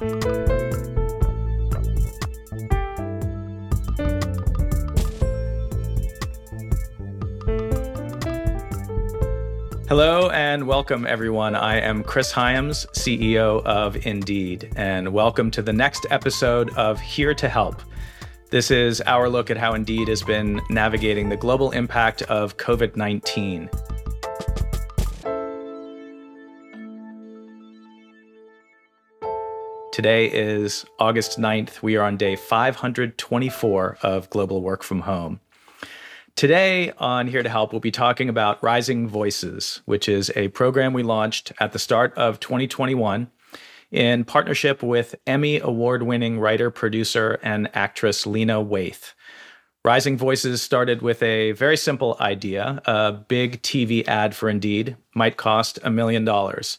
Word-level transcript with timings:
Hello 0.00 0.08
and 10.30 10.66
welcome, 10.66 11.06
everyone. 11.06 11.54
I 11.54 11.80
am 11.80 12.02
Chris 12.02 12.32
Hyams, 12.32 12.86
CEO 12.94 13.62
of 13.66 14.06
Indeed, 14.06 14.72
and 14.74 15.12
welcome 15.12 15.50
to 15.50 15.60
the 15.60 15.74
next 15.74 16.06
episode 16.08 16.74
of 16.78 16.98
Here 16.98 17.34
to 17.34 17.46
Help. 17.46 17.82
This 18.48 18.70
is 18.70 19.02
our 19.02 19.28
look 19.28 19.50
at 19.50 19.58
how 19.58 19.74
Indeed 19.74 20.08
has 20.08 20.22
been 20.22 20.62
navigating 20.70 21.28
the 21.28 21.36
global 21.36 21.72
impact 21.72 22.22
of 22.22 22.56
COVID 22.56 22.96
19. 22.96 23.68
Today 29.92 30.26
is 30.26 30.86
August 31.00 31.40
9th. 31.40 31.82
We 31.82 31.96
are 31.96 32.04
on 32.04 32.16
day 32.16 32.36
524 32.36 33.98
of 34.02 34.30
Global 34.30 34.62
Work 34.62 34.84
from 34.84 35.00
Home. 35.00 35.40
Today 36.36 36.92
on 36.98 37.26
Here 37.26 37.42
to 37.42 37.48
Help, 37.48 37.72
we'll 37.72 37.80
be 37.80 37.90
talking 37.90 38.28
about 38.28 38.62
Rising 38.62 39.08
Voices, 39.08 39.82
which 39.86 40.08
is 40.08 40.30
a 40.36 40.46
program 40.48 40.92
we 40.92 41.02
launched 41.02 41.52
at 41.58 41.72
the 41.72 41.80
start 41.80 42.14
of 42.14 42.38
2021 42.38 43.32
in 43.90 44.24
partnership 44.24 44.80
with 44.80 45.16
Emmy 45.26 45.58
award 45.58 46.04
winning 46.04 46.38
writer, 46.38 46.70
producer, 46.70 47.40
and 47.42 47.68
actress 47.74 48.28
Lena 48.28 48.62
Waithe. 48.64 49.12
Rising 49.84 50.16
Voices 50.16 50.62
started 50.62 51.02
with 51.02 51.20
a 51.20 51.50
very 51.52 51.76
simple 51.76 52.16
idea 52.20 52.80
a 52.84 53.10
big 53.12 53.60
TV 53.62 54.06
ad 54.06 54.36
for 54.36 54.48
Indeed 54.48 54.96
might 55.16 55.36
cost 55.36 55.80
a 55.82 55.90
million 55.90 56.24
dollars. 56.24 56.78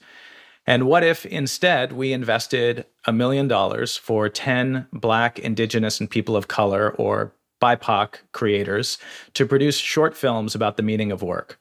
And 0.67 0.85
what 0.85 1.03
if 1.03 1.25
instead 1.25 1.91
we 1.91 2.13
invested 2.13 2.85
a 3.05 3.13
million 3.13 3.47
dollars 3.47 3.97
for 3.97 4.29
10 4.29 4.87
Black, 4.93 5.39
Indigenous, 5.39 5.99
and 5.99 6.09
people 6.09 6.35
of 6.35 6.47
color 6.47 6.91
or 6.91 7.33
BIPOC 7.61 8.15
creators 8.31 8.97
to 9.35 9.45
produce 9.45 9.77
short 9.77 10.17
films 10.17 10.55
about 10.55 10.77
the 10.77 10.83
meaning 10.83 11.11
of 11.11 11.21
work. 11.21 11.59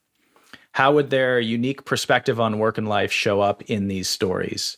How 0.73 0.93
would 0.95 1.11
their 1.11 1.39
unique 1.41 1.85
perspective 1.85 2.41
on 2.41 2.59
work 2.59 2.79
and 2.79 2.89
life 2.89 3.13
show 3.13 3.41
up 3.41 3.63
in 3.63 3.89
these 3.89 4.09
stories? 4.09 4.77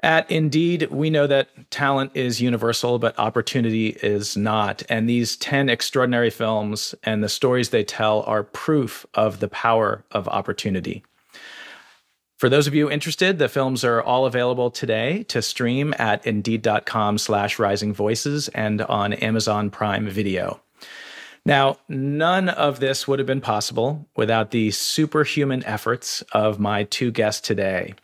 At 0.00 0.30
Indeed, 0.30 0.90
we 0.90 1.08
know 1.08 1.26
that 1.26 1.70
talent 1.70 2.10
is 2.14 2.40
universal, 2.40 2.98
but 2.98 3.18
opportunity 3.18 3.96
is 4.02 4.36
not. 4.36 4.82
And 4.90 5.08
these 5.08 5.36
10 5.36 5.70
extraordinary 5.70 6.30
films 6.30 6.94
and 7.04 7.22
the 7.22 7.28
stories 7.28 7.70
they 7.70 7.84
tell 7.84 8.22
are 8.22 8.42
proof 8.42 9.06
of 9.14 9.40
the 9.40 9.48
power 9.48 10.04
of 10.10 10.28
opportunity. 10.28 11.04
For 12.36 12.48
those 12.48 12.66
of 12.66 12.74
you 12.74 12.90
interested, 12.90 13.38
the 13.38 13.48
films 13.48 13.84
are 13.84 14.02
all 14.02 14.26
available 14.26 14.70
today 14.70 15.22
to 15.24 15.40
stream 15.40 15.94
at 15.98 16.26
indeed.com 16.26 17.18
slash 17.18 17.58
rising 17.60 17.94
voices 17.94 18.48
and 18.48 18.82
on 18.82 19.12
Amazon 19.12 19.70
Prime 19.70 20.08
Video. 20.08 20.60
Now, 21.46 21.76
none 21.88 22.48
of 22.48 22.80
this 22.80 23.06
would 23.06 23.18
have 23.18 23.26
been 23.26 23.40
possible 23.40 24.08
without 24.16 24.50
the 24.50 24.72
superhuman 24.72 25.64
efforts 25.64 26.22
of 26.32 26.58
my 26.58 26.84
two 26.84 27.12
guests 27.12 27.46
today. 27.46 27.94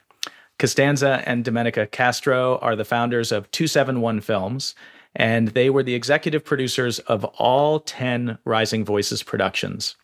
Costanza 0.59 1.23
and 1.27 1.45
Domenica 1.45 1.91
Castro 1.91 2.59
are 2.59 2.77
the 2.77 2.85
founders 2.85 3.33
of 3.33 3.51
271 3.51 4.21
Films, 4.21 4.75
and 5.17 5.49
they 5.49 5.71
were 5.71 5.83
the 5.83 5.95
executive 5.95 6.45
producers 6.45 6.99
of 7.01 7.25
all 7.25 7.81
10 7.81 8.39
Rising 8.45 8.85
Voices 8.85 9.23
productions. 9.23 9.97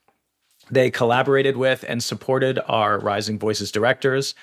They 0.70 0.90
collaborated 0.90 1.56
with 1.56 1.84
and 1.88 2.02
supported 2.02 2.58
our 2.66 2.98
Rising 2.98 3.38
Voices 3.38 3.70
directors, 3.70 4.34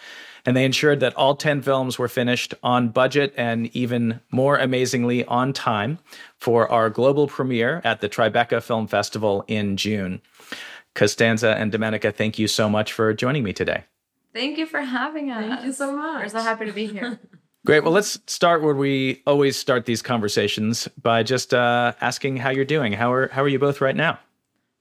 and 0.46 0.56
they 0.56 0.66
ensured 0.66 1.00
that 1.02 1.16
all 1.16 1.36
10 1.36 1.62
films 1.62 1.98
were 1.98 2.08
finished 2.08 2.54
on 2.64 2.90
budget 2.90 3.34
and 3.38 3.74
even 3.76 4.20
more 4.32 4.58
amazingly 4.58 5.26
on 5.26 5.54
time 5.54 6.00
for 6.38 6.70
our 6.72 6.90
global 6.90 7.28
premiere 7.28 7.82
at 7.84 8.02
the 8.02 8.10
Tribeca 8.10 8.62
Film 8.62 8.88
Festival 8.88 9.44
in 9.48 9.78
June. 9.78 10.22
Costanza 10.96 11.56
and 11.58 11.72
Domenica, 11.72 12.14
thank 12.14 12.38
you 12.38 12.48
so 12.48 12.70
much 12.70 12.94
for 12.94 13.14
joining 13.14 13.44
me 13.44 13.54
today. 13.54 13.84
Thank 14.34 14.58
you 14.58 14.66
for 14.66 14.82
having 14.82 15.32
us. 15.32 15.48
Thank 15.48 15.66
you 15.66 15.74
so 15.74 15.96
much. 15.96 16.24
We're 16.24 16.30
so 16.30 16.42
happy 16.42 16.66
to 16.66 16.72
be 16.72 16.88
here. 16.88 17.20
Great. 17.66 17.84
Well, 17.84 17.94
let's 17.94 18.20
start 18.28 18.62
where 18.62 18.76
we 18.76 19.22
always 19.26 19.56
start 19.56 19.86
these 19.86 20.02
conversations 20.02 20.90
by 21.02 21.24
just 21.24 21.54
uh, 21.54 21.94
asking 22.02 22.38
how 22.38 22.50
you're 22.50 22.66
doing. 22.66 22.92
How 22.92 23.14
are 23.14 23.30
how 23.30 23.42
are 23.42 23.48
you 23.48 23.58
both 23.58 23.80
right 23.80 23.96
now? 23.96 24.20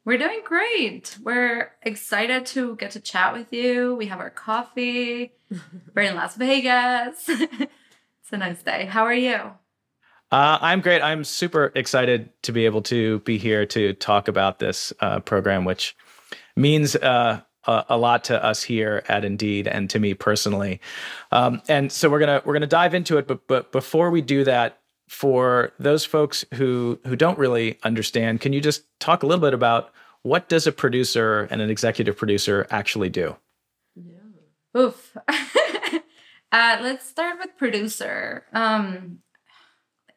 We're 0.04 0.18
doing 0.18 0.40
great. 0.44 1.16
We're 1.22 1.70
excited 1.82 2.44
to 2.46 2.74
get 2.74 2.90
to 2.92 3.00
chat 3.00 3.32
with 3.32 3.52
you. 3.52 3.94
We 3.94 4.06
have 4.06 4.18
our 4.18 4.30
coffee. 4.30 5.32
We're 5.94 6.02
in 6.02 6.16
Las 6.16 6.34
Vegas. 6.34 7.24
it's 7.28 8.32
a 8.32 8.36
nice 8.36 8.64
day. 8.64 8.86
How 8.86 9.04
are 9.04 9.14
you? 9.14 9.36
Uh, 10.32 10.58
I'm 10.60 10.80
great. 10.80 11.02
I'm 11.02 11.22
super 11.22 11.70
excited 11.76 12.30
to 12.42 12.52
be 12.52 12.64
able 12.64 12.82
to 12.82 13.20
be 13.20 13.38
here 13.38 13.64
to 13.66 13.92
talk 13.92 14.26
about 14.26 14.58
this 14.58 14.92
uh, 14.98 15.20
program, 15.20 15.64
which 15.64 15.94
means 16.56 16.96
uh, 16.96 17.40
a, 17.66 17.84
a, 17.90 17.96
lot 17.96 18.24
to 18.24 18.44
us 18.44 18.64
here 18.64 19.04
at 19.08 19.24
Indeed 19.24 19.68
and 19.68 19.88
to 19.90 20.00
me 20.00 20.14
personally. 20.14 20.80
Um, 21.30 21.62
and 21.68 21.92
so 21.92 22.10
we're 22.10 22.18
gonna 22.18 22.42
we're 22.44 22.54
gonna 22.54 22.66
dive 22.66 22.94
into 22.94 23.18
it. 23.18 23.28
But 23.28 23.46
but 23.46 23.70
before 23.70 24.10
we 24.10 24.20
do 24.20 24.42
that, 24.44 24.81
for 25.08 25.72
those 25.78 26.04
folks 26.04 26.44
who 26.54 26.98
who 27.04 27.16
don't 27.16 27.38
really 27.38 27.78
understand, 27.82 28.40
can 28.40 28.52
you 28.52 28.60
just 28.60 28.84
talk 28.98 29.22
a 29.22 29.26
little 29.26 29.42
bit 29.42 29.54
about 29.54 29.92
what 30.22 30.48
does 30.48 30.66
a 30.66 30.72
producer 30.72 31.48
and 31.50 31.60
an 31.60 31.70
executive 31.70 32.16
producer 32.16 32.66
actually 32.70 33.08
do? 33.08 33.36
Yeah. 33.94 34.80
Oof. 34.80 35.16
uh, 36.52 36.78
let's 36.80 37.06
start 37.06 37.38
with 37.38 37.56
producer. 37.56 38.44
Um, 38.52 39.18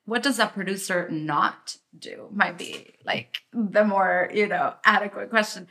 what 0.05 0.23
does 0.23 0.39
a 0.39 0.45
producer 0.45 1.09
not 1.09 1.77
do? 1.97 2.29
Might 2.31 2.57
be 2.57 2.93
like 3.03 3.37
the 3.51 3.83
more 3.83 4.29
you 4.33 4.47
know 4.47 4.75
adequate 4.85 5.29
question. 5.29 5.67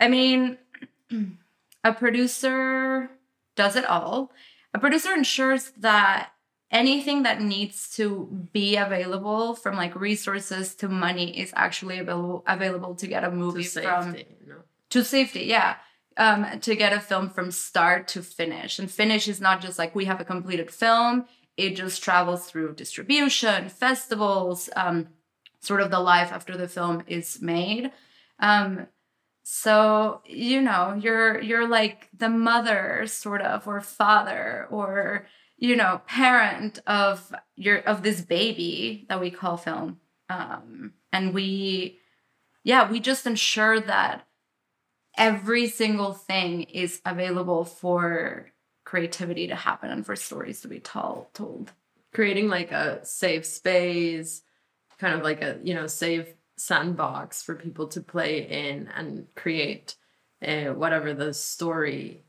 I 0.00 0.08
mean, 0.08 0.58
a 1.84 1.92
producer 1.92 3.10
does 3.56 3.76
it 3.76 3.84
all. 3.84 4.30
A 4.72 4.78
producer 4.78 5.12
ensures 5.12 5.72
that 5.78 6.30
anything 6.70 7.22
that 7.22 7.40
needs 7.40 7.88
to 7.90 8.48
be 8.52 8.76
available 8.76 9.54
from 9.54 9.76
like 9.76 9.94
resources 9.94 10.74
to 10.76 10.88
money 10.88 11.38
is 11.38 11.52
actually 11.54 11.98
available 11.98 12.42
available 12.46 12.94
to 12.96 13.06
get 13.06 13.24
a 13.24 13.30
movie 13.30 13.64
to 13.64 13.82
from 13.82 14.12
no? 14.46 14.56
to 14.90 15.04
safety 15.04 15.44
yeah. 15.44 15.76
Um 16.16 16.60
to 16.60 16.74
get 16.74 16.92
a 16.92 17.00
film 17.00 17.30
from 17.30 17.50
start 17.50 18.08
to 18.08 18.22
finish. 18.22 18.78
And 18.78 18.90
finish 18.90 19.28
is 19.28 19.40
not 19.40 19.60
just 19.60 19.78
like 19.78 19.94
we 19.94 20.06
have 20.06 20.20
a 20.20 20.24
completed 20.24 20.70
film. 20.70 21.26
It 21.56 21.76
just 21.76 22.02
travels 22.02 22.46
through 22.46 22.74
distribution 22.74 23.68
festivals 23.68 24.68
um 24.74 25.08
sort 25.60 25.80
of 25.80 25.90
the 25.90 26.00
life 26.00 26.32
after 26.32 26.56
the 26.56 26.68
film 26.68 27.02
is 27.06 27.40
made. 27.40 27.92
Um 28.40 28.88
so 29.44 30.22
you 30.26 30.60
know 30.60 30.98
you're 31.00 31.40
you're 31.40 31.68
like 31.68 32.08
the 32.16 32.28
mother 32.28 33.04
sort 33.06 33.42
of 33.42 33.68
or 33.68 33.80
father 33.80 34.66
or 34.70 35.26
you 35.56 35.76
know 35.76 36.00
parent 36.06 36.78
of 36.86 37.34
your 37.54 37.78
of 37.78 38.02
this 38.02 38.20
baby 38.20 39.06
that 39.08 39.20
we 39.20 39.30
call 39.30 39.56
film. 39.56 40.00
Um 40.28 40.92
and 41.12 41.32
we 41.32 41.98
yeah 42.64 42.90
we 42.90 43.00
just 43.00 43.26
ensure 43.26 43.80
that 43.80 44.26
every 45.16 45.68
single 45.68 46.12
thing 46.12 46.62
is 46.62 47.00
available 47.04 47.64
for 47.64 48.52
creativity 48.84 49.46
to 49.48 49.56
happen 49.56 49.90
and 49.90 50.04
for 50.04 50.14
stories 50.16 50.60
to 50.60 50.68
be 50.68 50.80
told 50.80 51.32
told. 51.34 51.72
Creating 52.12 52.48
like 52.48 52.72
a 52.72 53.04
safe 53.04 53.44
space 53.44 54.42
kind 54.98 55.14
of 55.14 55.22
like 55.22 55.42
a 55.42 55.58
you 55.62 55.74
know 55.74 55.86
safe 55.86 56.28
sandbox 56.56 57.42
for 57.42 57.54
people 57.54 57.86
to 57.86 58.00
play 58.00 58.46
in 58.48 58.88
and 58.94 59.26
create 59.34 59.96
uh, 60.46 60.66
whatever 60.66 61.12
the 61.12 61.34
story 61.34 62.24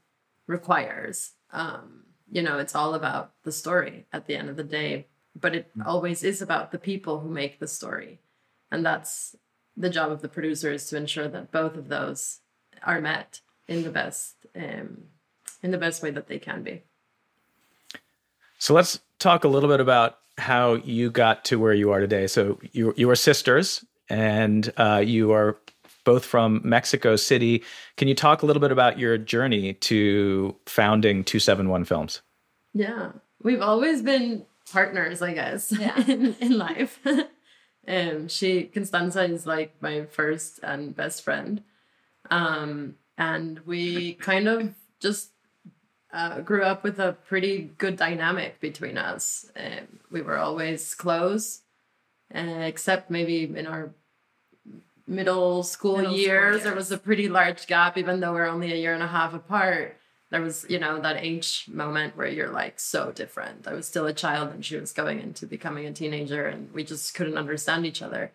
requires. 0.47 1.31
Um 1.51 2.03
you 2.31 2.41
know 2.41 2.57
it's 2.57 2.75
all 2.75 2.93
about 2.93 3.31
the 3.43 3.51
story 3.51 4.05
at 4.11 4.27
the 4.27 4.35
end 4.35 4.49
of 4.49 4.57
the 4.57 4.63
day 4.63 5.07
but 5.39 5.55
it 5.55 5.71
mm. 5.77 5.85
always 5.85 6.23
is 6.23 6.41
about 6.41 6.71
the 6.71 6.79
people 6.79 7.19
who 7.19 7.29
make 7.29 7.59
the 7.59 7.67
story. 7.67 8.19
And 8.71 8.85
that's 8.85 9.35
the 9.75 9.89
job 9.89 10.11
of 10.11 10.21
the 10.21 10.27
producer 10.27 10.71
is 10.71 10.87
to 10.87 10.97
ensure 10.97 11.27
that 11.27 11.51
both 11.51 11.77
of 11.77 11.87
those 11.87 12.39
are 12.83 13.01
met 13.01 13.41
in 13.67 13.83
the 13.83 13.89
best 13.89 14.35
um, 14.55 15.03
in 15.63 15.71
the 15.71 15.77
best 15.77 16.03
way 16.03 16.11
that 16.11 16.27
they 16.27 16.39
can 16.39 16.63
be. 16.63 16.83
So 18.59 18.73
let's 18.73 18.99
talk 19.19 19.43
a 19.43 19.47
little 19.47 19.69
bit 19.69 19.79
about 19.79 20.17
how 20.37 20.75
you 20.75 21.09
got 21.09 21.45
to 21.45 21.59
where 21.59 21.73
you 21.73 21.91
are 21.91 21.99
today. 21.99 22.27
So 22.27 22.59
you, 22.71 22.93
you 22.95 23.09
are 23.09 23.15
sisters 23.15 23.83
and 24.09 24.71
uh, 24.77 25.03
you 25.05 25.31
are 25.31 25.57
both 26.07 26.23
from 26.23 26.61
Mexico 26.63 27.17
City. 27.17 27.61
Can 27.97 28.07
you 28.07 28.15
talk 28.15 28.41
a 28.41 28.45
little 28.45 28.61
bit 28.61 28.71
about 28.71 28.97
your 28.97 29.17
journey 29.17 29.73
to 29.73 30.55
founding 30.65 31.25
271 31.25 31.83
Films? 31.83 32.21
Yeah, 32.73 33.11
we've 33.43 33.61
always 33.61 34.01
been 34.01 34.45
partners, 34.71 35.21
I 35.21 35.33
guess, 35.33 35.69
yeah. 35.77 36.01
in, 36.07 36.33
in 36.39 36.57
life. 36.57 37.01
um, 37.89 38.29
she, 38.29 38.63
Constanza, 38.63 39.25
is 39.25 39.45
like 39.45 39.75
my 39.81 40.05
first 40.05 40.61
and 40.63 40.95
best 40.95 41.23
friend. 41.25 41.61
Um, 42.31 42.95
and 43.17 43.59
we 43.65 44.13
kind 44.13 44.47
of 44.47 44.75
just 45.01 45.31
uh, 46.13 46.39
grew 46.39 46.63
up 46.63 46.85
with 46.85 46.99
a 46.99 47.17
pretty 47.27 47.73
good 47.77 47.97
dynamic 47.97 48.61
between 48.61 48.97
us. 48.97 49.51
Um, 49.57 49.99
we 50.09 50.21
were 50.21 50.37
always 50.37 50.95
close, 50.95 51.63
uh, 52.33 52.39
except 52.39 53.11
maybe 53.11 53.43
in 53.43 53.67
our 53.67 53.93
middle 55.07 55.63
school 55.63 55.97
Middle 55.97 56.11
school 56.11 56.19
years, 56.19 56.63
there 56.63 56.75
was 56.75 56.91
a 56.91 56.97
pretty 56.97 57.29
large 57.29 57.65
gap, 57.67 57.97
even 57.97 58.19
though 58.19 58.33
we're 58.33 58.45
only 58.45 58.71
a 58.71 58.75
year 58.75 58.93
and 58.93 59.03
a 59.03 59.07
half 59.07 59.33
apart. 59.33 59.97
There 60.29 60.41
was, 60.41 60.65
you 60.67 60.77
know, 60.77 60.99
that 60.99 61.17
age 61.23 61.65
moment 61.71 62.17
where 62.17 62.27
you're 62.27 62.51
like 62.51 62.79
so 62.81 63.11
different. 63.13 63.65
I 63.67 63.73
was 63.73 63.87
still 63.87 64.05
a 64.05 64.13
child 64.13 64.51
and 64.53 64.65
she 64.65 64.75
was 64.75 64.91
going 64.91 65.21
into 65.21 65.45
becoming 65.45 65.85
a 65.85 65.93
teenager, 65.93 66.45
and 66.45 66.73
we 66.73 66.83
just 66.83 67.13
couldn't 67.13 67.37
understand 67.37 67.85
each 67.85 68.01
other. 68.01 68.31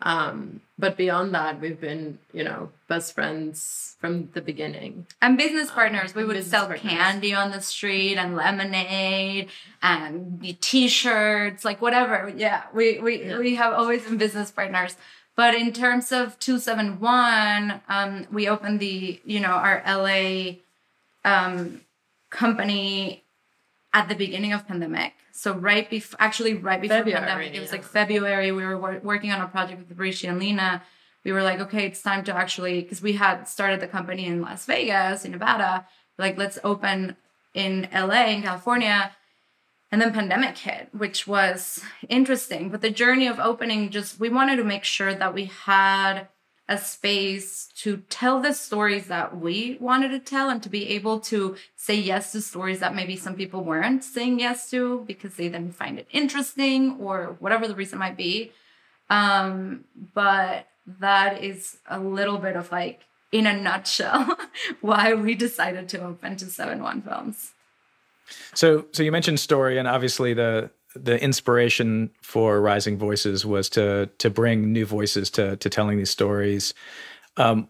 Um, 0.00 0.60
but 0.78 0.96
beyond 0.96 1.34
that, 1.34 1.60
we've 1.60 1.80
been, 1.80 2.18
you 2.32 2.44
know, 2.44 2.70
best 2.88 3.14
friends 3.14 3.96
from 4.00 4.28
the 4.32 4.40
beginning. 4.42 5.06
And 5.22 5.38
business 5.38 5.70
partners, 5.70 6.14
we 6.14 6.24
would 6.24 6.42
sell 6.44 6.66
partners. 6.66 6.80
candy 6.90 7.32
on 7.34 7.52
the 7.52 7.60
street 7.60 8.16
and 8.16 8.34
lemonade 8.36 9.50
and 9.82 10.56
t-shirts, 10.60 11.64
like 11.64 11.80
whatever. 11.80 12.32
Yeah, 12.36 12.64
we 12.74 12.98
we 12.98 13.24
Yeah. 13.24 13.38
we 13.38 13.54
have 13.54 13.72
always 13.74 14.02
been 14.04 14.16
business 14.18 14.50
partners. 14.50 14.96
But 15.36 15.54
in 15.54 15.72
terms 15.72 16.12
of 16.12 16.38
271, 16.38 17.80
um, 17.88 18.26
we 18.30 18.48
opened 18.48 18.78
the, 18.80 19.20
you 19.24 19.40
know, 19.40 19.50
our 19.50 19.82
LA 19.86 20.56
um, 21.24 21.80
company 22.30 23.24
at 23.92 24.08
the 24.08 24.14
beginning 24.14 24.52
of 24.52 24.66
pandemic. 24.66 25.14
So 25.32 25.52
right 25.52 25.88
before, 25.90 26.16
actually 26.20 26.54
right 26.54 26.80
before 26.80 26.98
February, 26.98 27.20
pandemic, 27.20 27.54
it 27.54 27.60
was 27.60 27.70
yeah. 27.70 27.76
like 27.76 27.84
February. 27.84 28.52
We 28.52 28.64
were 28.64 28.78
wor- 28.78 29.00
working 29.02 29.32
on 29.32 29.40
a 29.40 29.48
project 29.48 29.88
with 29.88 29.98
Rishi 29.98 30.28
and 30.28 30.38
Lena. 30.38 30.82
We 31.24 31.32
were 31.32 31.42
like, 31.42 31.58
okay, 31.58 31.86
it's 31.86 32.02
time 32.02 32.22
to 32.24 32.36
actually, 32.36 32.82
because 32.82 33.02
we 33.02 33.14
had 33.14 33.48
started 33.48 33.80
the 33.80 33.88
company 33.88 34.26
in 34.26 34.40
Las 34.40 34.66
Vegas, 34.66 35.24
in 35.24 35.32
Nevada. 35.32 35.86
Like, 36.18 36.38
let's 36.38 36.58
open 36.62 37.16
in 37.54 37.88
LA, 37.92 38.26
in 38.26 38.42
California. 38.42 39.10
And 39.94 40.02
then 40.02 40.12
pandemic 40.12 40.58
hit, 40.58 40.88
which 40.90 41.28
was 41.28 41.80
interesting. 42.08 42.68
But 42.68 42.80
the 42.80 42.90
journey 42.90 43.28
of 43.28 43.38
opening 43.38 43.90
just, 43.90 44.18
we 44.18 44.28
wanted 44.28 44.56
to 44.56 44.64
make 44.64 44.82
sure 44.82 45.14
that 45.14 45.32
we 45.32 45.44
had 45.44 46.26
a 46.68 46.78
space 46.78 47.68
to 47.76 47.98
tell 48.10 48.42
the 48.42 48.54
stories 48.54 49.06
that 49.06 49.38
we 49.38 49.78
wanted 49.80 50.08
to 50.08 50.18
tell 50.18 50.50
and 50.50 50.60
to 50.64 50.68
be 50.68 50.88
able 50.88 51.20
to 51.20 51.54
say 51.76 51.94
yes 51.94 52.32
to 52.32 52.40
stories 52.40 52.80
that 52.80 52.96
maybe 52.96 53.14
some 53.14 53.36
people 53.36 53.62
weren't 53.62 54.02
saying 54.02 54.40
yes 54.40 54.68
to 54.70 55.04
because 55.06 55.36
they 55.36 55.48
didn't 55.48 55.76
find 55.76 56.00
it 56.00 56.08
interesting 56.10 56.96
or 56.98 57.36
whatever 57.38 57.68
the 57.68 57.76
reason 57.76 58.00
might 58.00 58.16
be. 58.16 58.50
Um, 59.10 59.84
but 60.12 60.66
that 60.98 61.40
is 61.40 61.78
a 61.88 62.00
little 62.00 62.38
bit 62.38 62.56
of 62.56 62.72
like, 62.72 63.02
in 63.30 63.46
a 63.46 63.56
nutshell, 63.56 64.36
why 64.80 65.14
we 65.14 65.36
decided 65.36 65.88
to 65.90 66.02
open 66.02 66.34
to 66.38 66.46
7 66.46 66.82
1 66.82 67.02
Films. 67.02 67.53
So, 68.54 68.86
so 68.92 69.02
you 69.02 69.12
mentioned 69.12 69.40
story, 69.40 69.78
and 69.78 69.88
obviously 69.88 70.34
the 70.34 70.70
the 70.96 71.20
inspiration 71.20 72.10
for 72.22 72.60
Rising 72.60 72.96
Voices 72.96 73.44
was 73.44 73.68
to 73.70 74.10
to 74.18 74.30
bring 74.30 74.72
new 74.72 74.86
voices 74.86 75.30
to 75.30 75.56
to 75.56 75.68
telling 75.68 75.98
these 75.98 76.10
stories. 76.10 76.74
Um, 77.36 77.68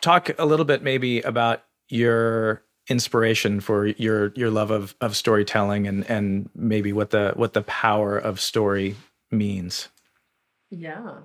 talk 0.00 0.30
a 0.38 0.44
little 0.44 0.66
bit 0.66 0.82
maybe 0.82 1.20
about 1.22 1.64
your 1.88 2.62
inspiration 2.88 3.60
for 3.60 3.86
your 3.86 4.32
your 4.34 4.50
love 4.50 4.70
of 4.70 4.94
of 5.00 5.16
storytelling 5.16 5.86
and 5.86 6.08
and 6.10 6.50
maybe 6.54 6.92
what 6.92 7.10
the 7.10 7.32
what 7.36 7.52
the 7.52 7.62
power 7.62 8.18
of 8.18 8.40
story 8.40 8.96
means. 9.30 9.88
Yeah. 10.70 11.18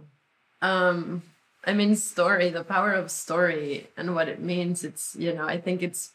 Um 0.62 1.24
I 1.66 1.74
mean 1.74 1.96
story, 1.96 2.52
the 2.52 2.64
power 2.64 2.94
of 2.94 3.10
story 3.10 3.88
and 3.98 4.14
what 4.14 4.28
it 4.28 4.40
means, 4.40 4.84
it's 4.84 5.16
you 5.18 5.34
know, 5.34 5.48
I 5.48 5.60
think 5.60 5.82
it's 5.82 6.12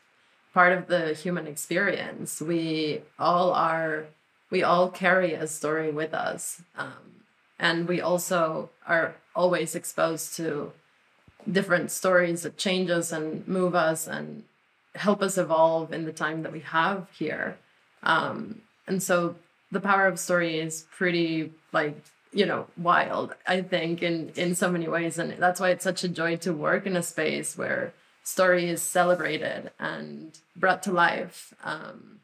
part 0.53 0.73
of 0.73 0.89
the 0.89 1.15
human 1.15 1.47
experience. 1.47 2.41
We 2.41 3.03
all 3.19 3.53
are 3.53 4.07
we 4.51 4.63
all 4.63 4.91
carry 4.91 5.35
a 5.35 5.47
story 5.47 5.91
with 5.91 6.15
us. 6.15 6.63
Um 6.77 7.25
and 7.59 7.87
we 7.87 8.01
also 8.01 8.71
are 8.87 9.17
always 9.35 9.75
exposed 9.75 10.35
to 10.37 10.73
different 11.51 11.91
stories 11.91 12.43
that 12.43 12.57
change 12.57 12.91
us 12.91 13.13
and 13.13 13.47
move 13.47 13.75
us 13.75 14.07
and 14.07 14.45
help 14.95 15.23
us 15.23 15.39
evolve 15.39 15.93
in 15.93 16.05
the 16.05 16.13
time 16.13 16.43
that 16.43 16.53
we 16.53 16.61
have 16.61 17.07
here. 17.17 17.59
Um, 18.03 18.63
and 18.87 19.03
so 19.03 19.37
the 19.71 19.81
power 19.81 20.07
of 20.07 20.19
story 20.19 20.59
is 20.59 20.87
pretty 20.91 21.53
like 21.73 21.97
you 22.33 22.47
know 22.47 22.67
wild 22.77 23.35
i 23.47 23.61
think 23.61 24.03
in 24.03 24.31
in 24.37 24.55
so 24.55 24.71
many 24.71 24.87
ways 24.89 25.19
and 25.19 25.33
that's 25.39 25.61
why 25.61 25.71
it's 25.71 25.85
such 25.85 26.05
a 26.05 26.09
joy 26.09 26.37
to 26.37 26.53
work 26.53 26.87
in 26.87 26.97
a 26.97 27.03
space 27.03 27.57
where 27.59 27.93
story 28.31 28.69
is 28.71 28.81
celebrated 28.81 29.71
and 29.79 30.39
brought 30.55 30.83
to 30.85 30.93
life 30.93 31.53
um, 31.65 32.21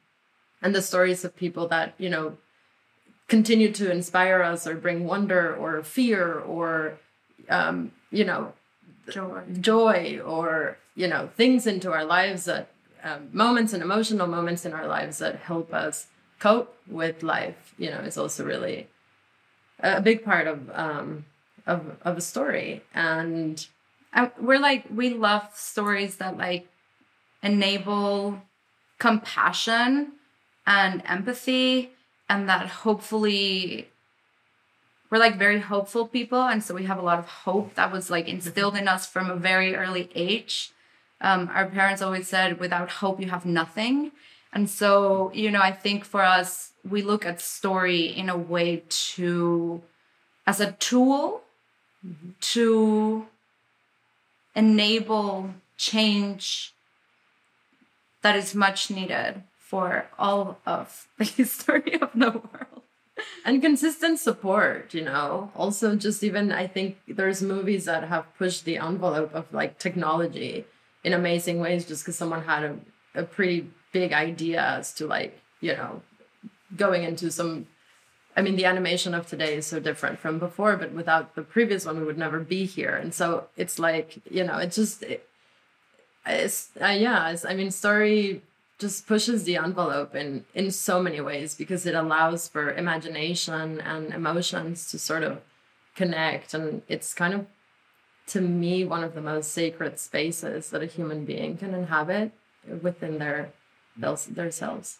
and 0.62 0.74
the 0.74 0.82
stories 0.82 1.24
of 1.24 1.36
people 1.36 1.66
that 1.68 1.94
you 1.98 2.08
know 2.08 2.36
continue 3.28 3.72
to 3.72 3.90
inspire 3.90 4.42
us 4.42 4.66
or 4.66 4.76
bring 4.76 5.04
wonder 5.04 5.54
or 5.54 5.82
fear 5.82 6.38
or 6.38 6.98
um, 7.48 7.92
you 8.10 8.24
know 8.24 8.52
Joy. 9.08 9.42
joy 9.60 10.20
or 10.24 10.78
you 10.94 11.08
know 11.08 11.28
things 11.36 11.66
into 11.66 11.92
our 11.92 12.04
lives 12.04 12.44
that 12.44 12.68
um, 13.04 13.28
moments 13.32 13.72
and 13.72 13.82
emotional 13.82 14.26
moments 14.26 14.64
in 14.64 14.72
our 14.72 14.86
lives 14.86 15.18
that 15.18 15.36
help 15.36 15.72
us 15.72 16.06
cope 16.38 16.76
with 16.88 17.22
life 17.22 17.74
you 17.78 17.90
know 17.90 17.98
is 17.98 18.18
also 18.18 18.44
really 18.44 18.88
a 19.80 20.00
big 20.00 20.24
part 20.24 20.46
of 20.46 20.70
um 20.74 21.24
of 21.66 21.96
of 22.02 22.16
a 22.16 22.20
story 22.20 22.82
and 22.94 23.68
I, 24.16 24.30
we're 24.40 24.58
like 24.58 24.86
we 24.90 25.10
love 25.10 25.48
stories 25.54 26.16
that 26.16 26.36
like 26.36 26.68
enable 27.42 28.42
compassion 28.98 30.12
and 30.66 31.02
empathy 31.06 31.90
and 32.28 32.48
that 32.48 32.66
hopefully 32.66 33.88
we're 35.10 35.18
like 35.18 35.38
very 35.38 35.60
hopeful 35.60 36.08
people. 36.08 36.42
And 36.42 36.64
so 36.64 36.74
we 36.74 36.84
have 36.84 36.98
a 36.98 37.02
lot 37.02 37.20
of 37.20 37.26
hope 37.26 37.74
that 37.74 37.92
was 37.92 38.10
like 38.10 38.26
instilled 38.26 38.76
in 38.76 38.88
us 38.88 39.06
from 39.06 39.30
a 39.30 39.36
very 39.36 39.76
early 39.76 40.10
age. 40.14 40.72
Um, 41.20 41.48
our 41.54 41.66
parents 41.66 42.02
always 42.02 42.26
said 42.26 42.58
without 42.58 42.90
hope 42.90 43.20
you 43.20 43.30
have 43.30 43.46
nothing. 43.46 44.10
And 44.52 44.70
so 44.70 45.30
you 45.34 45.50
know 45.50 45.60
i 45.60 45.70
think 45.70 46.04
for 46.04 46.22
us 46.22 46.72
we 46.88 47.02
look 47.02 47.26
at 47.26 47.40
story 47.40 48.06
in 48.06 48.30
a 48.30 48.36
way 48.36 48.82
to 48.88 49.82
as 50.46 50.60
a 50.60 50.72
tool 50.72 51.42
to 52.40 53.26
enable 54.56 55.50
change 55.76 56.74
that 58.22 58.34
is 58.34 58.54
much 58.54 58.90
needed 58.90 59.44
for 59.58 60.06
all 60.18 60.58
of 60.66 61.06
the 61.18 61.24
history 61.24 62.00
of 62.00 62.10
the 62.14 62.30
world. 62.30 62.82
and 63.44 63.62
consistent 63.62 64.18
support 64.18 64.92
you 64.92 65.04
know 65.04 65.50
also 65.54 65.94
just 65.94 66.24
even 66.24 66.50
i 66.50 66.66
think 66.66 66.96
there's 67.06 67.42
movies 67.42 67.84
that 67.84 68.04
have 68.04 68.26
pushed 68.36 68.64
the 68.64 68.76
envelope 68.76 69.32
of 69.34 69.44
like 69.52 69.78
technology 69.78 70.64
in 71.04 71.12
amazing 71.12 71.60
ways 71.60 71.86
just 71.86 72.02
because 72.02 72.16
someone 72.16 72.42
had 72.42 72.64
a, 72.64 72.76
a 73.14 73.22
pretty 73.22 73.70
big 73.92 74.12
idea 74.12 74.60
as 74.60 74.92
to 74.92 75.06
like 75.06 75.38
you 75.60 75.72
know 75.72 76.02
going 76.76 77.04
into 77.04 77.30
some 77.30 77.66
i 78.36 78.42
mean 78.42 78.56
the 78.56 78.64
animation 78.64 79.14
of 79.14 79.26
today 79.26 79.56
is 79.56 79.66
so 79.66 79.80
different 79.80 80.18
from 80.18 80.38
before 80.38 80.76
but 80.76 80.92
without 80.92 81.34
the 81.34 81.42
previous 81.42 81.86
one 81.86 81.98
we 81.98 82.04
would 82.04 82.18
never 82.18 82.40
be 82.40 82.64
here. 82.64 82.94
And 82.94 83.12
so 83.14 83.48
it's 83.56 83.78
like 83.78 84.18
you 84.30 84.44
know 84.44 84.58
it 84.58 84.72
just 84.72 85.02
it, 85.02 85.28
it's 86.26 86.70
uh, 86.80 86.86
yeah 86.86 87.30
it's, 87.30 87.44
i 87.44 87.54
mean 87.54 87.70
story 87.70 88.42
just 88.78 89.06
pushes 89.06 89.44
the 89.44 89.56
envelope 89.56 90.14
in 90.14 90.44
in 90.54 90.70
so 90.70 91.02
many 91.02 91.20
ways 91.20 91.54
because 91.54 91.86
it 91.86 91.94
allows 91.94 92.48
for 92.48 92.72
imagination 92.72 93.80
and 93.80 94.12
emotions 94.12 94.90
to 94.90 94.98
sort 94.98 95.22
of 95.22 95.40
connect. 95.96 96.54
And 96.54 96.82
it's 96.88 97.14
kind 97.14 97.34
of 97.34 97.46
to 98.28 98.40
me 98.40 98.84
one 98.84 99.02
of 99.02 99.14
the 99.14 99.20
most 99.20 99.52
sacred 99.52 99.98
spaces 99.98 100.70
that 100.70 100.82
a 100.82 100.86
human 100.86 101.24
being 101.24 101.56
can 101.56 101.74
inhabit 101.74 102.32
within 102.82 103.18
their 103.18 103.52
their, 103.96 104.16
their 104.28 104.50
selves 104.50 104.98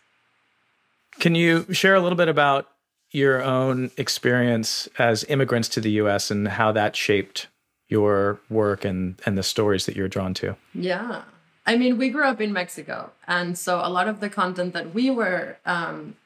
Can 1.19 1.35
you 1.35 1.66
share 1.73 1.95
a 1.95 2.00
little 2.00 2.16
bit 2.16 2.28
about 2.28 2.69
your 3.16 3.42
own 3.42 3.90
experience 3.96 4.88
as 4.99 5.25
immigrants 5.25 5.68
to 5.70 5.80
the 5.80 5.92
U.S. 6.02 6.30
and 6.30 6.46
how 6.46 6.70
that 6.73 6.94
shaped 6.94 7.49
your 7.88 8.38
work 8.50 8.85
and 8.85 9.20
and 9.25 9.38
the 9.38 9.42
stories 9.42 9.87
that 9.87 9.96
you're 9.96 10.08
drawn 10.16 10.35
to? 10.35 10.54
Yeah. 10.75 11.23
I 11.64 11.76
mean, 11.76 11.96
we 11.96 12.11
grew 12.11 12.25
up 12.25 12.40
in 12.40 12.52
Mexico. 12.52 13.11
And 13.26 13.58
so 13.58 13.80
a 13.82 13.88
lot 13.88 14.06
of 14.06 14.20
the 14.20 14.28
content 14.28 14.75
that 14.75 14.94
we 14.94 15.11
were 15.11 15.56
um, 15.64 16.16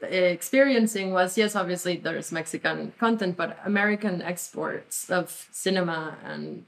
experiencing 0.00 1.12
was 1.12 1.36
yes, 1.36 1.56
obviously 1.56 1.96
there's 1.96 2.30
Mexican 2.30 2.92
content, 2.98 3.36
but 3.36 3.58
American 3.64 4.22
exports 4.22 5.10
of 5.10 5.48
cinema 5.50 6.16
and 6.24 6.64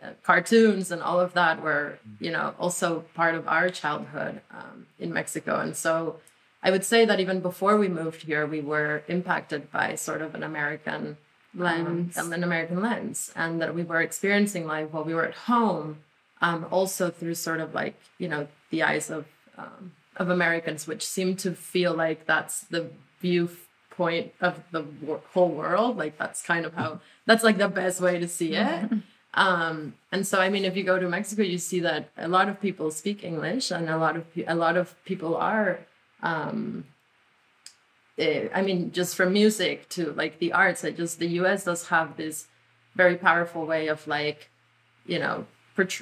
uh, 0.00 0.10
cartoons 0.22 0.92
and 0.92 1.02
all 1.02 1.20
of 1.20 1.32
that 1.34 1.60
were, 1.62 1.98
you 2.20 2.30
know, 2.30 2.54
also 2.60 3.00
part 3.14 3.34
of 3.34 3.46
our 3.48 3.68
childhood 3.68 4.40
um, 4.52 4.86
in 5.00 5.12
Mexico. 5.12 5.58
And 5.58 5.76
so 5.76 6.20
I 6.62 6.70
would 6.70 6.84
say 6.84 7.04
that 7.04 7.20
even 7.20 7.40
before 7.40 7.76
we 7.76 7.88
moved 7.88 8.22
here, 8.22 8.46
we 8.46 8.60
were 8.60 9.02
impacted 9.08 9.70
by 9.72 9.96
sort 9.96 10.22
of 10.22 10.34
an 10.34 10.42
American 10.42 11.16
lens, 11.54 12.16
Lens. 12.16 12.32
an 12.32 12.44
American 12.44 12.80
lens, 12.80 13.32
and 13.34 13.60
that 13.60 13.74
we 13.74 13.82
were 13.82 14.00
experiencing 14.00 14.66
life 14.66 14.88
while 14.92 15.04
we 15.04 15.14
were 15.14 15.26
at 15.26 15.34
home, 15.34 15.98
um, 16.40 16.66
also 16.70 17.10
through 17.10 17.34
sort 17.34 17.60
of 17.60 17.74
like 17.74 17.96
you 18.18 18.28
know 18.28 18.46
the 18.70 18.82
eyes 18.82 19.10
of 19.10 19.26
um, 19.58 19.92
of 20.16 20.30
Americans, 20.30 20.86
which 20.86 21.04
seem 21.04 21.36
to 21.36 21.54
feel 21.54 21.94
like 21.94 22.26
that's 22.26 22.60
the 22.60 22.90
viewpoint 23.20 24.32
of 24.40 24.62
the 24.70 24.84
whole 25.32 25.50
world. 25.50 25.96
Like 25.96 26.16
that's 26.18 26.42
kind 26.42 26.64
of 26.64 26.74
how 26.74 27.00
that's 27.26 27.44
like 27.44 27.58
the 27.58 27.68
best 27.68 28.00
way 28.00 28.18
to 28.18 28.28
see 28.28 28.54
it. 28.54 28.90
Um, 29.34 29.94
and 30.10 30.26
so, 30.26 30.40
I 30.40 30.50
mean, 30.50 30.64
if 30.64 30.76
you 30.76 30.84
go 30.84 30.98
to 30.98 31.08
Mexico, 31.08 31.42
you 31.42 31.56
see 31.58 31.80
that 31.80 32.10
a 32.18 32.28
lot 32.28 32.48
of 32.48 32.60
people 32.60 32.90
speak 32.90 33.24
English, 33.24 33.70
and 33.70 33.88
a 33.88 33.96
lot 33.96 34.16
of 34.16 34.24
a 34.46 34.54
lot 34.54 34.76
of 34.76 34.94
people 35.04 35.36
are. 35.36 35.80
Um, 36.22 36.84
eh, 38.18 38.48
I 38.54 38.62
mean, 38.62 38.92
just 38.92 39.16
from 39.16 39.32
music 39.32 39.88
to 39.90 40.12
like 40.12 40.38
the 40.38 40.52
arts, 40.52 40.84
I 40.84 40.90
just 40.90 41.18
the 41.18 41.28
U.S. 41.40 41.64
does 41.64 41.88
have 41.88 42.16
this 42.16 42.46
very 42.94 43.16
powerful 43.16 43.66
way 43.66 43.88
of 43.88 44.06
like, 44.06 44.50
you 45.06 45.18
know, 45.18 45.46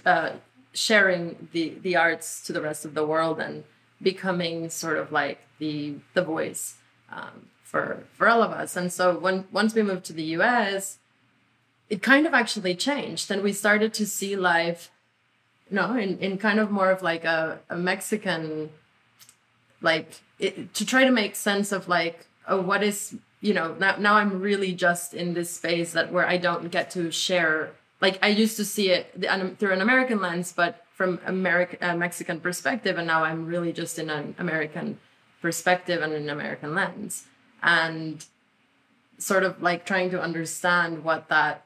uh, 0.05 0.33
sharing 0.73 1.49
the 1.53 1.75
the 1.83 1.97
arts 1.97 2.43
to 2.47 2.53
the 2.53 2.61
rest 2.61 2.85
of 2.85 2.95
the 2.95 3.07
world 3.07 3.41
and 3.41 3.65
becoming 4.03 4.71
sort 4.71 4.99
of 4.99 5.13
like 5.13 5.41
the 5.59 5.97
the 6.15 6.23
voice 6.23 6.77
um, 7.11 7.49
for 7.63 8.05
for 8.13 8.29
all 8.29 8.43
of 8.43 8.51
us. 8.51 8.77
And 8.77 8.93
so 8.93 9.19
when 9.19 9.47
once 9.53 9.75
we 9.75 9.83
moved 9.83 10.05
to 10.07 10.13
the 10.13 10.35
U.S 10.39 10.99
it 11.91 12.03
kind 12.03 12.27
of 12.27 12.33
actually 12.33 12.75
changed 12.75 13.31
and 13.31 13.43
we 13.43 13.53
started 13.53 13.93
to 13.93 14.07
see 14.07 14.37
life 14.37 14.91
you 15.69 15.77
know 15.77 15.97
in, 15.97 16.17
in 16.19 16.39
kind 16.39 16.59
of 16.61 16.71
more 16.71 16.91
of 16.91 17.03
like 17.03 17.25
a, 17.25 17.59
a 17.69 17.77
mexican 17.77 18.71
like 19.81 20.21
it, 20.39 20.73
to 20.75 20.85
try 20.85 21.05
to 21.05 21.11
make 21.11 21.37
sense 21.37 21.73
of 21.73 21.89
like 21.89 22.27
oh 22.49 22.61
what 22.61 22.83
is 22.83 23.17
you 23.41 23.55
know 23.55 23.75
now, 23.79 23.97
now 23.97 24.15
i'm 24.15 24.41
really 24.41 24.73
just 24.73 25.15
in 25.15 25.35
this 25.35 25.51
space 25.51 25.93
that 25.93 26.13
where 26.13 26.27
i 26.27 26.37
don't 26.37 26.71
get 26.71 26.91
to 26.91 27.11
share 27.11 27.71
like 28.01 28.19
i 28.23 28.29
used 28.29 28.57
to 28.57 28.65
see 28.65 28.91
it 28.91 29.13
through 29.59 29.73
an 29.73 29.81
american 29.81 30.21
lens 30.21 30.53
but 30.53 30.85
from 30.95 31.21
american 31.27 31.79
uh, 31.83 31.97
mexican 31.97 32.41
perspective 32.41 32.99
and 32.99 33.07
now 33.07 33.25
i'm 33.25 33.47
really 33.47 33.73
just 33.73 33.99
in 33.99 34.11
an 34.11 34.35
american 34.39 34.99
perspective 35.41 36.03
and 36.03 36.13
an 36.13 36.29
american 36.29 36.75
lens. 36.75 37.27
And 37.63 38.25
sort 39.19 39.45
of 39.45 39.63
like 39.63 39.85
trying 39.85 40.11
to 40.11 40.21
understand 40.21 41.05
what 41.05 41.29
that 41.29 41.65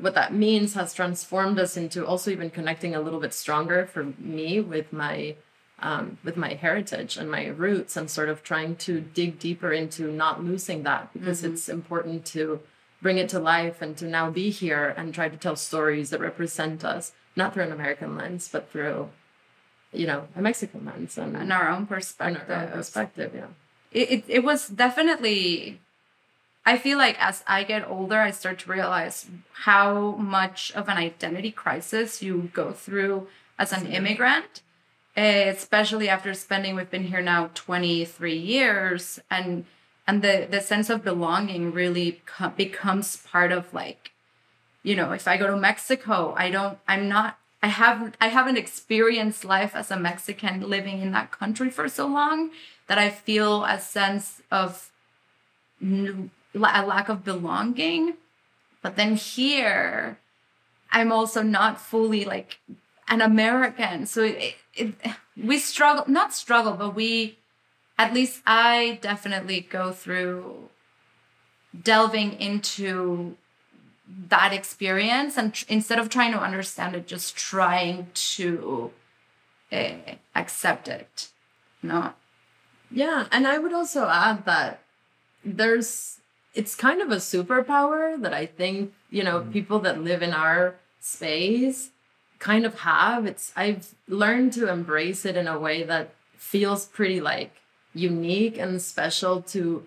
what 0.00 0.14
that 0.14 0.34
means 0.34 0.74
has 0.74 0.92
transformed 0.92 1.58
us 1.58 1.76
into 1.76 2.04
also 2.04 2.30
even 2.30 2.50
connecting 2.50 2.94
a 2.94 3.00
little 3.00 3.20
bit 3.20 3.32
stronger 3.32 3.86
for 3.86 4.04
me 4.18 4.60
with 4.60 4.92
my 4.92 5.36
um, 5.80 6.18
with 6.24 6.36
my 6.36 6.54
heritage 6.54 7.16
and 7.16 7.30
my 7.30 7.46
roots 7.46 7.96
and 7.96 8.10
sort 8.10 8.28
of 8.28 8.42
trying 8.42 8.76
to 8.76 9.00
dig 9.00 9.38
deeper 9.38 9.72
into 9.72 10.10
not 10.10 10.42
losing 10.42 10.82
that 10.84 11.12
because 11.12 11.42
mm-hmm. 11.42 11.52
it's 11.52 11.68
important 11.68 12.24
to 12.26 12.60
bring 13.02 13.18
it 13.18 13.28
to 13.28 13.38
life 13.38 13.82
and 13.82 13.96
to 13.98 14.06
now 14.06 14.30
be 14.30 14.50
here 14.50 14.94
and 14.96 15.14
try 15.14 15.28
to 15.28 15.36
tell 15.36 15.56
stories 15.56 16.10
that 16.10 16.20
represent 16.20 16.84
us 16.84 17.12
not 17.36 17.52
through 17.52 17.64
an 17.64 17.72
american 17.72 18.16
lens 18.16 18.48
but 18.50 18.70
through 18.70 19.10
you 19.92 20.06
know 20.06 20.26
a 20.34 20.40
mexican 20.40 20.84
lens 20.86 21.18
and, 21.18 21.36
and 21.36 21.52
our 21.52 21.68
own 21.68 21.86
perspective 21.86 22.50
our 22.50 22.64
own 22.64 22.70
perspective. 22.70 23.32
yeah. 23.34 23.46
It, 23.92 24.10
it, 24.10 24.24
it 24.28 24.44
was 24.44 24.68
definitely 24.68 25.80
I 26.68 26.78
feel 26.78 26.98
like 26.98 27.16
as 27.20 27.44
I 27.46 27.62
get 27.62 27.88
older, 27.88 28.18
I 28.18 28.32
start 28.32 28.58
to 28.60 28.72
realize 28.72 29.30
how 29.52 30.16
much 30.16 30.72
of 30.72 30.88
an 30.88 30.96
identity 30.96 31.52
crisis 31.52 32.22
you 32.22 32.50
go 32.52 32.72
through 32.72 33.28
as 33.56 33.72
an 33.72 33.86
immigrant, 33.86 34.62
especially 35.16 36.08
after 36.08 36.34
spending, 36.34 36.74
we've 36.74 36.90
been 36.90 37.04
here 37.04 37.22
now 37.22 37.50
23 37.54 38.36
years 38.36 39.20
and 39.30 39.64
and 40.06 40.22
the 40.22 40.46
the 40.48 40.60
sense 40.60 40.88
of 40.88 41.02
belonging 41.02 41.72
really 41.72 42.20
co- 42.26 42.50
becomes 42.50 43.16
part 43.16 43.50
of 43.50 43.74
like 43.74 44.12
you 44.84 44.94
know 44.94 45.10
if 45.10 45.26
i 45.26 45.36
go 45.36 45.48
to 45.48 45.56
mexico 45.56 46.32
i 46.38 46.48
don't 46.48 46.78
i'm 46.86 47.08
not 47.08 47.40
i 47.60 47.66
haven't 47.66 48.16
i 48.20 48.28
haven't 48.28 48.56
experienced 48.56 49.44
life 49.44 49.74
as 49.74 49.90
a 49.90 49.98
mexican 49.98 50.60
living 50.60 51.00
in 51.00 51.10
that 51.10 51.32
country 51.32 51.68
for 51.70 51.88
so 51.88 52.06
long 52.06 52.50
that 52.86 52.98
i 52.98 53.10
feel 53.10 53.64
a 53.64 53.80
sense 53.80 54.42
of 54.52 54.92
a 55.82 56.86
lack 56.86 57.08
of 57.08 57.24
belonging. 57.24 58.14
But 58.82 58.96
then 58.96 59.16
here, 59.16 60.18
I'm 60.90 61.12
also 61.12 61.42
not 61.42 61.80
fully 61.80 62.24
like 62.24 62.58
an 63.08 63.20
American. 63.20 64.06
So 64.06 64.22
it, 64.22 64.54
it, 64.74 64.94
we 65.36 65.58
struggle, 65.58 66.04
not 66.06 66.32
struggle, 66.32 66.72
but 66.72 66.94
we, 66.94 67.38
at 67.98 68.12
least 68.12 68.42
I 68.46 68.98
definitely 69.02 69.60
go 69.60 69.92
through 69.92 70.68
delving 71.82 72.32
into 72.40 73.36
that 74.28 74.52
experience 74.52 75.36
and 75.36 75.52
tr- 75.52 75.64
instead 75.68 75.98
of 75.98 76.08
trying 76.08 76.32
to 76.32 76.40
understand 76.40 76.94
it, 76.94 77.06
just 77.06 77.36
trying 77.36 78.08
to 78.14 78.90
uh, 79.72 79.90
accept 80.34 80.88
it. 80.88 81.28
No. 81.82 82.12
Yeah. 82.90 83.26
And 83.32 83.46
I 83.46 83.58
would 83.58 83.72
also 83.72 84.08
add 84.08 84.44
that 84.44 84.82
there's 85.44 86.18
it's 86.54 86.74
kind 86.74 87.02
of 87.02 87.10
a 87.10 87.16
superpower 87.16 88.20
that 88.20 88.32
I 88.32 88.46
think, 88.46 88.94
you 89.10 89.22
know, 89.22 89.40
mm. 89.40 89.52
people 89.52 89.78
that 89.80 90.02
live 90.02 90.22
in 90.22 90.32
our 90.32 90.76
space 91.00 91.90
kind 92.38 92.64
of 92.64 92.80
have. 92.80 93.26
It's 93.26 93.52
I've 93.56 93.94
learned 94.08 94.52
to 94.54 94.68
embrace 94.68 95.24
it 95.24 95.36
in 95.36 95.48
a 95.48 95.58
way 95.58 95.82
that 95.82 96.14
feels 96.36 96.86
pretty 96.86 97.20
like 97.20 97.52
unique 97.94 98.58
and 98.58 98.80
special 98.80 99.42
to 99.42 99.84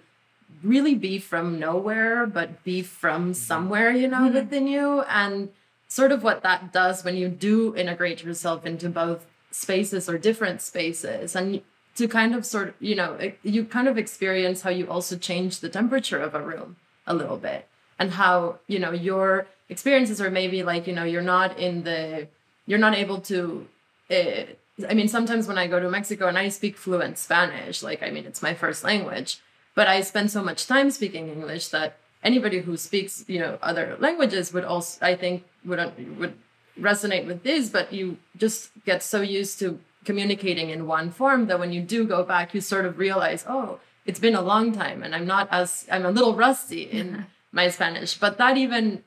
really 0.63 0.95
be 0.95 1.19
from 1.19 1.59
nowhere 1.59 2.25
but 2.25 2.63
be 2.63 2.81
from 2.81 3.25
mm-hmm. 3.25 3.33
somewhere, 3.33 3.91
you 3.91 4.07
know, 4.07 4.17
mm-hmm. 4.17 4.33
within 4.33 4.67
you 4.67 5.01
and 5.03 5.49
sort 5.87 6.11
of 6.11 6.23
what 6.23 6.43
that 6.43 6.73
does 6.73 7.03
when 7.03 7.15
you 7.15 7.27
do 7.27 7.75
integrate 7.75 8.23
yourself 8.23 8.65
into 8.65 8.89
both 8.89 9.25
spaces 9.51 10.09
or 10.09 10.17
different 10.17 10.61
spaces 10.61 11.35
and 11.35 11.61
to 11.95 12.07
kind 12.07 12.35
of 12.35 12.45
sort 12.45 12.69
of, 12.69 12.75
you 12.79 12.95
know, 12.95 13.17
you 13.43 13.65
kind 13.65 13.87
of 13.87 13.97
experience 13.97 14.61
how 14.61 14.69
you 14.69 14.89
also 14.89 15.17
change 15.17 15.59
the 15.59 15.69
temperature 15.69 16.19
of 16.19 16.35
a 16.35 16.41
room 16.41 16.77
a 17.05 17.13
little 17.13 17.37
bit 17.37 17.67
and 17.97 18.11
how, 18.11 18.59
you 18.67 18.79
know, 18.79 18.91
your 18.91 19.47
experiences 19.67 20.21
are 20.21 20.29
maybe 20.29 20.63
like, 20.63 20.87
you 20.87 20.93
know, 20.93 21.03
you're 21.03 21.21
not 21.21 21.57
in 21.57 21.83
the, 21.83 22.27
you're 22.69 22.85
not 22.87 22.93
able 22.93 23.19
to, 23.21 23.67
uh, 24.11 24.43
I 24.87 24.93
mean, 24.93 25.07
sometimes 25.07 25.47
when 25.47 25.57
I 25.57 25.65
go 25.65 25.79
to 25.79 25.89
Mexico 25.89 26.27
and 26.27 26.37
I 26.37 26.49
speak 26.49 26.77
fluent 26.77 27.17
Spanish, 27.17 27.81
like, 27.81 28.03
I 28.03 28.11
mean, 28.11 28.25
it's 28.25 28.43
my 28.43 28.53
first 28.53 28.83
language, 28.83 29.39
but 29.73 29.87
I 29.87 30.01
spend 30.01 30.29
so 30.29 30.43
much 30.43 30.67
time 30.67 30.91
speaking 30.91 31.29
English 31.29 31.69
that 31.69 31.97
anybody 32.23 32.59
who 32.59 32.77
speaks, 32.77 33.25
you 33.27 33.39
know, 33.39 33.57
other 33.63 33.97
languages 33.99 34.53
would 34.53 34.65
also, 34.65 35.03
I 35.03 35.15
think, 35.15 35.45
would, 35.65 35.79
would 36.19 36.35
resonate 36.79 37.25
with 37.25 37.41
this, 37.41 37.69
but 37.69 37.91
you 37.91 38.17
just 38.37 38.69
get 38.85 39.01
so 39.01 39.21
used 39.21 39.57
to 39.59 39.79
communicating 40.05 40.69
in 40.69 40.85
one 40.85 41.09
form 41.09 41.47
that 41.47 41.59
when 41.59 41.73
you 41.73 41.81
do 41.81 42.05
go 42.05 42.23
back 42.23 42.53
you 42.53 42.61
sort 42.61 42.85
of 42.85 42.97
realize 42.97 43.43
oh 43.49 43.77
it's 44.05 44.17
been 44.17 44.33
a 44.33 44.41
long 44.41 44.71
time 44.71 45.03
and 45.03 45.13
i'm 45.13 45.27
not 45.27 45.45
as 45.51 45.85
i'm 45.91 46.05
a 46.05 46.09
little 46.09 46.33
rusty 46.33 46.83
in 46.83 47.25
my 47.51 47.69
spanish. 47.69 48.17
But 48.17 48.37
that 48.37 48.57
even 48.57 49.03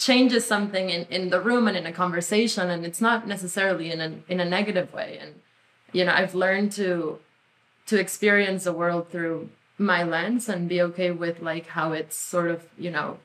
changes 0.00 0.46
something 0.46 0.88
in, 0.90 1.04
in 1.10 1.30
the 1.30 1.40
room 1.40 1.68
and 1.68 1.76
in 1.76 1.86
a 1.86 1.92
conversation 1.92 2.70
and 2.70 2.84
it's 2.84 3.02
not 3.02 3.28
necessarily 3.28 3.92
in 3.92 4.00
a 4.00 4.10
in 4.32 4.40
a 4.40 4.44
negative 4.56 4.92
way. 4.92 5.18
And 5.20 5.32
you 5.92 6.04
know 6.04 6.12
i've 6.12 6.34
learned 6.34 6.70
to 6.72 7.18
to 7.86 7.98
experience 7.98 8.64
the 8.64 8.72
world 8.72 9.10
through 9.10 9.50
my 9.76 10.02
lens 10.04 10.48
and 10.48 10.68
be 10.68 10.80
okay 10.80 11.10
with 11.10 11.40
like 11.40 11.66
how 11.68 11.92
it's 11.92 12.14
sort 12.14 12.50
of 12.50 12.68
you 12.78 12.90
know 12.90 13.18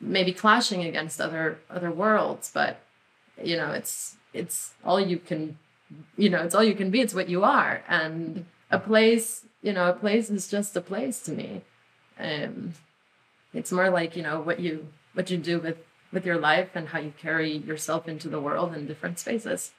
maybe 0.00 0.32
clashing 0.32 0.84
against 0.84 1.20
other 1.20 1.58
other 1.70 1.90
worlds. 1.90 2.50
But 2.52 2.80
you 3.42 3.56
know 3.56 3.72
it's 3.72 4.16
it's 4.32 4.74
all 4.84 5.00
you 5.00 5.18
can 5.18 5.58
you 6.16 6.28
know 6.28 6.42
it's 6.42 6.54
all 6.54 6.64
you 6.64 6.74
can 6.74 6.90
be. 6.90 7.00
It's 7.00 7.14
what 7.14 7.28
you 7.28 7.42
are. 7.42 7.82
And 7.88 8.46
a 8.70 8.78
place 8.78 9.44
you 9.62 9.72
know 9.72 9.88
a 9.88 9.94
place 9.94 10.30
is 10.30 10.48
just 10.48 10.76
a 10.76 10.80
place 10.80 11.20
to 11.22 11.32
me. 11.32 11.62
Um 12.18 12.74
it's 13.52 13.72
more 13.72 13.90
like 13.90 14.16
you 14.16 14.22
know 14.22 14.40
what 14.40 14.60
you 14.60 14.88
what 15.14 15.30
you 15.30 15.38
do 15.38 15.58
with 15.58 15.78
with 16.14 16.24
your 16.24 16.38
life 16.38 16.70
and 16.74 16.88
how 16.88 17.00
you 17.00 17.12
carry 17.20 17.56
yourself 17.58 18.08
into 18.08 18.28
the 18.28 18.40
world 18.40 18.74
in 18.74 18.86
different 18.86 19.18
spaces. 19.18 19.72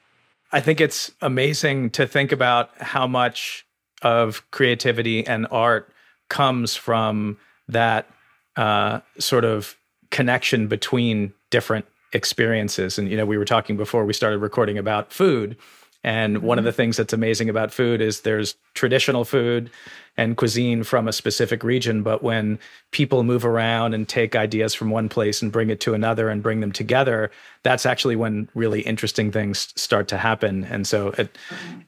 I 0.51 0.59
think 0.59 0.79
it's 0.79 1.11
amazing 1.21 1.89
to 1.91 2.05
think 2.05 2.31
about 2.31 2.69
how 2.79 3.07
much 3.07 3.65
of 4.01 4.43
creativity 4.51 5.25
and 5.25 5.47
art 5.49 5.91
comes 6.29 6.75
from 6.75 7.37
that 7.67 8.07
uh, 8.55 8.99
sort 9.17 9.45
of 9.45 9.75
connection 10.11 10.67
between 10.67 11.33
different 11.49 11.85
experiences. 12.13 12.97
And 12.97 13.09
you 13.09 13.17
know 13.17 13.25
we 13.25 13.37
were 13.37 13.45
talking 13.45 13.77
before 13.77 14.05
we 14.05 14.13
started 14.13 14.37
recording 14.37 14.77
about 14.77 15.11
food 15.11 15.57
and 16.05 16.43
one 16.43 16.59
of 16.59 16.61
mm-hmm. 16.61 16.67
the 16.67 16.71
things 16.71 16.97
that's 16.97 17.13
amazing 17.13 17.49
about 17.49 17.73
food 17.73 17.99
is 17.99 18.21
there's 18.21 18.55
traditional 18.75 19.25
food 19.25 19.71
and 20.17 20.37
cuisine 20.37 20.83
from 20.83 21.07
a 21.07 21.11
specific 21.11 21.63
region. 21.63 22.03
But 22.03 22.21
when 22.21 22.59
people 22.91 23.23
move 23.23 23.43
around 23.43 23.95
and 23.95 24.07
take 24.07 24.35
ideas 24.35 24.75
from 24.75 24.91
one 24.91 25.09
place 25.09 25.41
and 25.41 25.51
bring 25.51 25.71
it 25.71 25.79
to 25.79 25.95
another 25.95 26.29
and 26.29 26.43
bring 26.43 26.59
them 26.59 26.71
together, 26.71 27.31
that's 27.63 27.87
actually 27.87 28.15
when 28.15 28.47
really 28.53 28.81
interesting 28.81 29.31
things 29.31 29.73
start 29.75 30.07
to 30.09 30.17
happen. 30.17 30.63
And 30.65 30.85
so 30.85 31.07
it, 31.17 31.35
mm-hmm. 31.49 31.79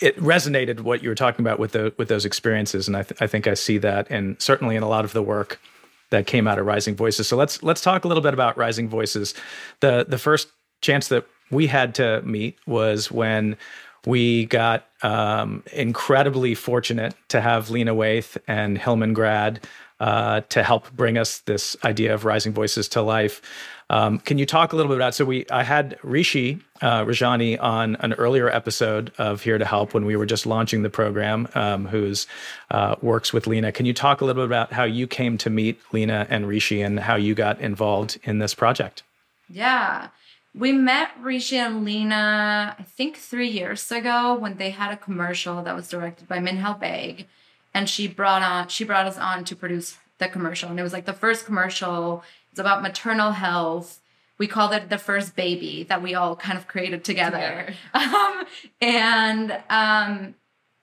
it 0.00 0.16
resonated 0.18 0.82
what 0.82 1.02
you 1.02 1.08
were 1.08 1.16
talking 1.16 1.44
about 1.44 1.58
with 1.58 1.72
the 1.72 1.92
with 1.98 2.06
those 2.06 2.24
experiences, 2.24 2.86
and 2.86 2.96
I, 2.96 3.02
th- 3.02 3.20
I 3.20 3.26
think 3.26 3.48
I 3.48 3.54
see 3.54 3.78
that, 3.78 4.08
and 4.08 4.40
certainly 4.40 4.76
in 4.76 4.84
a 4.84 4.88
lot 4.88 5.04
of 5.04 5.12
the 5.12 5.22
work 5.22 5.60
that 6.10 6.28
came 6.28 6.46
out 6.46 6.60
of 6.60 6.66
Rising 6.66 6.94
Voices. 6.94 7.26
So 7.26 7.36
let's 7.36 7.60
let's 7.64 7.80
talk 7.80 8.04
a 8.04 8.08
little 8.08 8.22
bit 8.22 8.34
about 8.34 8.56
Rising 8.56 8.88
Voices. 8.88 9.34
The 9.80 10.06
the 10.08 10.18
first 10.18 10.48
chance 10.80 11.08
that 11.08 11.26
we 11.54 11.66
had 11.66 11.94
to 11.96 12.22
meet 12.22 12.58
was 12.66 13.10
when 13.10 13.56
we 14.06 14.46
got 14.46 14.86
um, 15.02 15.62
incredibly 15.72 16.54
fortunate 16.54 17.14
to 17.28 17.40
have 17.40 17.70
Lena 17.70 17.94
Waithe 17.94 18.36
and 18.46 18.76
Hillman 18.76 19.14
Grad 19.14 19.66
uh, 20.00 20.42
to 20.50 20.62
help 20.62 20.90
bring 20.92 21.16
us 21.16 21.38
this 21.40 21.76
idea 21.84 22.12
of 22.12 22.24
rising 22.24 22.52
voices 22.52 22.88
to 22.88 23.02
life. 23.02 23.40
Um, 23.90 24.18
can 24.18 24.38
you 24.38 24.46
talk 24.46 24.72
a 24.72 24.76
little 24.76 24.88
bit 24.90 24.96
about? 24.96 25.14
So 25.14 25.24
we, 25.24 25.46
I 25.50 25.62
had 25.62 25.98
Rishi 26.02 26.58
uh, 26.82 27.04
Rajani 27.04 27.62
on 27.62 27.96
an 27.96 28.12
earlier 28.14 28.48
episode 28.48 29.12
of 29.18 29.42
Here 29.42 29.58
to 29.58 29.64
Help 29.64 29.94
when 29.94 30.04
we 30.04 30.16
were 30.16 30.26
just 30.26 30.46
launching 30.46 30.82
the 30.82 30.90
program, 30.90 31.48
um, 31.54 31.86
who's 31.86 32.26
uh, 32.70 32.96
works 33.02 33.32
with 33.32 33.46
Lena. 33.46 33.72
Can 33.72 33.86
you 33.86 33.94
talk 33.94 34.20
a 34.20 34.24
little 34.24 34.42
bit 34.42 34.46
about 34.46 34.72
how 34.72 34.84
you 34.84 35.06
came 35.06 35.38
to 35.38 35.50
meet 35.50 35.78
Lena 35.92 36.26
and 36.28 36.48
Rishi 36.48 36.82
and 36.82 36.98
how 36.98 37.16
you 37.16 37.34
got 37.34 37.60
involved 37.60 38.18
in 38.24 38.38
this 38.38 38.54
project? 38.54 39.02
Yeah. 39.48 40.08
We 40.54 40.72
met 40.72 41.10
Rishi 41.20 41.56
and 41.56 41.84
Lena, 41.84 42.76
I 42.78 42.82
think 42.84 43.16
three 43.16 43.48
years 43.48 43.90
ago 43.90 44.34
when 44.34 44.56
they 44.56 44.70
had 44.70 44.92
a 44.92 44.96
commercial 44.96 45.62
that 45.64 45.74
was 45.74 45.88
directed 45.88 46.28
by 46.28 46.38
Minhal 46.38 46.80
Baig. 46.80 47.26
And 47.72 47.88
she 47.88 48.06
brought 48.06 48.42
on 48.42 48.68
she 48.68 48.84
brought 48.84 49.06
us 49.06 49.18
on 49.18 49.44
to 49.44 49.56
produce 49.56 49.98
the 50.18 50.28
commercial. 50.28 50.70
And 50.70 50.78
it 50.78 50.84
was 50.84 50.92
like 50.92 51.06
the 51.06 51.12
first 51.12 51.44
commercial. 51.44 52.22
It's 52.52 52.60
about 52.60 52.82
maternal 52.82 53.32
health. 53.32 54.00
We 54.38 54.46
called 54.46 54.72
it 54.72 54.90
the 54.90 54.98
first 54.98 55.34
baby 55.34 55.82
that 55.88 56.02
we 56.02 56.14
all 56.14 56.36
kind 56.36 56.56
of 56.56 56.68
created 56.68 57.02
together. 57.04 57.74
together. 57.92 58.14
Um, 58.14 58.46
and 58.80 59.62
um, 59.70 60.34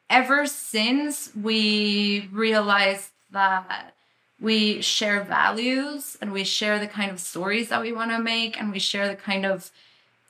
ever 0.10 0.46
since 0.46 1.32
we 1.36 2.28
realized 2.32 3.12
that 3.32 3.96
we 4.41 4.81
share 4.81 5.24
values 5.24 6.17
and 6.19 6.33
we 6.33 6.43
share 6.43 6.79
the 6.79 6.88
kind 6.88 7.12
of 7.12 7.19
stories 7.19 7.69
that 7.69 7.81
we 7.81 7.93
want 7.93 8.12
to 8.12 8.19
make 8.19 8.60
and 8.60 8.71
we 8.71 8.79
share 8.79 9.07
the 9.07 9.15
kind 9.15 9.45
of 9.45 9.71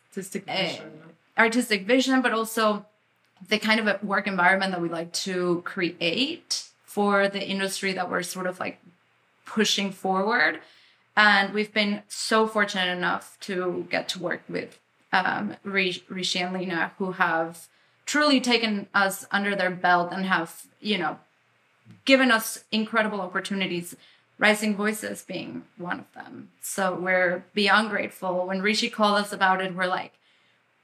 artistic 0.09 0.45
vision, 0.45 0.91
uh, 1.37 1.41
artistic 1.41 1.87
vision 1.87 2.21
but 2.21 2.33
also 2.33 2.85
the 3.47 3.57
kind 3.57 3.79
of 3.79 4.03
work 4.03 4.27
environment 4.27 4.71
that 4.71 4.81
we 4.81 4.89
like 4.89 5.11
to 5.13 5.61
create 5.63 6.67
for 6.83 7.29
the 7.29 7.41
industry 7.41 7.93
that 7.93 8.09
we're 8.09 8.21
sort 8.21 8.45
of 8.45 8.59
like 8.59 8.79
pushing 9.45 9.91
forward. 9.91 10.59
And 11.15 11.53
we've 11.53 11.73
been 11.73 12.03
so 12.07 12.47
fortunate 12.47 12.89
enough 12.95 13.37
to 13.41 13.87
get 13.89 14.07
to 14.09 14.19
work 14.19 14.43
with 14.47 14.79
um, 15.13 15.55
Rishi 15.63 16.39
and 16.39 16.53
Lena, 16.53 16.91
who 16.97 17.13
have 17.13 17.67
truly 18.05 18.39
taken 18.39 18.87
us 18.93 19.25
under 19.31 19.55
their 19.55 19.69
belt 19.69 20.11
and 20.11 20.25
have, 20.25 20.63
you 20.79 20.97
know, 20.97 21.19
given 22.05 22.31
us 22.31 22.63
incredible 22.71 23.21
opportunities, 23.21 23.95
Rising 24.37 24.75
Voices 24.75 25.23
being 25.23 25.63
one 25.77 25.99
of 25.99 26.13
them. 26.13 26.49
So 26.61 26.95
we're 26.95 27.45
beyond 27.53 27.89
grateful. 27.89 28.47
When 28.47 28.61
Rishi 28.61 28.89
called 28.89 29.19
us 29.19 29.31
about 29.31 29.61
it, 29.61 29.75
we're 29.75 29.85
like, 29.85 30.13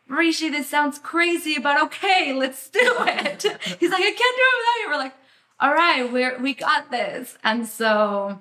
Rishi, 0.08 0.50
this 0.50 0.70
sounds 0.70 1.00
crazy, 1.00 1.60
but 1.60 1.82
okay, 1.84 2.34
let's 2.34 2.70
do 2.70 2.80
it. 2.82 3.44
He's 3.80 3.92
like, 3.92 4.02
I 4.02 4.12
can't 4.12 4.18
do 4.18 4.44
it 4.44 4.58
without 4.60 4.80
you. 4.82 4.88
We're 4.90 4.98
like, 4.98 5.14
all 5.60 5.74
right, 5.74 6.12
we're 6.12 6.40
we 6.40 6.54
got 6.54 6.92
this. 6.92 7.38
And 7.44 7.68
so, 7.68 8.40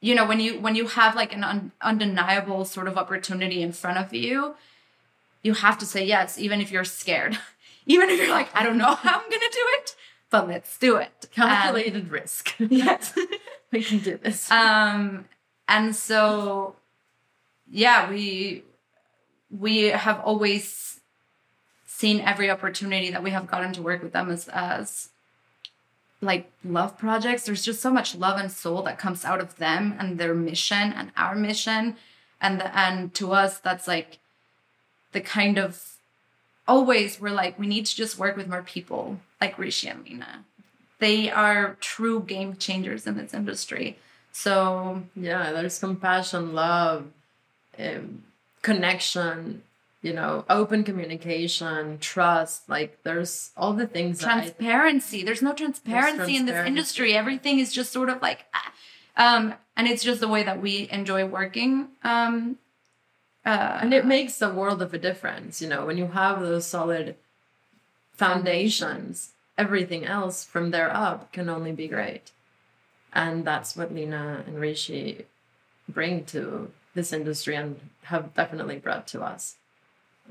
you 0.00 0.14
know, 0.14 0.26
when 0.26 0.40
you 0.40 0.60
when 0.60 0.76
you 0.76 0.86
have 0.86 1.14
like 1.16 1.34
an 1.34 1.44
un- 1.44 1.72
undeniable 1.82 2.64
sort 2.64 2.88
of 2.88 2.96
opportunity 2.96 3.62
in 3.62 3.72
front 3.72 3.98
of 3.98 4.14
you, 4.14 4.54
you 5.42 5.54
have 5.54 5.76
to 5.78 5.86
say 5.86 6.04
yes, 6.04 6.38
even 6.38 6.60
if 6.60 6.70
you're 6.70 6.84
scared. 6.84 7.38
even 7.86 8.08
if 8.10 8.18
you're 8.18 8.30
like, 8.30 8.48
I 8.54 8.62
don't 8.62 8.78
know 8.78 8.94
how 8.94 9.18
I'm 9.18 9.30
gonna 9.30 9.52
do 9.52 9.66
it, 9.78 9.96
but 10.30 10.48
let's 10.48 10.78
do 10.78 10.96
it. 10.96 11.28
Calculated 11.32 12.04
um, 12.04 12.08
risk. 12.10 12.54
yes. 12.58 13.16
we 13.72 13.82
can 13.82 13.98
do 13.98 14.16
this. 14.16 14.50
Um, 14.50 15.26
and 15.68 15.94
so, 15.94 16.76
yeah, 17.70 18.08
we 18.08 18.64
we 19.50 19.84
have 19.86 20.20
always 20.20 21.00
seen 21.86 22.20
every 22.20 22.50
opportunity 22.50 23.10
that 23.10 23.22
we 23.22 23.30
have 23.30 23.46
gotten 23.46 23.72
to 23.72 23.82
work 23.82 24.02
with 24.02 24.12
them 24.12 24.30
as 24.30 24.48
as 24.48 25.10
like 26.20 26.50
love 26.64 26.98
projects. 26.98 27.44
There's 27.44 27.64
just 27.64 27.80
so 27.80 27.90
much 27.90 28.14
love 28.14 28.38
and 28.38 28.50
soul 28.50 28.82
that 28.82 28.98
comes 28.98 29.24
out 29.24 29.40
of 29.40 29.56
them 29.56 29.94
and 29.98 30.18
their 30.18 30.34
mission 30.34 30.92
and 30.92 31.10
our 31.16 31.34
mission, 31.34 31.96
and 32.40 32.60
the, 32.60 32.76
and 32.76 33.12
to 33.14 33.32
us 33.32 33.58
that's 33.58 33.88
like 33.88 34.18
the 35.12 35.20
kind 35.20 35.58
of 35.58 35.96
always 36.68 37.20
we're 37.20 37.30
like 37.30 37.58
we 37.58 37.66
need 37.66 37.86
to 37.86 37.96
just 37.96 38.18
work 38.18 38.36
with 38.36 38.48
more 38.48 38.62
people 38.62 39.18
like 39.40 39.58
Rishi 39.58 39.88
and 39.88 40.04
Lena. 40.04 40.44
They 40.98 41.30
are 41.30 41.76
true 41.80 42.20
game 42.20 42.56
changers 42.56 43.06
in 43.06 43.16
this 43.16 43.32
industry. 43.32 43.98
So 44.32 45.02
yeah, 45.16 45.52
there's 45.52 45.78
compassion, 45.78 46.52
love, 46.52 47.06
um, 47.78 48.24
connection, 48.62 49.62
you 50.02 50.12
know, 50.12 50.44
open 50.48 50.84
communication, 50.84 51.98
trust. 51.98 52.68
Like 52.68 53.02
there's 53.02 53.50
all 53.56 53.72
the 53.72 53.86
things. 53.86 54.20
Transparency. 54.20 55.22
there's 55.24 55.42
no 55.42 55.52
transparency, 55.52 55.82
there's 55.90 56.04
transparency 56.04 56.36
in 56.36 56.46
this 56.46 56.66
industry. 56.66 57.14
Everything 57.14 57.58
is 57.58 57.72
just 57.72 57.92
sort 57.92 58.08
of 58.08 58.20
like, 58.22 58.44
ah. 58.54 58.72
um, 59.16 59.54
and 59.76 59.88
it's 59.88 60.02
just 60.02 60.20
the 60.20 60.28
way 60.28 60.42
that 60.42 60.60
we 60.60 60.88
enjoy 60.90 61.24
working. 61.26 61.88
Um, 62.04 62.58
uh, 63.44 63.78
and 63.80 63.94
it 63.94 64.04
makes 64.04 64.40
a 64.42 64.52
world 64.52 64.82
of 64.82 64.92
a 64.92 64.98
difference, 64.98 65.62
you 65.62 65.68
know, 65.68 65.86
when 65.86 65.96
you 65.96 66.08
have 66.08 66.40
those 66.40 66.66
solid 66.66 67.16
foundations, 68.20 69.30
everything 69.56 70.04
else 70.04 70.44
from 70.44 70.72
there 70.72 70.94
up 70.94 71.32
can 71.32 71.48
only 71.48 71.72
be 71.72 71.88
great. 71.88 72.32
And 73.14 73.46
that's 73.46 73.74
what 73.74 73.94
Lena 73.94 74.44
and 74.46 74.60
Rishi 74.60 75.24
bring 75.88 76.24
to 76.26 76.70
this 76.94 77.14
industry 77.14 77.56
and 77.56 77.80
have 78.02 78.34
definitely 78.34 78.76
brought 78.76 79.06
to 79.08 79.22
us. 79.22 79.56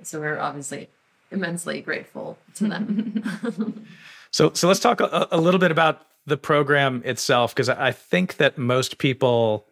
So 0.04 0.20
we're 0.20 0.38
obviously 0.38 0.88
immensely 1.32 1.82
grateful 1.82 2.38
to 2.56 2.68
them. 2.68 3.88
so, 4.32 4.54
so 4.54 4.68
let's 4.68 4.80
talk 4.80 5.02
a, 5.02 5.28
a, 5.32 5.42
little 5.42 5.60
bit 5.60 5.72
about 5.72 6.06
the 6.28 6.38
program 6.38 7.02
itself, 7.06 7.56
because 7.56 7.70
I 7.70 7.92
think 7.92 8.38
that 8.38 8.60
most 8.60 9.00
people 9.00 9.66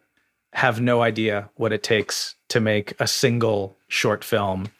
have 0.54 0.80
no 0.80 1.02
idea 1.02 1.50
what 1.54 1.72
it 1.72 1.84
takes 1.84 2.34
to 2.48 2.58
make 2.58 2.94
a 2.98 3.06
single 3.06 3.76
short 3.86 4.24
film 4.24 4.72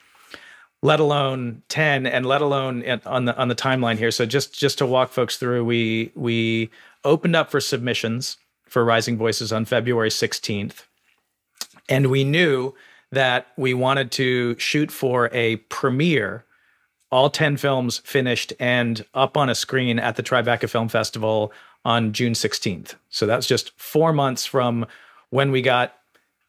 let 0.81 0.99
alone 0.99 1.61
10 1.69 2.05
and 2.05 2.25
let 2.25 2.41
alone 2.41 2.83
on 3.05 3.25
the 3.25 3.37
on 3.37 3.47
the 3.47 3.55
timeline 3.55 3.97
here. 3.97 4.11
So 4.11 4.25
just 4.25 4.57
just 4.57 4.77
to 4.77 4.85
walk 4.85 5.11
folks 5.11 5.37
through 5.37 5.65
we 5.65 6.11
we 6.15 6.69
opened 7.03 7.35
up 7.35 7.49
for 7.49 7.61
submissions 7.61 8.37
for 8.65 8.83
rising 8.85 9.17
voices 9.17 9.51
on 9.51 9.65
february 9.65 10.09
16th 10.09 10.83
and 11.87 12.07
we 12.07 12.23
knew 12.23 12.73
that 13.11 13.47
we 13.57 13.73
wanted 13.73 14.11
to 14.11 14.57
shoot 14.59 14.91
for 14.91 15.29
a 15.33 15.57
premiere 15.57 16.45
all 17.11 17.29
10 17.29 17.57
films 17.57 17.99
finished 17.99 18.53
and 18.59 19.05
up 19.13 19.35
on 19.35 19.49
a 19.49 19.55
screen 19.55 19.97
at 19.97 20.15
the 20.15 20.23
tribeca 20.23 20.69
film 20.69 20.87
festival 20.87 21.51
on 21.85 22.13
june 22.13 22.33
16th 22.33 22.95
so 23.09 23.25
that's 23.25 23.47
just 23.47 23.71
four 23.79 24.13
months 24.13 24.45
from 24.45 24.85
when 25.29 25.51
we 25.51 25.61
got 25.61 25.95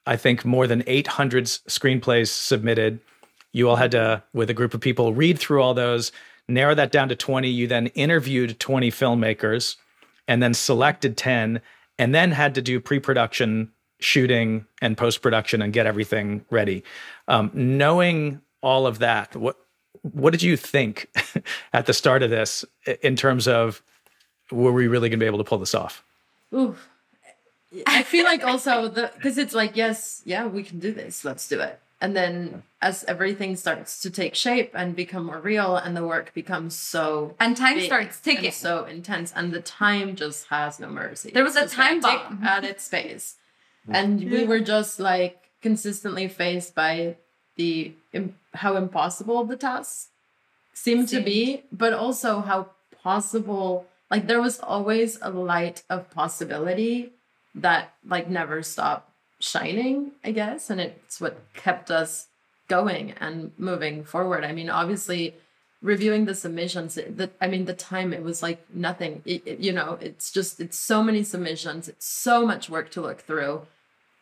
i 0.06 0.16
think 0.16 0.44
more 0.44 0.66
than 0.66 0.82
800 0.86 1.44
screenplays 1.44 2.28
submitted 2.28 3.00
you 3.52 3.68
all 3.68 3.76
had 3.76 3.90
to, 3.92 4.22
with 4.32 4.50
a 4.50 4.54
group 4.54 4.74
of 4.74 4.80
people, 4.80 5.12
read 5.12 5.38
through 5.38 5.62
all 5.62 5.74
those, 5.74 6.12
narrow 6.48 6.74
that 6.74 6.92
down 6.92 7.08
to 7.08 7.16
20. 7.16 7.48
You 7.48 7.66
then 7.66 7.88
interviewed 7.88 8.58
20 8.60 8.90
filmmakers 8.90 9.76
and 10.28 10.42
then 10.42 10.54
selected 10.54 11.16
10, 11.16 11.60
and 11.98 12.14
then 12.14 12.30
had 12.32 12.54
to 12.54 12.62
do 12.62 12.80
pre 12.80 13.00
production 13.00 13.72
shooting 13.98 14.66
and 14.80 14.96
post 14.96 15.20
production 15.20 15.60
and 15.60 15.72
get 15.72 15.86
everything 15.86 16.44
ready. 16.50 16.84
Um, 17.28 17.50
knowing 17.52 18.40
all 18.62 18.86
of 18.86 18.98
that, 19.00 19.34
what 19.36 19.56
what 20.02 20.30
did 20.30 20.42
you 20.42 20.56
think 20.56 21.08
at 21.72 21.86
the 21.86 21.92
start 21.92 22.22
of 22.22 22.30
this 22.30 22.64
in 23.02 23.16
terms 23.16 23.46
of 23.46 23.82
were 24.50 24.72
we 24.72 24.86
really 24.86 25.08
going 25.08 25.18
to 25.18 25.22
be 25.22 25.26
able 25.26 25.38
to 25.38 25.44
pull 25.44 25.58
this 25.58 25.74
off? 25.74 26.02
Ooh, 26.54 26.76
I 27.86 28.02
feel 28.04 28.24
like 28.24 28.44
also 28.44 28.88
the 28.88 29.10
because 29.16 29.36
it's 29.36 29.54
like 29.54 29.76
yes, 29.76 30.22
yeah, 30.24 30.46
we 30.46 30.62
can 30.62 30.78
do 30.78 30.92
this. 30.92 31.24
Let's 31.24 31.48
do 31.48 31.60
it 31.60 31.80
and 32.00 32.16
then 32.16 32.62
as 32.82 33.04
everything 33.04 33.56
starts 33.56 34.00
to 34.00 34.10
take 34.10 34.34
shape 34.34 34.72
and 34.74 34.96
become 34.96 35.26
more 35.26 35.38
real 35.38 35.76
and 35.76 35.96
the 35.96 36.06
work 36.06 36.32
becomes 36.32 36.74
so 36.74 37.34
and 37.38 37.56
time 37.56 37.80
starts 37.80 38.18
ticking. 38.20 38.50
so 38.50 38.84
intense 38.84 39.32
and 39.36 39.52
the 39.52 39.60
time 39.60 40.16
just 40.16 40.46
has 40.46 40.80
no 40.80 40.88
mercy. 40.88 41.30
There 41.30 41.44
was 41.44 41.56
a 41.56 41.68
time 41.68 42.00
bomb. 42.00 42.42
at 42.42 42.64
its 42.64 42.88
pace 42.88 43.36
and 43.88 44.30
we 44.30 44.44
were 44.44 44.60
just 44.60 44.98
like 45.00 45.50
consistently 45.62 46.28
faced 46.28 46.74
by 46.74 47.16
the 47.56 47.92
how 48.54 48.76
impossible 48.76 49.44
the 49.44 49.56
tasks 49.56 50.08
seemed 50.72 51.08
to 51.08 51.20
be 51.20 51.64
but 51.70 51.92
also 51.92 52.40
how 52.40 52.70
possible 53.02 53.86
like 54.10 54.26
there 54.26 54.40
was 54.40 54.58
always 54.60 55.18
a 55.20 55.30
light 55.30 55.82
of 55.90 56.10
possibility 56.10 57.12
that 57.54 57.92
like 58.06 58.28
never 58.28 58.62
stopped 58.62 59.10
shining, 59.38 60.12
I 60.22 60.32
guess, 60.32 60.70
and 60.70 60.80
it's 60.80 61.20
what 61.20 61.38
kept 61.54 61.90
us 61.90 62.26
going 62.76 63.12
and 63.24 63.52
moving 63.58 63.96
forward. 64.12 64.42
I 64.50 64.52
mean, 64.58 64.70
obviously, 64.70 65.34
reviewing 65.82 66.24
the 66.26 66.34
submissions, 66.34 66.94
the 66.94 67.30
I 67.44 67.46
mean, 67.52 67.64
the 67.66 67.74
time 67.92 68.12
it 68.18 68.22
was 68.22 68.42
like 68.46 68.60
nothing. 68.88 69.12
It, 69.24 69.42
it, 69.50 69.58
you 69.66 69.72
know, 69.78 69.98
it's 70.00 70.30
just 70.30 70.60
it's 70.64 70.78
so 70.78 71.02
many 71.02 71.22
submissions, 71.32 71.88
it's 71.92 72.08
so 72.28 72.46
much 72.46 72.70
work 72.70 72.88
to 72.92 73.00
look 73.06 73.20
through, 73.28 73.54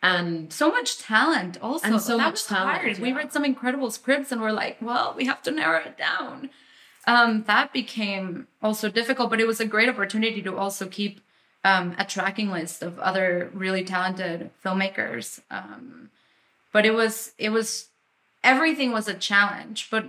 and 0.01 0.51
so 0.51 0.67
much 0.77 0.89
talent 0.97 1.53
also. 1.61 1.87
And 1.87 2.01
so 2.01 2.17
that 2.17 2.29
much 2.31 2.45
talent. 2.45 2.97
Yeah. 2.97 3.03
We 3.05 3.13
read 3.19 3.31
some 3.31 3.45
incredible 3.45 3.91
scripts, 3.91 4.31
and 4.31 4.41
we're 4.41 4.59
like, 4.63 4.77
well, 4.81 5.13
we 5.17 5.25
have 5.31 5.41
to 5.43 5.51
narrow 5.51 5.81
it 5.89 5.97
down. 5.97 6.49
um, 7.09 7.43
that 7.47 7.73
became 7.73 8.47
also 8.61 8.89
difficult, 8.89 9.29
but 9.29 9.39
it 9.39 9.47
was 9.47 9.59
a 9.59 9.65
great 9.65 9.89
opportunity 9.89 10.41
to 10.41 10.57
also 10.57 10.87
keep 10.87 11.21
um, 11.63 11.95
a 11.97 12.05
tracking 12.05 12.49
list 12.51 12.83
of 12.83 12.99
other 12.99 13.49
really 13.53 13.83
talented 13.83 14.51
filmmakers. 14.63 15.41
Um, 15.49 16.09
but 16.71 16.85
it 16.85 16.93
was 16.93 17.33
it 17.37 17.49
was 17.49 17.88
everything 18.43 18.91
was 18.91 19.07
a 19.07 19.13
challenge. 19.13 19.87
But 19.89 20.05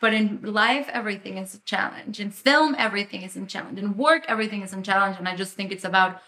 but 0.00 0.12
in 0.12 0.40
life, 0.42 0.88
everything 0.92 1.38
is 1.38 1.54
a 1.54 1.60
challenge. 1.60 2.20
In 2.20 2.30
film, 2.30 2.74
everything 2.76 3.22
is 3.22 3.36
a 3.36 3.46
challenge. 3.46 3.78
In 3.78 3.96
work, 3.96 4.24
everything 4.28 4.60
is 4.62 4.74
a 4.74 4.82
challenge. 4.82 5.16
And 5.18 5.26
I 5.26 5.34
just 5.34 5.54
think 5.54 5.72
it's 5.72 5.84
about 5.84 6.20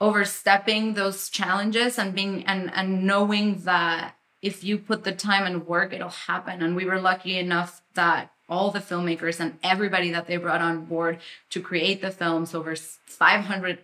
overstepping 0.00 0.94
those 0.94 1.30
challenges 1.30 1.98
and 1.98 2.14
being 2.14 2.44
and 2.46 2.70
and 2.74 3.04
knowing 3.04 3.58
that 3.60 4.16
if 4.42 4.62
you 4.62 4.76
put 4.76 5.04
the 5.04 5.12
time 5.12 5.44
and 5.44 5.66
work, 5.66 5.92
it'll 5.92 6.10
happen. 6.10 6.62
And 6.62 6.76
we 6.76 6.84
were 6.84 7.00
lucky 7.00 7.38
enough 7.38 7.80
that 7.94 8.30
all 8.48 8.70
the 8.70 8.80
filmmakers 8.80 9.40
and 9.40 9.58
everybody 9.62 10.10
that 10.10 10.26
they 10.26 10.36
brought 10.36 10.60
on 10.60 10.84
board 10.84 11.18
to 11.50 11.60
create 11.60 12.02
the 12.02 12.10
films 12.10 12.54
over 12.54 12.76
500 12.76 13.78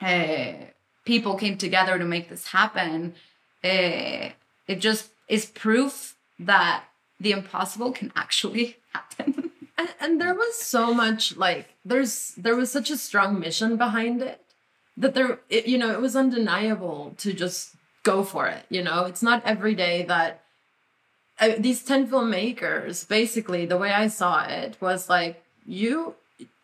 uh, 0.00 0.52
people 1.04 1.36
came 1.36 1.58
together 1.58 1.98
to 1.98 2.04
make 2.04 2.28
this 2.28 2.48
happen 2.48 3.14
uh, 3.64 4.28
it 4.68 4.78
just 4.78 5.10
is 5.28 5.46
proof 5.46 6.16
that 6.38 6.84
the 7.18 7.32
impossible 7.32 7.92
can 7.92 8.12
actually 8.16 8.76
happen. 8.92 9.50
And, 9.78 9.90
and 10.00 10.18
there 10.18 10.34
was 10.34 10.56
so 10.56 10.94
much 10.94 11.36
like 11.36 11.68
there's 11.84 12.32
there 12.38 12.56
was 12.56 12.72
such 12.72 12.88
a 12.88 12.96
strong 12.96 13.38
mission 13.38 13.76
behind 13.76 14.22
it 14.22 14.40
that 14.96 15.12
there 15.12 15.40
it, 15.50 15.66
you 15.66 15.76
know 15.76 15.92
it 15.92 16.00
was 16.00 16.16
undeniable 16.16 17.12
to 17.18 17.34
just 17.34 17.76
go 18.02 18.24
for 18.24 18.46
it 18.46 18.64
you 18.70 18.82
know? 18.82 19.04
It's 19.04 19.22
not 19.22 19.44
every 19.44 19.74
day 19.74 20.02
that 20.04 20.40
I, 21.38 21.56
these 21.56 21.84
10 21.84 22.08
filmmakers 22.08 23.06
basically 23.06 23.66
the 23.66 23.76
way 23.76 23.92
i 23.92 24.08
saw 24.08 24.46
it 24.46 24.78
was 24.80 25.10
like 25.10 25.44
you 25.66 26.14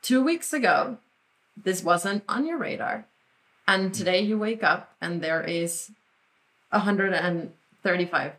two 0.01 0.25
weeks 0.25 0.55
ago 0.55 0.97
this 1.57 1.83
wasn't 1.83 2.25
on 2.29 2.47
your 2.47 2.59
radar. 2.59 3.07
And 3.67 3.95
today 3.95 4.21
you 4.21 4.39
wake 4.39 4.63
up 4.63 4.95
and 5.01 5.23
there 5.23 5.43
is 5.43 5.91
135 6.71 8.33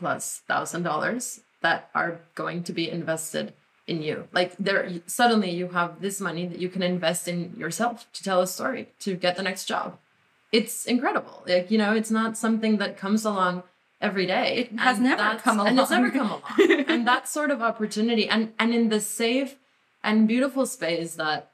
plus 0.00 0.42
thousand 0.48 0.82
dollars 0.82 1.40
that 1.62 1.88
are 1.94 2.20
going 2.34 2.62
to 2.64 2.72
be 2.72 2.90
invested 2.90 3.52
in 3.86 4.02
you 4.02 4.26
like 4.32 4.56
there 4.58 4.90
suddenly 5.06 5.50
you 5.50 5.68
have 5.68 6.00
this 6.00 6.20
money 6.20 6.46
that 6.46 6.58
you 6.58 6.68
can 6.68 6.82
invest 6.82 7.28
in 7.28 7.54
yourself 7.56 8.06
to 8.12 8.22
tell 8.22 8.40
a 8.40 8.46
story 8.46 8.88
to 8.98 9.14
get 9.14 9.36
the 9.36 9.42
next 9.42 9.66
job 9.66 9.98
it's 10.52 10.86
incredible 10.86 11.42
like 11.46 11.70
you 11.70 11.78
know 11.78 11.92
it's 11.92 12.10
not 12.10 12.36
something 12.36 12.78
that 12.78 12.96
comes 12.96 13.24
along 13.24 13.62
every 14.00 14.26
day. 14.26 14.56
It 14.56 14.78
has 14.78 14.98
never 14.98 15.38
come 15.38 15.58
along. 15.58 15.68
And 15.68 15.80
it's 15.80 15.90
never 15.90 16.10
come 16.10 16.30
along. 16.30 16.84
and 16.88 17.06
that 17.06 17.28
sort 17.28 17.50
of 17.50 17.62
opportunity 17.62 18.28
and 18.28 18.52
and 18.58 18.74
in 18.74 18.88
the 18.88 19.00
safe 19.00 19.56
and 20.02 20.26
beautiful 20.26 20.66
space 20.66 21.14
that 21.16 21.49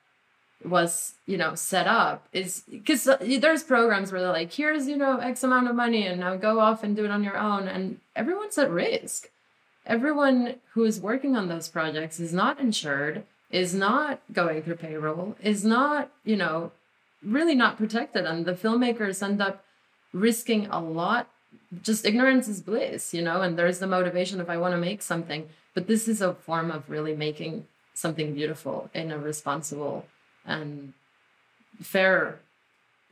was 0.65 1.15
you 1.27 1.37
know 1.37 1.55
set 1.55 1.87
up 1.87 2.27
is 2.33 2.63
because 2.71 3.09
there's 3.21 3.63
programs 3.63 4.11
where 4.11 4.21
they're 4.21 4.33
like 4.33 4.53
here's 4.53 4.89
you 4.89 4.97
know 4.97 5.19
x 5.19 5.45
amount 5.45 5.69
of 5.69 5.77
money 5.77 6.07
and 6.07 6.19
now 6.19 6.35
go 6.35 6.61
off 6.61 6.83
and 6.83 6.97
do 6.97 7.05
it 7.05 7.11
on 7.11 7.23
your 7.23 7.37
own. 7.37 7.69
And 7.69 8.01
everyone's 8.15 8.59
at 8.59 8.71
risk. 8.71 9.29
Everyone 9.87 10.57
who 10.73 10.85
is 10.85 11.01
working 11.01 11.37
on 11.37 11.49
those 11.49 11.69
projects 11.69 12.19
is 12.19 12.33
not 12.33 12.59
insured 12.59 13.25
is 13.51 13.75
not 13.75 14.21
going 14.33 14.63
through 14.63 14.77
payroll 14.77 15.37
is 15.43 15.65
not 15.65 16.11
you 16.25 16.37
know 16.37 16.73
really 17.23 17.55
not 17.55 17.77
protected. 17.77 18.25
And 18.25 18.45
the 18.45 18.55
filmmakers 18.55 19.23
end 19.23 19.43
up 19.43 19.65
risking 20.13 20.67
a 20.67 20.81
lot. 20.81 21.29
Just 21.83 22.05
ignorance 22.05 22.49
is 22.49 22.61
bliss, 22.61 23.13
you 23.13 23.23
know, 23.23 23.43
and 23.43 23.59
there's 23.59 23.79
the 23.79 23.87
motivation 23.87 24.41
if 24.41 24.49
I 24.49 24.57
want 24.57 24.73
to 24.73 24.79
make 24.79 25.03
something. 25.03 25.49
But 25.75 25.87
this 25.87 26.09
is 26.09 26.21
a 26.21 26.35
form 26.35 26.71
of 26.71 26.89
really 26.89 27.15
making 27.15 27.67
something 27.95 28.35
beautiful 28.35 28.91
in 28.95 29.11
a 29.11 29.19
responsible 29.19 30.07
and 30.47 30.93
fair, 31.81 32.41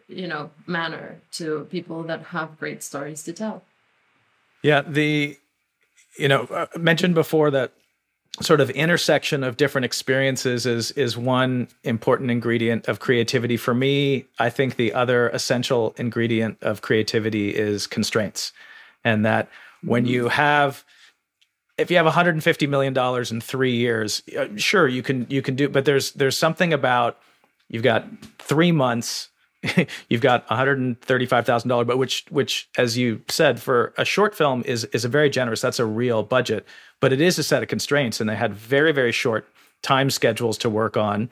you 0.09 0.27
know, 0.27 0.51
manner 0.67 1.21
to 1.33 1.67
people 1.71 2.03
that 2.05 2.23
have 2.27 2.59
great 2.59 2.83
stories 2.83 3.23
to 3.25 3.33
tell. 3.33 3.63
Yeah, 4.63 4.83
the 4.83 5.37
you 6.19 6.29
know, 6.29 6.45
uh, 6.45 6.67
mentioned 6.77 7.15
before 7.15 7.51
that 7.51 7.73
sort 8.41 8.61
of 8.61 8.71
intersection 8.71 9.45
of 9.45 9.57
different 9.57 9.85
experiences 9.85 10.67
is 10.67 10.91
is 10.93 11.17
one 11.17 11.69
important 11.85 12.31
ingredient 12.31 12.89
of 12.89 12.99
creativity. 12.99 13.57
For 13.57 13.75
me 13.75 14.25
i 14.39 14.51
think 14.51 14.77
the 14.77 14.93
other 14.93 15.29
essential 15.29 15.95
ingredient 15.99 16.59
of 16.63 16.83
creativity 16.83 17.55
is 17.55 17.87
constraints. 17.87 18.53
And 19.05 19.25
that 19.25 19.49
when 19.83 20.07
you 20.07 20.29
have 20.29 20.85
if 21.77 21.91
you 21.91 21.97
have 21.97 22.07
150 22.07 22.67
million 22.67 22.93
dollars 22.93 23.31
in 23.31 23.41
3 23.41 23.73
years 23.73 24.23
uh, 24.39 24.47
sure 24.57 24.89
you 24.89 25.03
can 25.03 25.27
you 25.29 25.43
can 25.43 25.55
do 25.57 25.69
but 25.69 25.85
there's 25.85 26.13
there's 26.13 26.37
something 26.37 26.73
about 26.73 27.19
you've 27.69 27.83
got 27.83 28.07
3 28.39 28.73
months 28.73 29.29
you've 30.09 30.21
got 30.21 30.47
$135,000 30.49 31.87
but 31.87 31.99
which 31.99 32.27
which 32.31 32.69
as 32.77 32.99
you 32.99 33.23
said 33.29 33.61
for 33.61 33.95
a 33.97 34.05
short 34.05 34.35
film 34.35 34.63
is 34.67 34.85
is 34.87 35.05
a 35.05 35.09
very 35.09 35.31
generous 35.31 35.61
that's 35.61 35.79
a 35.79 35.87
real 35.87 36.23
budget 36.23 36.67
but 37.01 37.13
it 37.13 37.21
is 37.21 37.39
a 37.39 37.43
set 37.43 37.63
of 37.63 37.69
constraints 37.69 38.21
and 38.21 38.29
they 38.29 38.37
had 38.37 38.55
very 38.55 38.93
very 38.93 39.13
short 39.13 39.49
time 39.83 40.11
schedules 40.11 40.59
to 40.59 40.71
work 40.71 40.97
on 40.97 41.31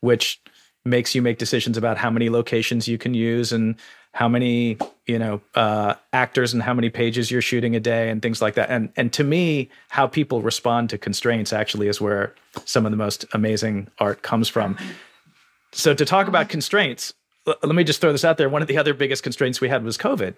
which 0.00 0.40
makes 0.84 1.14
you 1.14 1.20
make 1.20 1.38
decisions 1.38 1.76
about 1.76 1.98
how 1.98 2.10
many 2.10 2.30
locations 2.30 2.88
you 2.88 2.96
can 2.96 3.12
use 3.12 3.52
and 3.52 3.76
how 4.12 4.28
many 4.28 4.76
you 5.06 5.18
know 5.18 5.40
uh, 5.54 5.94
actors 6.12 6.52
and 6.52 6.62
how 6.62 6.74
many 6.74 6.90
pages 6.90 7.30
you're 7.30 7.42
shooting 7.42 7.76
a 7.76 7.80
day 7.80 8.10
and 8.10 8.22
things 8.22 8.40
like 8.42 8.54
that. 8.54 8.70
And 8.70 8.92
and 8.96 9.12
to 9.14 9.24
me 9.24 9.68
how 9.88 10.06
people 10.06 10.42
respond 10.42 10.90
to 10.90 10.98
constraints 10.98 11.52
actually 11.52 11.88
is 11.88 12.00
where 12.00 12.34
some 12.64 12.86
of 12.86 12.92
the 12.92 12.96
most 12.96 13.24
amazing 13.32 13.88
art 13.98 14.22
comes 14.22 14.48
from. 14.48 14.76
So 15.72 15.94
to 15.94 16.04
talk 16.04 16.26
about 16.26 16.48
constraints 16.48 17.14
Uh, 17.50 17.66
let 17.66 17.74
me 17.74 17.84
just 17.84 18.00
throw 18.00 18.12
this 18.12 18.24
out 18.24 18.38
there. 18.38 18.48
One 18.48 18.62
of 18.62 18.68
the 18.68 18.78
other 18.78 18.94
biggest 18.94 19.22
constraints 19.22 19.60
we 19.60 19.68
had 19.68 19.82
was 19.82 19.98
COVID. 19.98 20.36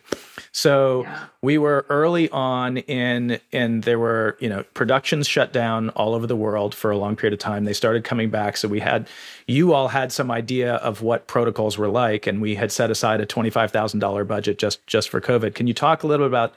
So 0.53 1.03
yeah. 1.03 1.25
we 1.43 1.59
were 1.59 1.87
early 1.89 2.29
on 2.31 2.79
in, 2.79 3.39
and 3.53 3.83
there 3.83 3.99
were, 3.99 4.37
you 4.41 4.49
know, 4.49 4.65
productions 4.75 5.27
shut 5.27 5.53
down 5.53 5.91
all 5.91 6.15
over 6.15 6.27
the 6.27 6.37
world 6.37 6.75
for 6.75 6.91
a 6.91 6.97
long 6.97 7.17
period 7.17 7.35
of 7.35 7.39
time. 7.39 7.65
They 7.65 7.73
started 7.73 8.05
coming 8.05 8.31
back. 8.31 8.57
So 8.57 8.69
we 8.69 8.81
had, 8.81 9.09
you 9.47 9.73
all 9.73 9.89
had 9.89 10.13
some 10.13 10.31
idea 10.31 10.75
of 10.77 11.03
what 11.03 11.27
protocols 11.27 11.79
were 11.79 11.89
like, 11.89 12.27
and 12.27 12.41
we 12.41 12.55
had 12.55 12.73
set 12.73 12.91
aside 12.91 13.21
a 13.21 13.27
$25,000 13.27 14.27
budget 14.27 14.59
just, 14.59 14.87
just 14.87 15.09
for 15.09 15.21
COVID. 15.21 15.55
Can 15.55 15.67
you 15.67 15.75
talk 15.75 16.03
a 16.03 16.07
little 16.07 16.27
bit 16.27 16.31
about 16.31 16.55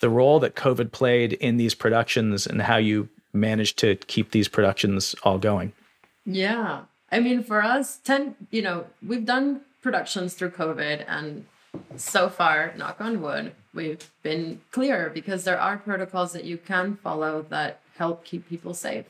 the 0.00 0.08
role 0.08 0.38
that 0.40 0.54
COVID 0.54 0.92
played 0.92 1.32
in 1.34 1.56
these 1.56 1.74
productions 1.74 2.46
and 2.46 2.62
how 2.62 2.76
you 2.76 3.08
managed 3.32 3.78
to 3.78 3.96
keep 3.96 4.30
these 4.30 4.48
productions 4.48 5.14
all 5.24 5.38
going? 5.38 5.72
Yeah. 6.24 6.82
I 7.10 7.20
mean, 7.20 7.42
for 7.42 7.62
us, 7.62 7.98
10, 7.98 8.36
you 8.50 8.62
know, 8.62 8.84
we've 9.06 9.24
done 9.24 9.62
productions 9.82 10.34
through 10.34 10.50
COVID, 10.50 11.04
and 11.06 11.46
so 11.96 12.28
far, 12.28 12.72
knock 12.76 13.00
on 13.00 13.20
wood, 13.20 13.52
we've 13.74 14.10
been 14.22 14.60
clear 14.70 15.10
because 15.12 15.44
there 15.44 15.60
are 15.60 15.76
protocols 15.76 16.32
that 16.32 16.44
you 16.44 16.56
can 16.56 16.96
follow 16.96 17.44
that 17.50 17.80
help 17.96 18.24
keep 18.24 18.48
people 18.48 18.74
safe, 18.74 19.06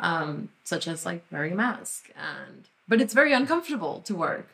um, 0.00 0.50
such 0.64 0.86
as 0.86 1.06
like 1.06 1.24
wearing 1.30 1.52
a 1.52 1.56
mask. 1.56 2.10
And 2.16 2.64
but 2.86 3.00
it's 3.00 3.14
very 3.14 3.32
uncomfortable 3.32 4.00
to 4.02 4.14
work 4.14 4.48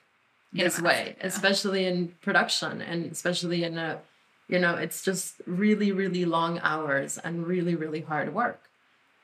in 0.52 0.60
this 0.60 0.80
way, 0.80 1.16
yeah. 1.18 1.26
especially 1.26 1.86
in 1.86 2.14
production 2.22 2.82
and 2.82 3.10
especially 3.10 3.64
in 3.64 3.78
a, 3.78 4.00
you 4.48 4.58
know, 4.58 4.74
it's 4.74 5.02
just 5.02 5.34
really 5.46 5.92
really 5.92 6.24
long 6.24 6.60
hours 6.60 7.18
and 7.18 7.46
really 7.46 7.74
really 7.74 8.00
hard 8.00 8.34
work. 8.34 8.62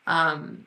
Um, 0.07 0.67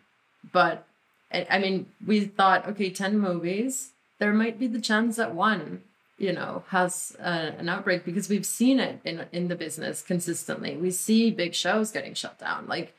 but 0.51 0.85
I 1.31 1.57
mean, 1.57 1.87
we 2.05 2.21
thought, 2.21 2.67
okay, 2.67 2.89
ten 2.89 3.19
movies 3.19 3.91
there 4.23 4.33
might 4.33 4.57
be 4.57 4.67
the 4.67 4.79
chance 4.79 5.17
that 5.17 5.35
one 5.35 5.81
you 6.17 6.31
know 6.31 6.63
has 6.69 7.17
uh, 7.19 7.51
an 7.57 7.67
outbreak 7.67 8.05
because 8.05 8.29
we've 8.29 8.45
seen 8.45 8.79
it 8.79 9.01
in 9.03 9.25
in 9.33 9.49
the 9.49 9.55
business 9.65 10.01
consistently. 10.01 10.77
We 10.77 10.91
see 10.91 11.29
big 11.29 11.53
shows 11.53 11.91
getting 11.91 12.13
shut 12.13 12.39
down. 12.39 12.61
Like 12.75 12.95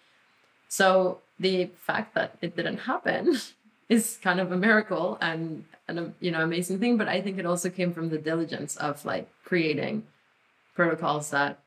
so 0.69 1.23
the 1.41 1.71
fact 1.89 2.15
that 2.15 2.37
it 2.43 2.55
didn't 2.57 2.81
happen 2.93 3.39
is 3.89 4.19
kind 4.23 4.39
of 4.39 4.53
a 4.53 4.59
miracle 4.59 5.17
and 5.23 5.65
an 5.89 6.15
you 6.21 6.31
know 6.31 6.43
amazing 6.43 6.79
thing. 6.79 6.99
But 6.99 7.09
i 7.09 7.23
think 7.23 7.39
it 7.39 7.47
also 7.47 7.71
came 7.71 7.95
from 7.95 8.11
the 8.11 8.19
diligence 8.19 8.77
of 8.77 9.03
like 9.07 9.27
creating 9.47 9.95
protocols 10.75 11.31
that 11.31 11.61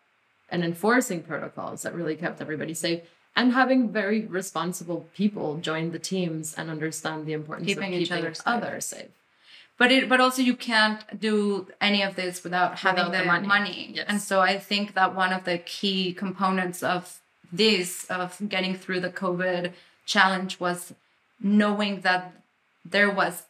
and 0.52 0.63
enforcing 0.63 1.24
protocols 1.24 1.82
that 1.82 1.96
really 1.96 2.15
kept 2.15 2.41
everybody 2.41 2.76
safe 2.76 3.02
and 3.36 3.54
having 3.54 3.91
very 4.02 4.22
responsible 4.39 5.00
people 5.15 5.58
join 5.70 5.91
the 5.91 6.04
teams 6.13 6.54
and 6.58 6.70
understand 6.70 7.26
the 7.26 7.34
importance 7.34 7.67
keeping 7.67 7.93
of 7.96 8.00
keeping 8.00 8.02
each 8.04 8.12
other 8.12 8.34
others 8.46 8.86
safe 8.86 9.16
but 9.78 9.92
it 9.92 10.10
but 10.10 10.20
also 10.20 10.42
you 10.42 10.56
can't 10.56 11.20
do 11.20 11.68
any 11.80 12.02
of 12.02 12.16
this 12.16 12.44
without 12.44 12.80
having 12.80 13.06
without 13.06 13.12
the, 13.12 13.20
the, 13.20 13.26
money, 13.26 13.48
money. 13.48 13.92
Yes. 13.94 14.06
and 14.08 14.22
so 14.22 14.40
i 14.42 14.58
think 14.58 14.94
that 14.94 15.16
one 15.16 15.34
of 15.34 15.44
the 15.44 15.58
key 15.60 16.13
components 16.13 16.84
of 16.84 17.20
this 17.52 18.06
of 18.06 18.38
getting 18.50 18.76
through 18.76 19.00
the 19.00 19.10
covid 19.10 19.74
challenge 20.06 20.60
was 20.60 20.94
knowing 21.42 22.02
that 22.02 22.34
there 22.84 23.10
was 23.10 23.44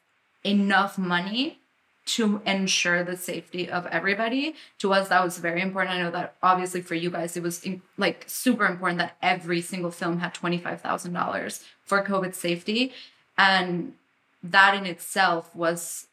enough 0.43 0.97
money 0.97 1.59
to 2.07 2.41
ensure 2.45 3.03
the 3.03 3.17
safety 3.17 3.69
of 3.69 3.85
everybody. 3.87 4.55
To 4.79 4.93
us, 4.93 5.09
that 5.09 5.23
was 5.23 5.37
very 5.37 5.61
important. 5.61 5.95
I 5.95 6.01
know 6.01 6.11
that 6.11 6.35
obviously 6.41 6.81
for 6.81 6.95
you 6.95 7.09
guys, 7.09 7.35
it 7.35 7.43
was 7.43 7.63
in, 7.63 7.81
like 7.97 8.23
super 8.27 8.65
important 8.65 8.99
that 8.99 9.17
every 9.21 9.61
single 9.61 9.91
film 9.91 10.19
had 10.19 10.33
$25,000 10.33 11.63
for 11.83 12.03
COVID 12.03 12.33
safety. 12.33 12.93
And 13.37 13.93
that 14.41 14.73
in 14.73 14.85
itself 14.85 15.53
was, 15.53 16.06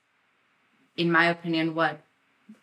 in 0.96 1.11
my 1.11 1.26
opinion, 1.26 1.74
what 1.74 2.00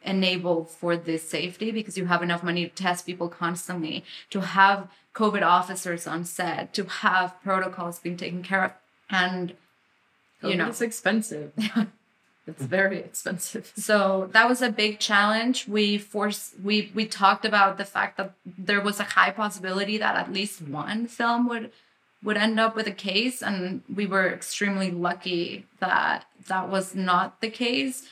enabled 0.04 0.70
for 0.70 0.96
this 0.96 1.28
safety 1.28 1.72
because 1.72 1.98
you 1.98 2.06
have 2.06 2.22
enough 2.22 2.44
money 2.44 2.68
to 2.68 2.76
test 2.76 3.06
people 3.06 3.30
constantly, 3.30 4.04
to 4.30 4.42
have 4.42 4.88
COVID 5.16 5.42
officers 5.42 6.08
on 6.08 6.24
set, 6.24 6.74
to 6.74 6.86
have 6.86 7.42
protocols 7.44 8.00
being 8.00 8.18
taken 8.18 8.44
care 8.44 8.64
of. 8.66 8.72
And, 9.10 9.54
you 10.42 10.56
know, 10.56 10.70
it's 10.70 10.82
expensive. 10.82 11.52
it's 12.48 12.64
very 12.64 13.00
expensive. 13.00 13.72
So 13.76 14.30
that 14.32 14.48
was 14.48 14.62
a 14.62 14.70
big 14.70 15.00
challenge. 15.00 15.68
We 15.68 15.98
forced 15.98 16.60
we 16.60 16.92
we 16.96 17.06
talked 17.06 17.46
about 17.46 17.78
the 17.78 17.86
fact 17.86 18.18
that 18.18 18.34
there 18.46 18.82
was 18.82 19.00
a 19.00 19.04
high 19.04 19.32
possibility 19.32 19.98
that 19.98 20.16
at 20.16 20.32
least 20.32 20.62
one 20.62 21.08
film 21.08 21.48
would 21.50 21.72
would 22.24 22.38
end 22.38 22.60
up 22.60 22.76
with 22.76 22.88
a 22.88 22.92
case 22.92 23.42
and 23.42 23.82
we 23.94 24.06
were 24.06 24.28
extremely 24.32 24.92
lucky 24.92 25.66
that 25.80 26.26
that 26.48 26.70
was 26.70 26.96
not 26.96 27.42
the 27.42 27.50
case 27.50 28.08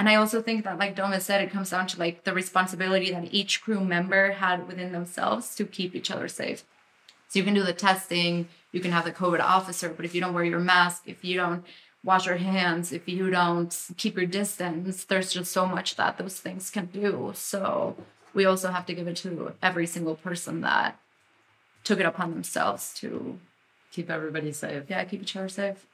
and 0.00 0.08
i 0.08 0.14
also 0.14 0.40
think 0.40 0.64
that 0.64 0.78
like 0.78 0.96
doma 0.96 1.20
said 1.20 1.40
it 1.40 1.50
comes 1.50 1.70
down 1.70 1.86
to 1.86 1.98
like 1.98 2.24
the 2.24 2.32
responsibility 2.32 3.10
that 3.10 3.32
each 3.32 3.62
crew 3.62 3.80
member 3.80 4.32
had 4.32 4.66
within 4.66 4.92
themselves 4.92 5.54
to 5.54 5.64
keep 5.64 5.94
each 5.94 6.10
other 6.10 6.28
safe 6.28 6.64
so 7.28 7.38
you 7.38 7.44
can 7.44 7.54
do 7.54 7.62
the 7.62 7.72
testing 7.72 8.48
you 8.72 8.80
can 8.80 8.92
have 8.92 9.04
the 9.04 9.12
covid 9.12 9.40
officer 9.40 9.88
but 9.90 10.04
if 10.04 10.14
you 10.14 10.20
don't 10.20 10.34
wear 10.34 10.44
your 10.44 10.58
mask 10.60 11.02
if 11.06 11.24
you 11.24 11.36
don't 11.36 11.64
wash 12.02 12.24
your 12.26 12.38
hands 12.38 12.92
if 12.92 13.06
you 13.06 13.28
don't 13.28 13.90
keep 13.98 14.16
your 14.16 14.26
distance 14.26 15.04
there's 15.04 15.32
just 15.32 15.52
so 15.52 15.66
much 15.66 15.96
that 15.96 16.16
those 16.16 16.40
things 16.40 16.70
can 16.70 16.86
do 16.86 17.30
so 17.34 17.94
we 18.32 18.44
also 18.44 18.70
have 18.70 18.86
to 18.86 18.94
give 18.94 19.06
it 19.08 19.16
to 19.16 19.52
every 19.62 19.86
single 19.86 20.14
person 20.14 20.62
that 20.62 20.98
took 21.84 22.00
it 22.00 22.06
upon 22.06 22.30
themselves 22.30 22.94
to 22.94 23.38
keep 23.90 24.10
everybody 24.10 24.52
safe. 24.52 24.84
Yeah, 24.88 25.04
keep 25.04 25.22
each 25.22 25.36
other 25.36 25.48
safe. 25.48 25.86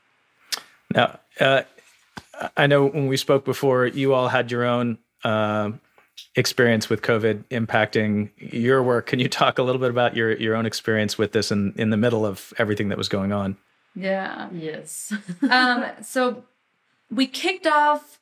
Now, 0.94 1.18
uh, 1.40 1.62
I 2.56 2.66
know 2.66 2.86
when 2.86 3.06
we 3.06 3.16
spoke 3.16 3.44
before, 3.44 3.86
you 3.86 4.14
all 4.14 4.28
had 4.28 4.50
your 4.50 4.64
own 4.64 4.98
uh, 5.24 5.72
experience 6.34 6.88
with 6.88 7.02
COVID 7.02 7.44
impacting 7.50 8.30
your 8.36 8.82
work. 8.82 9.06
Can 9.06 9.18
you 9.18 9.28
talk 9.28 9.58
a 9.58 9.62
little 9.62 9.80
bit 9.80 9.90
about 9.90 10.16
your 10.16 10.36
your 10.36 10.54
own 10.54 10.66
experience 10.66 11.16
with 11.18 11.32
this 11.32 11.50
in 11.50 11.74
in 11.76 11.90
the 11.90 11.96
middle 11.96 12.26
of 12.26 12.52
everything 12.58 12.88
that 12.88 12.98
was 12.98 13.08
going 13.08 13.32
on? 13.32 13.56
Yeah. 13.94 14.48
Yes. 14.52 15.12
um. 15.50 15.84
So 16.02 16.44
we 17.10 17.26
kicked 17.26 17.66
off 17.66 18.18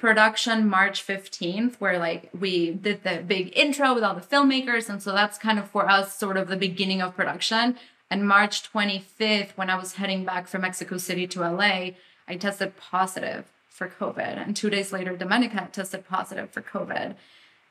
production 0.00 0.66
March 0.66 1.06
15th, 1.06 1.76
where 1.76 1.98
like 1.98 2.30
we 2.38 2.70
did 2.70 3.04
the 3.04 3.22
big 3.26 3.52
intro 3.56 3.94
with 3.94 4.02
all 4.02 4.14
the 4.14 4.20
filmmakers. 4.20 4.88
And 4.88 5.02
so 5.02 5.12
that's 5.12 5.38
kind 5.38 5.58
of 5.58 5.68
for 5.70 5.88
us 5.88 6.18
sort 6.18 6.38
of 6.38 6.48
the 6.48 6.56
beginning 6.56 7.02
of 7.02 7.14
production. 7.14 7.76
And 8.10 8.26
March 8.26 8.72
25th, 8.72 9.50
when 9.56 9.70
I 9.70 9.76
was 9.76 9.94
heading 9.94 10.24
back 10.24 10.48
from 10.48 10.62
Mexico 10.62 10.96
City 10.96 11.26
to 11.28 11.48
LA, 11.48 11.90
I 12.30 12.36
tested 12.36 12.76
positive 12.76 13.44
for 13.68 13.88
COVID. 13.88 14.46
And 14.46 14.54
two 14.54 14.70
days 14.70 14.92
later, 14.92 15.16
Domenica 15.16 15.72
tested 15.72 16.06
positive 16.06 16.48
for 16.50 16.62
COVID. 16.62 17.16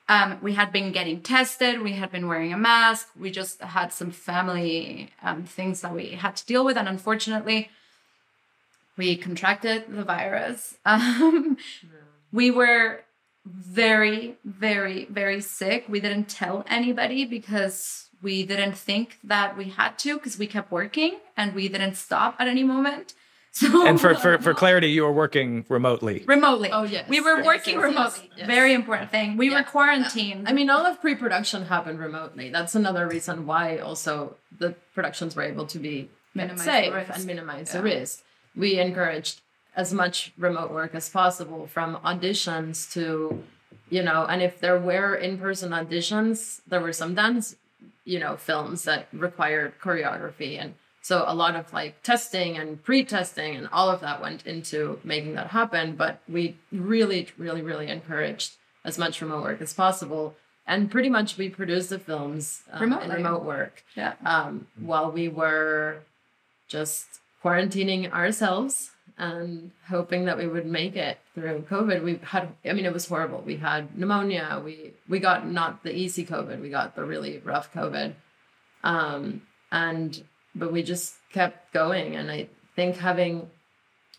Um, 0.09 0.37
we 0.41 0.55
had 0.55 0.73
been 0.73 0.91
getting 0.91 1.21
tested. 1.21 1.81
We 1.81 1.93
had 1.93 2.11
been 2.11 2.27
wearing 2.27 2.51
a 2.51 2.57
mask. 2.57 3.07
We 3.17 3.31
just 3.31 3.61
had 3.61 3.93
some 3.93 4.11
family 4.11 5.11
um, 5.23 5.45
things 5.45 5.79
that 5.79 5.95
we 5.95 6.09
had 6.09 6.35
to 6.35 6.45
deal 6.45 6.65
with. 6.65 6.75
And 6.75 6.89
unfortunately, 6.89 7.69
we 8.97 9.15
contracted 9.15 9.85
the 9.87 10.03
virus. 10.03 10.77
Um, 10.85 11.57
we 12.33 12.51
were 12.51 13.01
very, 13.45 14.35
very, 14.43 15.05
very 15.05 15.39
sick. 15.39 15.85
We 15.87 16.01
didn't 16.01 16.27
tell 16.27 16.65
anybody 16.67 17.23
because 17.23 18.09
we 18.21 18.45
didn't 18.45 18.77
think 18.77 19.19
that 19.23 19.57
we 19.57 19.69
had 19.69 19.97
to 19.99 20.15
because 20.15 20.37
we 20.37 20.47
kept 20.47 20.69
working 20.69 21.19
and 21.37 21.55
we 21.55 21.69
didn't 21.69 21.95
stop 21.95 22.35
at 22.39 22.47
any 22.47 22.63
moment. 22.63 23.13
So 23.51 23.85
And 23.85 23.99
for, 23.99 24.13
for, 24.15 24.37
for 24.37 24.53
clarity, 24.63 24.91
you 24.91 25.03
were 25.03 25.11
working 25.11 25.65
remotely. 25.69 26.23
Remotely. 26.27 26.69
Oh 26.71 26.83
yes. 26.83 27.09
We 27.09 27.19
were 27.19 27.37
yes, 27.37 27.45
working 27.45 27.75
yes, 27.75 27.83
remotely. 27.83 28.31
Yes, 28.37 28.47
Very 28.47 28.73
important 28.73 29.11
thing. 29.11 29.37
We 29.37 29.49
yeah. 29.49 29.57
were 29.57 29.63
quarantined. 29.63 30.47
I 30.47 30.53
mean 30.53 30.69
all 30.69 30.85
of 30.85 31.01
pre-production 31.01 31.65
happened 31.65 31.99
remotely. 31.99 32.49
That's 32.49 32.75
another 32.75 33.07
reason 33.07 33.45
why 33.45 33.77
also 33.77 34.35
the 34.57 34.75
productions 34.93 35.35
were 35.35 35.43
able 35.43 35.65
to 35.67 35.79
be 35.79 36.09
minimize 36.33 36.63
safe 36.63 36.93
and 36.93 37.25
minimize 37.25 37.69
yeah. 37.69 37.77
the 37.77 37.83
risk. 37.83 38.23
We 38.55 38.79
encouraged 38.79 39.41
as 39.75 39.93
much 39.93 40.33
remote 40.37 40.71
work 40.71 40.93
as 40.93 41.09
possible 41.09 41.67
from 41.67 41.95
auditions 41.97 42.91
to 42.93 43.43
you 43.89 44.03
know 44.03 44.25
and 44.25 44.41
if 44.41 44.59
there 44.59 44.79
were 44.79 45.15
in-person 45.15 45.71
auditions 45.71 46.61
there 46.67 46.81
were 46.81 46.93
some 46.93 47.15
dance 47.15 47.55
you 48.03 48.19
know 48.19 48.35
films 48.35 48.83
that 48.83 49.07
required 49.13 49.73
choreography 49.81 50.59
and 50.59 50.73
so 51.09 51.23
a 51.27 51.33
lot 51.33 51.55
of 51.55 51.73
like 51.73 52.03
testing 52.03 52.55
and 52.55 52.83
pre-testing 52.83 53.55
and 53.55 53.67
all 53.71 53.89
of 53.89 53.99
that 54.01 54.21
went 54.21 54.45
into 54.45 54.99
making 55.03 55.33
that 55.33 55.47
happen 55.47 55.95
but 55.95 56.21
we 56.29 56.55
really 56.71 57.27
really 57.37 57.63
really 57.63 57.87
encouraged 57.87 58.51
as 58.85 58.99
much 58.99 59.19
remote 59.19 59.43
work 59.43 59.59
as 59.59 59.73
possible 59.73 60.35
and 60.67 60.91
pretty 60.91 61.09
much 61.09 61.35
we 61.35 61.49
produced 61.49 61.89
the 61.89 61.97
films 61.97 62.61
um, 62.71 62.93
in 62.93 63.09
remote 63.09 63.43
work 63.43 63.83
yeah 63.95 64.13
um, 64.23 64.67
while 64.79 65.09
we 65.11 65.27
were 65.27 65.97
just 66.67 67.07
quarantining 67.43 68.11
ourselves 68.13 68.91
and 69.17 69.71
hoping 69.87 70.25
that 70.25 70.37
we 70.37 70.47
would 70.47 70.65
make 70.65 70.95
it 70.95 71.17
through 71.35 71.65
COVID. 71.69 72.03
We 72.03 72.21
had, 72.23 72.47
I 72.63 72.71
mean, 72.71 72.85
it 72.85 72.93
was 72.93 73.05
horrible. 73.07 73.43
We 73.45 73.57
had 73.57 73.97
pneumonia. 73.97 74.61
We 74.63 74.93
we 75.09 75.19
got 75.19 75.45
not 75.45 75.83
the 75.83 75.93
easy 75.93 76.25
COVID. 76.25 76.61
We 76.61 76.69
got 76.69 76.95
the 76.95 77.03
really 77.03 77.39
rough 77.39 77.73
COVID, 77.73 78.13
um, 78.81 79.41
and 79.73 80.23
but 80.55 80.71
we 80.71 80.83
just 80.83 81.15
kept 81.31 81.73
going. 81.73 82.15
And 82.15 82.31
I 82.31 82.49
think 82.75 82.97
having 82.97 83.49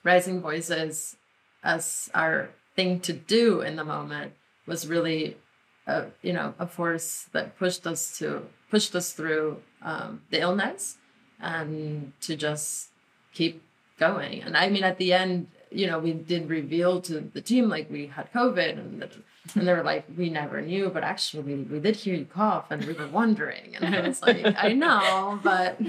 rising 0.04 0.40
voices 0.40 1.16
as 1.62 2.10
our 2.14 2.50
thing 2.76 3.00
to 3.00 3.12
do 3.12 3.60
in 3.60 3.76
the 3.76 3.84
moment 3.84 4.32
was 4.66 4.86
really, 4.86 5.36
a, 5.86 6.06
you 6.22 6.32
know, 6.32 6.54
a 6.58 6.66
force 6.66 7.26
that 7.32 7.58
pushed 7.58 7.86
us 7.86 8.18
to 8.18 8.42
pushed 8.70 8.94
us 8.94 9.12
through 9.12 9.60
um, 9.82 10.22
the 10.30 10.40
illness 10.40 10.96
and 11.40 12.12
to 12.20 12.36
just 12.36 12.90
keep 13.34 13.62
going. 13.98 14.42
And 14.42 14.56
I 14.56 14.68
mean, 14.68 14.84
at 14.84 14.98
the 14.98 15.12
end, 15.12 15.48
you 15.70 15.86
know, 15.86 15.98
we 15.98 16.12
did 16.12 16.48
reveal 16.48 17.00
to 17.02 17.20
the 17.20 17.40
team 17.40 17.68
like 17.68 17.90
we 17.90 18.06
had 18.06 18.32
COVID, 18.32 18.78
and 18.78 19.08
and 19.54 19.66
they 19.66 19.72
were 19.72 19.82
like, 19.82 20.04
we 20.16 20.28
never 20.30 20.60
knew, 20.60 20.90
but 20.90 21.02
actually 21.02 21.42
we, 21.42 21.54
we 21.62 21.80
did 21.80 21.96
hear 21.96 22.14
you 22.14 22.24
cough, 22.24 22.70
and 22.70 22.84
we 22.84 22.92
were 22.92 23.08
wondering. 23.08 23.76
And 23.76 23.94
I 23.94 24.00
was 24.06 24.20
like, 24.22 24.54
I 24.56 24.72
know, 24.72 25.38
but 25.42 25.80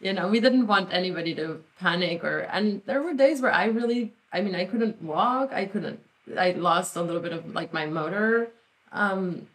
you 0.00 0.12
know, 0.12 0.28
we 0.28 0.40
didn't 0.40 0.66
want 0.66 0.92
anybody 0.92 1.34
to 1.36 1.62
panic 1.78 2.24
or. 2.24 2.40
And 2.40 2.82
there 2.86 3.02
were 3.02 3.14
days 3.14 3.40
where 3.40 3.52
I 3.52 3.66
really, 3.66 4.12
I 4.32 4.40
mean, 4.40 4.54
I 4.54 4.64
couldn't 4.64 5.02
walk. 5.02 5.52
I 5.52 5.64
couldn't. 5.66 6.00
I 6.38 6.52
lost 6.52 6.96
a 6.96 7.02
little 7.02 7.20
bit 7.20 7.32
of 7.32 7.54
like 7.54 7.72
my 7.72 7.86
motor 7.86 8.48
um, 8.92 9.48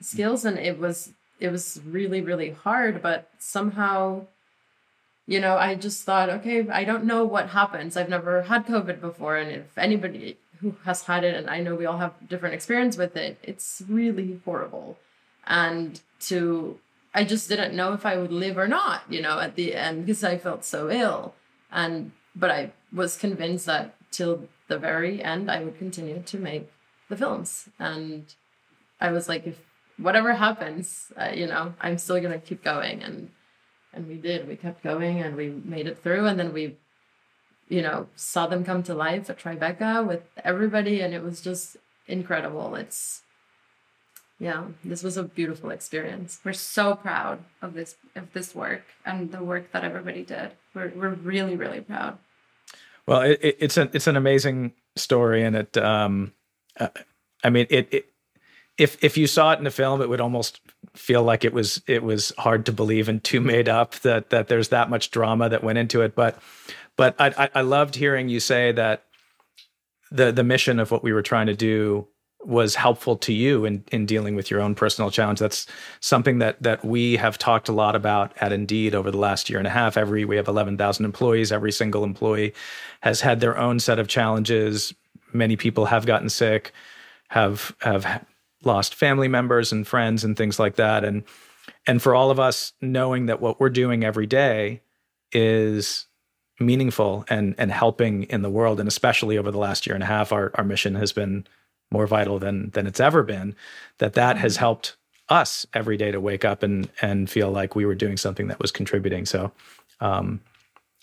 skills, 0.00 0.44
and 0.44 0.58
it 0.58 0.78
was 0.78 1.12
it 1.40 1.50
was 1.50 1.80
really 1.86 2.20
really 2.20 2.50
hard. 2.50 3.02
But 3.02 3.30
somehow 3.38 4.26
you 5.28 5.40
know, 5.40 5.58
I 5.58 5.74
just 5.74 6.04
thought, 6.04 6.30
okay, 6.30 6.66
I 6.70 6.84
don't 6.84 7.04
know 7.04 7.22
what 7.22 7.50
happens. 7.50 7.98
I've 7.98 8.08
never 8.08 8.42
had 8.42 8.66
COVID 8.66 9.02
before. 9.02 9.36
And 9.36 9.50
if 9.50 9.76
anybody 9.76 10.38
who 10.60 10.74
has 10.84 11.02
had 11.02 11.22
it, 11.22 11.34
and 11.36 11.50
I 11.50 11.60
know 11.60 11.74
we 11.74 11.84
all 11.84 11.98
have 11.98 12.14
different 12.26 12.54
experience 12.54 12.96
with 12.96 13.14
it, 13.14 13.36
it's 13.42 13.82
really 13.86 14.40
horrible. 14.46 14.96
And 15.46 16.00
to, 16.20 16.78
I 17.14 17.24
just 17.24 17.48
didn't 17.48 17.74
know 17.74 17.92
if 17.92 18.04
I 18.04 18.16
would 18.16 18.32
live 18.32 18.58
or 18.58 18.68
not, 18.68 19.02
you 19.08 19.20
know, 19.22 19.38
at 19.40 19.54
the 19.56 19.74
end 19.74 20.06
because 20.06 20.22
I 20.22 20.38
felt 20.38 20.64
so 20.64 20.90
ill. 20.90 21.34
And, 21.72 22.12
but 22.36 22.50
I 22.50 22.72
was 22.92 23.16
convinced 23.16 23.66
that 23.66 23.94
till 24.10 24.48
the 24.68 24.78
very 24.78 25.22
end, 25.22 25.50
I 25.50 25.64
would 25.64 25.78
continue 25.78 26.22
to 26.22 26.38
make 26.38 26.70
the 27.08 27.16
films. 27.16 27.68
And 27.78 28.34
I 29.00 29.10
was 29.10 29.28
like, 29.28 29.46
if 29.46 29.60
whatever 29.96 30.34
happens, 30.34 31.12
uh, 31.16 31.30
you 31.34 31.46
know, 31.46 31.74
I'm 31.80 31.98
still 31.98 32.20
to 32.20 32.38
keep 32.38 32.62
going. 32.62 33.02
And, 33.02 33.30
and 33.92 34.06
we 34.06 34.16
did 34.16 34.48
we 34.48 34.56
kept 34.56 34.82
going 34.82 35.20
and 35.20 35.36
we 35.36 35.48
made 35.48 35.86
it 35.86 36.02
through 36.02 36.26
and 36.26 36.38
then 36.38 36.52
we 36.52 36.76
you 37.68 37.82
know 37.82 38.06
saw 38.14 38.46
them 38.46 38.64
come 38.64 38.82
to 38.82 38.94
life 38.94 39.28
at 39.30 39.38
tribeca 39.38 40.06
with 40.06 40.22
everybody 40.44 41.00
and 41.00 41.14
it 41.14 41.22
was 41.22 41.40
just 41.40 41.76
incredible 42.06 42.74
it's 42.74 43.22
yeah 44.38 44.64
this 44.84 45.02
was 45.02 45.16
a 45.16 45.22
beautiful 45.22 45.70
experience. 45.70 46.40
We're 46.44 46.52
so 46.52 46.94
proud 46.94 47.40
of 47.62 47.74
this 47.74 47.96
of 48.14 48.32
this 48.32 48.54
work 48.54 48.84
and 49.04 49.32
the 49.32 49.42
work 49.42 49.72
that 49.72 49.84
everybody 49.84 50.22
did. 50.22 50.52
We're, 50.74 50.92
we're 50.94 51.10
really 51.10 51.56
really 51.56 51.80
proud. 51.80 52.18
Well 53.06 53.22
it, 53.22 53.38
it, 53.42 53.56
it's 53.60 53.76
an 53.76 53.90
it's 53.92 54.06
an 54.06 54.16
amazing 54.16 54.72
story 54.96 55.44
and 55.44 55.54
it 55.54 55.76
um 55.76 56.32
uh, 56.78 56.88
i 57.44 57.50
mean 57.50 57.66
it, 57.70 57.88
it 57.92 58.12
if 58.78 59.02
if 59.02 59.18
you 59.18 59.26
saw 59.26 59.52
it 59.52 59.58
in 59.58 59.64
the 59.64 59.70
film, 59.70 60.00
it 60.00 60.08
would 60.08 60.20
almost 60.20 60.60
feel 60.94 61.22
like 61.22 61.44
it 61.44 61.52
was 61.52 61.82
it 61.86 62.02
was 62.02 62.32
hard 62.38 62.64
to 62.66 62.72
believe 62.72 63.08
and 63.08 63.22
too 63.22 63.40
made 63.40 63.68
up 63.68 63.96
that 63.96 64.30
that 64.30 64.48
there's 64.48 64.68
that 64.68 64.88
much 64.88 65.10
drama 65.10 65.48
that 65.48 65.64
went 65.64 65.78
into 65.78 66.00
it. 66.00 66.14
But 66.14 66.38
but 66.96 67.16
I 67.18 67.34
I, 67.36 67.50
I 67.56 67.60
loved 67.62 67.96
hearing 67.96 68.28
you 68.28 68.40
say 68.40 68.72
that 68.72 69.04
the 70.10 70.30
the 70.32 70.44
mission 70.44 70.78
of 70.78 70.90
what 70.90 71.02
we 71.02 71.12
were 71.12 71.22
trying 71.22 71.48
to 71.48 71.56
do 71.56 72.06
was 72.44 72.76
helpful 72.76 73.16
to 73.16 73.32
you 73.32 73.64
in 73.64 73.84
in 73.90 74.06
dealing 74.06 74.36
with 74.36 74.50
your 74.50 74.60
own 74.60 74.74
personal 74.74 75.10
challenge. 75.10 75.40
That's 75.40 75.66
something 76.00 76.38
that 76.38 76.62
that 76.62 76.84
we 76.84 77.16
have 77.16 77.36
talked 77.36 77.68
a 77.68 77.72
lot 77.72 77.96
about 77.96 78.32
at 78.40 78.52
Indeed 78.52 78.94
over 78.94 79.10
the 79.10 79.18
last 79.18 79.50
year 79.50 79.58
and 79.58 79.66
a 79.66 79.70
half. 79.70 79.96
Every 79.96 80.24
we 80.24 80.36
have 80.36 80.48
eleven 80.48 80.76
thousand 80.78 81.04
employees. 81.04 81.52
Every 81.52 81.72
single 81.72 82.04
employee 82.04 82.54
has 83.00 83.20
had 83.20 83.40
their 83.40 83.58
own 83.58 83.80
set 83.80 83.98
of 83.98 84.08
challenges. 84.08 84.94
Many 85.32 85.56
people 85.56 85.86
have 85.86 86.06
gotten 86.06 86.28
sick, 86.28 86.72
have 87.28 87.74
have 87.80 88.24
lost 88.64 88.94
family 88.94 89.28
members 89.28 89.72
and 89.72 89.86
friends 89.86 90.24
and 90.24 90.36
things 90.36 90.58
like 90.58 90.76
that. 90.76 91.04
And 91.04 91.24
and 91.86 92.00
for 92.00 92.14
all 92.14 92.30
of 92.30 92.38
us, 92.38 92.72
knowing 92.80 93.26
that 93.26 93.40
what 93.40 93.60
we're 93.60 93.68
doing 93.68 94.04
every 94.04 94.26
day 94.26 94.82
is 95.32 96.06
meaningful 96.60 97.24
and 97.28 97.54
and 97.58 97.72
helping 97.72 98.24
in 98.24 98.42
the 98.42 98.50
world, 98.50 98.78
and 98.78 98.88
especially 98.88 99.38
over 99.38 99.50
the 99.50 99.58
last 99.58 99.86
year 99.86 99.94
and 99.94 100.04
a 100.04 100.06
half, 100.06 100.32
our 100.32 100.52
our 100.54 100.64
mission 100.64 100.94
has 100.94 101.12
been 101.12 101.46
more 101.90 102.06
vital 102.06 102.38
than 102.38 102.70
than 102.70 102.86
it's 102.86 103.00
ever 103.00 103.22
been 103.22 103.56
that 103.98 104.14
that 104.14 104.36
has 104.38 104.54
mm-hmm. 104.54 104.60
helped 104.60 104.96
us 105.28 105.66
every 105.74 105.96
day 105.96 106.10
to 106.10 106.20
wake 106.20 106.44
up 106.44 106.62
and 106.62 106.90
and 107.02 107.28
feel 107.30 107.50
like 107.50 107.74
we 107.74 107.84
were 107.84 107.94
doing 107.94 108.16
something 108.16 108.48
that 108.48 108.60
was 108.60 108.70
contributing. 108.70 109.26
So 109.26 109.52
um, 110.00 110.40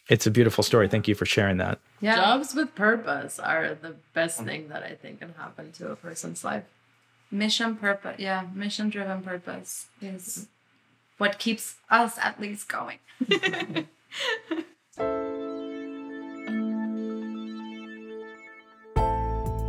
it's 0.10 0.28
a 0.28 0.32
beautiful 0.32 0.64
story. 0.64 0.88
Thank 0.88 1.08
you 1.08 1.16
for 1.16 1.26
sharing 1.26 1.58
that. 1.58 1.80
Yeah. 2.02 2.16
Jobs 2.16 2.54
with 2.54 2.76
purpose 2.76 3.40
are 3.40 3.76
the 3.76 3.96
best 4.14 4.44
thing 4.44 4.68
that 4.70 4.84
i 4.84 4.94
think 4.94 5.20
can 5.20 5.34
happen 5.38 5.72
to 5.74 5.92
a 5.92 5.96
person's 5.96 6.44
life. 6.44 6.64
Mission 7.32 7.76
purpose 7.76 8.18
yeah 8.20 8.46
mission 8.54 8.90
driven 8.90 9.22
purpose 9.22 9.88
is 10.00 10.48
what 11.18 11.40
keeps 11.40 11.76
us 11.90 12.18
at 12.20 12.40
least 12.40 12.70
going 12.70 13.00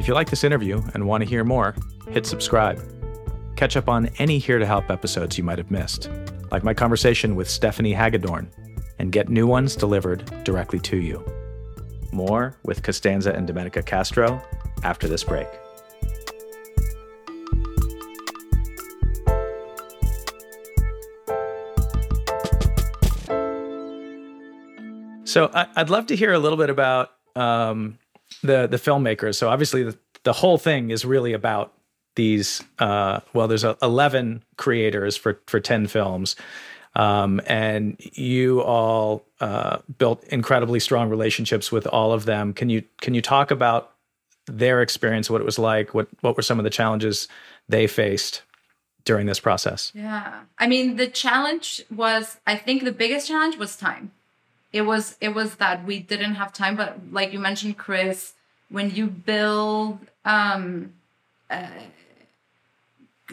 If 0.07 0.11
you 0.11 0.15
like 0.15 0.31
this 0.31 0.45
interview 0.45 0.81
and 0.95 1.05
want 1.09 1.25
to 1.25 1.29
hear 1.29 1.43
more, 1.43 1.75
hit 2.09 2.27
subscribe. 2.27 2.81
Catch 3.57 3.77
up 3.77 3.89
on 3.89 4.07
any 4.19 4.39
Here 4.39 4.61
to 4.61 4.65
Help 4.65 4.89
episodes 4.89 5.37
you 5.37 5.43
might 5.43 5.59
have 5.59 5.73
missed, 5.73 6.11
like 6.53 6.63
my 6.63 6.73
conversation 6.73 7.35
with 7.35 7.51
Stephanie 7.51 7.93
Hagedorn, 7.93 8.49
and 9.01 9.11
get 9.11 9.29
new 9.29 9.49
ones 9.49 9.75
delivered 9.75 10.45
directly 10.45 10.79
to 10.79 10.99
you. 10.99 11.25
More 12.13 12.57
with 12.63 12.85
Constanza 12.85 13.33
and 13.33 13.49
Domenica 13.49 13.85
Castro 13.85 14.41
after 14.85 15.09
this 15.09 15.25
break. 15.25 15.49
So 25.25 25.51
I'd 25.53 25.91
love 25.91 26.07
to 26.07 26.15
hear 26.15 26.33
a 26.33 26.39
little 26.39 26.59
bit 26.59 26.71
about 26.71 27.11
um, 27.35 27.99
the 28.43 28.67
the 28.67 28.77
filmmakers. 28.77 29.37
So 29.37 29.49
obviously 29.49 29.83
the, 29.83 29.99
the 30.25 30.33
whole 30.33 30.59
thing 30.59 30.91
is 30.91 31.05
really 31.05 31.33
about 31.33 31.73
these. 32.15 32.63
Uh, 32.79 33.21
well, 33.33 33.49
there's 33.49 33.65
a, 33.65 33.77
eleven 33.83 34.43
creators 34.57 35.17
for 35.17 35.41
for 35.47 35.61
ten 35.61 35.87
films, 35.87 36.37
um, 36.95 37.41
and 37.47 37.97
you 37.99 38.63
all 38.63 39.25
uh, 39.41 39.79
built 39.99 40.25
incredibly 40.25 40.81
strong 40.81 41.09
relationships 41.09 41.71
with 41.71 41.87
all 41.87 42.13
of 42.13 42.25
them. 42.25 42.53
Can 42.53 42.69
you 42.69 42.83
can 43.01 43.15
you 43.15 43.23
talk 43.23 43.51
about 43.51 43.93
their 44.47 44.81
experience, 44.81 45.29
what 45.29 45.41
it 45.41 45.45
was 45.45 45.59
like, 45.59 45.95
what 45.95 46.09
what 46.21 46.37
were 46.37 46.43
some 46.43 46.59
of 46.59 46.65
the 46.65 46.71
challenges 46.71 47.29
they 47.69 47.87
faced? 47.87 48.43
during 49.05 49.27
this 49.27 49.39
process? 49.41 49.93
Yeah. 49.95 50.41
I 50.59 50.67
mean, 50.67 50.97
the 50.97 51.07
challenge 51.07 51.81
was 51.95 52.39
I 52.47 52.57
think 52.57 52.83
the 52.85 52.93
biggest 52.93 53.29
challenge 53.29 53.57
was 53.57 53.77
time 53.77 54.11
it 54.77 54.83
was 54.83 55.17
it 55.21 55.33
was 55.39 55.57
that 55.57 55.85
we 55.85 55.99
didn't 55.99 56.37
have 56.41 56.53
time 56.53 56.77
but 56.77 56.91
like 57.11 57.33
you 57.33 57.39
mentioned 57.39 57.77
chris 57.77 58.35
when 58.69 58.91
you 58.91 59.07
build 59.07 59.99
um 60.25 60.93
uh, 61.51 61.69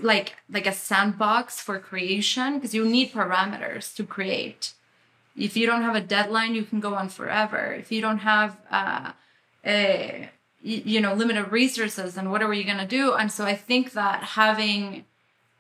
like 0.02 0.36
like 0.50 0.66
a 0.66 0.72
sandbox 0.72 1.60
for 1.60 1.80
creation 1.80 2.56
because 2.56 2.74
you 2.74 2.86
need 2.86 3.12
parameters 3.12 3.96
to 3.96 4.04
create. 4.04 4.74
If 5.36 5.58
you 5.58 5.66
don't 5.66 5.82
have 5.82 5.96
a 5.96 6.02
deadline 6.02 6.56
you 6.56 6.64
can 6.64 6.80
go 6.80 6.96
on 6.96 7.10
forever. 7.10 7.74
If 7.74 7.92
you 7.92 8.02
don't 8.02 8.20
have 8.20 8.58
uh, 8.72 9.12
a 9.66 10.30
you 10.62 11.02
know 11.02 11.14
limited 11.14 11.52
resources 11.52 12.16
then 12.16 12.30
what 12.30 12.42
are 12.42 12.54
you 12.54 12.64
going 12.64 12.78
to 12.78 12.88
do? 12.88 13.14
And 13.14 13.32
so 13.32 13.46
i 13.46 13.56
think 13.56 13.92
that 13.94 14.24
having 14.24 15.06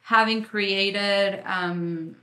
having 0.03 0.43
created 0.43 1.41
um 1.45 2.15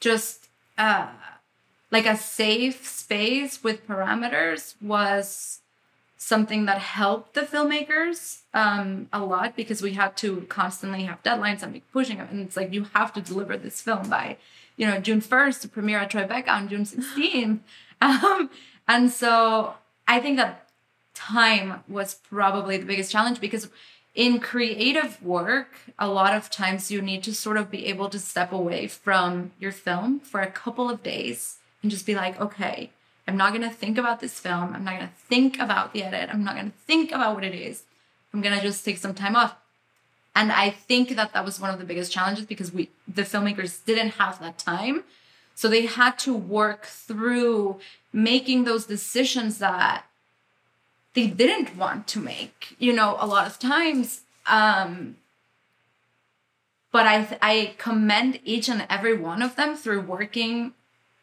just 0.00 0.48
uh 0.78 1.08
like 1.94 2.06
a 2.06 2.16
safe 2.16 2.88
space 2.88 3.62
with 3.62 3.86
parameters 3.86 4.74
was 4.82 5.60
something 6.16 6.64
that 6.64 6.78
helped 6.78 7.34
the 7.34 7.42
filmmakers 7.42 8.40
um, 8.52 9.08
a 9.12 9.24
lot 9.24 9.54
because 9.54 9.80
we 9.80 9.92
had 9.92 10.16
to 10.16 10.40
constantly 10.48 11.04
have 11.04 11.22
deadlines 11.22 11.62
and 11.62 11.72
be 11.72 11.84
pushing 11.92 12.18
them. 12.18 12.26
And 12.32 12.40
it's 12.40 12.56
like 12.56 12.74
you 12.74 12.86
have 12.94 13.12
to 13.12 13.20
deliver 13.20 13.56
this 13.56 13.80
film 13.80 14.10
by, 14.10 14.38
you 14.76 14.88
know, 14.88 14.98
June 14.98 15.20
1st 15.20 15.60
to 15.60 15.68
premiere 15.68 16.00
at 16.00 16.10
Tribeca 16.10 16.48
on 16.48 16.68
June 16.68 16.84
16th. 16.84 17.60
Um, 18.02 18.50
and 18.86 19.10
so 19.10 19.74
I 20.06 20.20
think 20.20 20.36
that 20.36 20.68
time 21.14 21.84
was 21.88 22.16
probably 22.16 22.76
the 22.76 22.84
biggest 22.84 23.10
challenge 23.10 23.40
because 23.40 23.70
in 24.14 24.40
creative 24.40 25.22
work, 25.22 25.68
a 25.98 26.08
lot 26.08 26.34
of 26.34 26.50
times 26.50 26.90
you 26.90 27.00
need 27.00 27.22
to 27.22 27.32
sort 27.32 27.56
of 27.56 27.70
be 27.70 27.86
able 27.86 28.10
to 28.10 28.18
step 28.18 28.52
away 28.52 28.88
from 28.88 29.52
your 29.58 29.72
film 29.72 30.20
for 30.20 30.40
a 30.42 30.50
couple 30.50 30.90
of 30.90 31.02
days 31.02 31.60
and 31.84 31.90
just 31.90 32.06
be 32.06 32.14
like, 32.14 32.40
okay, 32.40 32.90
I'm 33.28 33.36
not 33.36 33.52
to 33.60 33.68
think 33.68 33.98
about 33.98 34.20
this 34.20 34.40
film. 34.40 34.72
I'm 34.74 34.84
not 34.84 34.98
to 35.00 35.10
think 35.28 35.58
about 35.58 35.92
the 35.92 36.02
edit. 36.02 36.30
I'm 36.32 36.42
not 36.42 36.56
to 36.56 36.70
think 36.86 37.12
about 37.12 37.34
what 37.34 37.44
it 37.44 37.54
is. 37.54 37.82
I'm 38.32 38.42
to 38.42 38.60
just 38.62 38.84
take 38.84 38.96
some 38.96 39.14
time 39.14 39.36
off. 39.36 39.54
And 40.34 40.50
I 40.50 40.70
think 40.70 41.10
that 41.10 41.34
that 41.34 41.44
was 41.44 41.60
one 41.60 41.70
of 41.70 41.78
the 41.78 41.84
biggest 41.84 42.10
challenges 42.10 42.46
because 42.46 42.72
we, 42.72 42.88
the 43.06 43.22
filmmakers 43.22 43.84
didn't 43.84 44.14
have 44.14 44.40
that 44.40 44.58
time. 44.58 45.04
So 45.54 45.68
they 45.68 45.84
had 45.86 46.18
to 46.20 46.34
work 46.34 46.86
through 46.86 47.78
making 48.12 48.64
those 48.64 48.86
decisions 48.86 49.58
that 49.58 50.06
they 51.12 51.26
didn't 51.26 51.76
want 51.76 52.08
to 52.08 52.18
make, 52.18 52.74
you 52.78 52.94
know, 52.94 53.16
a 53.20 53.26
lot 53.26 53.46
of 53.46 53.58
times. 53.58 54.22
Um, 54.46 55.16
but 56.90 57.06
I, 57.06 57.38
I 57.42 57.74
commend 57.76 58.40
each 58.42 58.70
and 58.70 58.86
every 58.88 59.16
one 59.16 59.42
of 59.42 59.54
them 59.54 59.76
through 59.76 60.00
working 60.00 60.72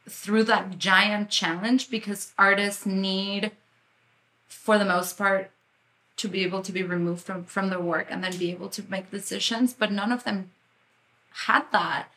through 0.09 0.43
that 0.43 0.77
giant 0.77 1.29
challenge 1.29 1.89
because 1.89 2.33
artists 2.37 2.85
need 2.85 3.51
for 4.47 4.77
the 4.77 4.85
most 4.85 5.17
part 5.17 5.51
to 6.17 6.27
be 6.27 6.43
able 6.43 6.61
to 6.61 6.71
be 6.71 6.83
removed 6.83 7.23
from 7.23 7.43
from 7.45 7.69
their 7.69 7.79
work 7.79 8.07
and 8.09 8.23
then 8.23 8.37
be 8.37 8.51
able 8.51 8.69
to 8.69 8.83
make 8.89 9.09
decisions 9.11 9.73
but 9.73 9.91
none 9.91 10.11
of 10.11 10.23
them 10.23 10.51
had 11.45 11.63
that. 11.71 12.07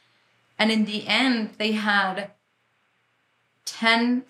And 0.59 0.71
in 0.71 0.85
the 0.85 1.07
end 1.07 1.51
they 1.59 1.73
had 1.73 2.31
10 3.65 4.25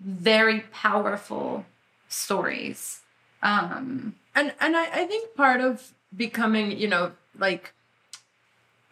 very 0.00 0.60
powerful 0.60 1.66
stories. 2.08 3.00
Um 3.42 4.14
and 4.34 4.52
and 4.60 4.76
I, 4.76 4.84
I 4.84 5.04
think 5.06 5.34
part 5.34 5.60
of 5.60 5.92
becoming 6.16 6.78
you 6.78 6.88
know 6.88 7.12
like 7.38 7.74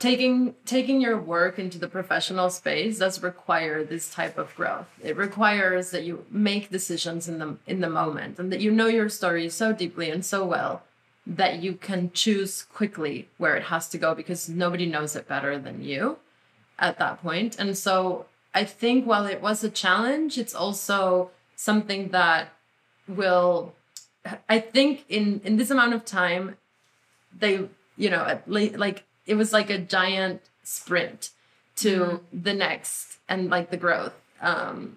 taking 0.02 0.56
taking 0.66 1.00
your 1.00 1.16
work 1.16 1.60
into 1.60 1.78
the 1.78 1.86
professional 1.86 2.50
space 2.50 2.98
does 2.98 3.22
require 3.22 3.84
this 3.84 4.12
type 4.12 4.36
of 4.36 4.54
growth. 4.56 4.88
It 5.00 5.16
requires 5.16 5.92
that 5.92 6.02
you 6.02 6.26
make 6.28 6.70
decisions 6.70 7.28
in 7.28 7.38
the 7.38 7.56
in 7.68 7.80
the 7.80 7.88
moment 7.88 8.40
and 8.40 8.50
that 8.50 8.60
you 8.60 8.72
know 8.72 8.88
your 8.88 9.08
story 9.08 9.48
so 9.48 9.72
deeply 9.72 10.10
and 10.10 10.24
so 10.24 10.44
well 10.44 10.82
that 11.24 11.62
you 11.62 11.74
can 11.74 12.10
choose 12.12 12.64
quickly 12.64 13.28
where 13.38 13.54
it 13.54 13.66
has 13.72 13.88
to 13.90 13.98
go 14.04 14.12
because 14.12 14.48
nobody 14.48 14.86
knows 14.86 15.14
it 15.14 15.28
better 15.28 15.56
than 15.56 15.84
you 15.84 16.18
at 16.80 16.98
that 16.98 17.22
point. 17.22 17.56
And 17.60 17.78
so 17.78 18.26
i 18.60 18.64
think 18.64 19.06
while 19.06 19.26
it 19.34 19.40
was 19.40 19.62
a 19.64 19.70
challenge 19.70 20.36
it's 20.42 20.56
also 20.64 21.30
something 21.54 22.08
that 22.08 22.42
will 23.20 23.72
i 24.48 24.58
think 24.58 25.04
in 25.08 25.40
in 25.42 25.56
this 25.56 25.70
amount 25.70 25.94
of 25.94 26.04
time 26.04 26.44
they 27.42 27.54
you 27.96 28.10
know 28.10 28.24
at 28.34 28.40
least 28.56 28.76
like 28.76 29.04
it 29.26 29.34
was 29.34 29.52
like 29.52 29.70
a 29.70 29.78
giant 29.78 30.42
sprint 30.62 31.30
to 31.76 32.00
mm-hmm. 32.00 32.42
the 32.42 32.54
next 32.54 33.18
and 33.28 33.50
like 33.50 33.70
the 33.70 33.76
growth 33.76 34.14
um 34.40 34.96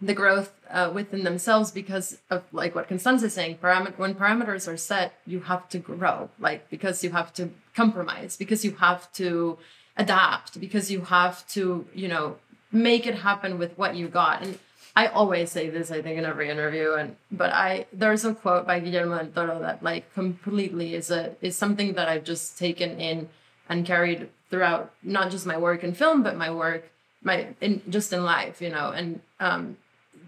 the 0.00 0.14
growth 0.14 0.52
uh, 0.70 0.90
within 0.92 1.24
themselves 1.24 1.70
because 1.70 2.18
of 2.28 2.42
like 2.52 2.74
what 2.74 2.88
Constanza 2.88 3.26
is 3.26 3.34
saying 3.34 3.58
param- 3.62 3.96
when 3.96 4.14
parameters 4.14 4.70
are 4.70 4.76
set 4.76 5.14
you 5.26 5.40
have 5.40 5.68
to 5.68 5.78
grow 5.78 6.28
like 6.38 6.68
because 6.68 7.02
you 7.02 7.10
have 7.10 7.32
to 7.32 7.50
compromise 7.74 8.36
because 8.36 8.64
you 8.64 8.72
have 8.72 9.10
to 9.12 9.56
adapt 9.96 10.60
because 10.60 10.90
you 10.90 11.02
have 11.02 11.46
to 11.48 11.86
you 11.94 12.08
know 12.08 12.36
make 12.72 13.06
it 13.06 13.14
happen 13.16 13.58
with 13.58 13.76
what 13.78 13.94
you 13.94 14.08
got 14.08 14.42
and 14.42 14.58
I 14.96 15.08
always 15.08 15.50
say 15.50 15.70
this, 15.70 15.90
I 15.90 16.02
think, 16.02 16.18
in 16.18 16.24
every 16.24 16.48
interview, 16.48 16.92
and 16.92 17.16
but 17.32 17.52
I 17.52 17.86
there's 17.92 18.24
a 18.24 18.32
quote 18.32 18.64
by 18.64 18.78
Guillermo 18.78 19.18
del 19.18 19.26
Toro 19.26 19.58
that 19.58 19.82
like 19.82 20.12
completely 20.14 20.94
is 20.94 21.10
a 21.10 21.34
is 21.40 21.56
something 21.56 21.94
that 21.94 22.08
I've 22.08 22.22
just 22.22 22.58
taken 22.58 23.00
in 23.00 23.28
and 23.68 23.86
carried 23.86 24.28
throughout 24.50 24.92
not 25.02 25.30
just 25.30 25.46
my 25.46 25.56
work 25.56 25.82
in 25.82 25.94
film 25.94 26.22
but 26.22 26.36
my 26.36 26.50
work 26.50 26.90
my 27.22 27.48
in 27.60 27.82
just 27.88 28.12
in 28.12 28.22
life 28.22 28.60
you 28.60 28.70
know 28.70 28.90
and 28.90 29.20
um, 29.40 29.76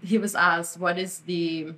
he 0.02 0.18
was 0.18 0.34
asked 0.34 0.78
what 0.78 0.98
is 0.98 1.20
the 1.20 1.72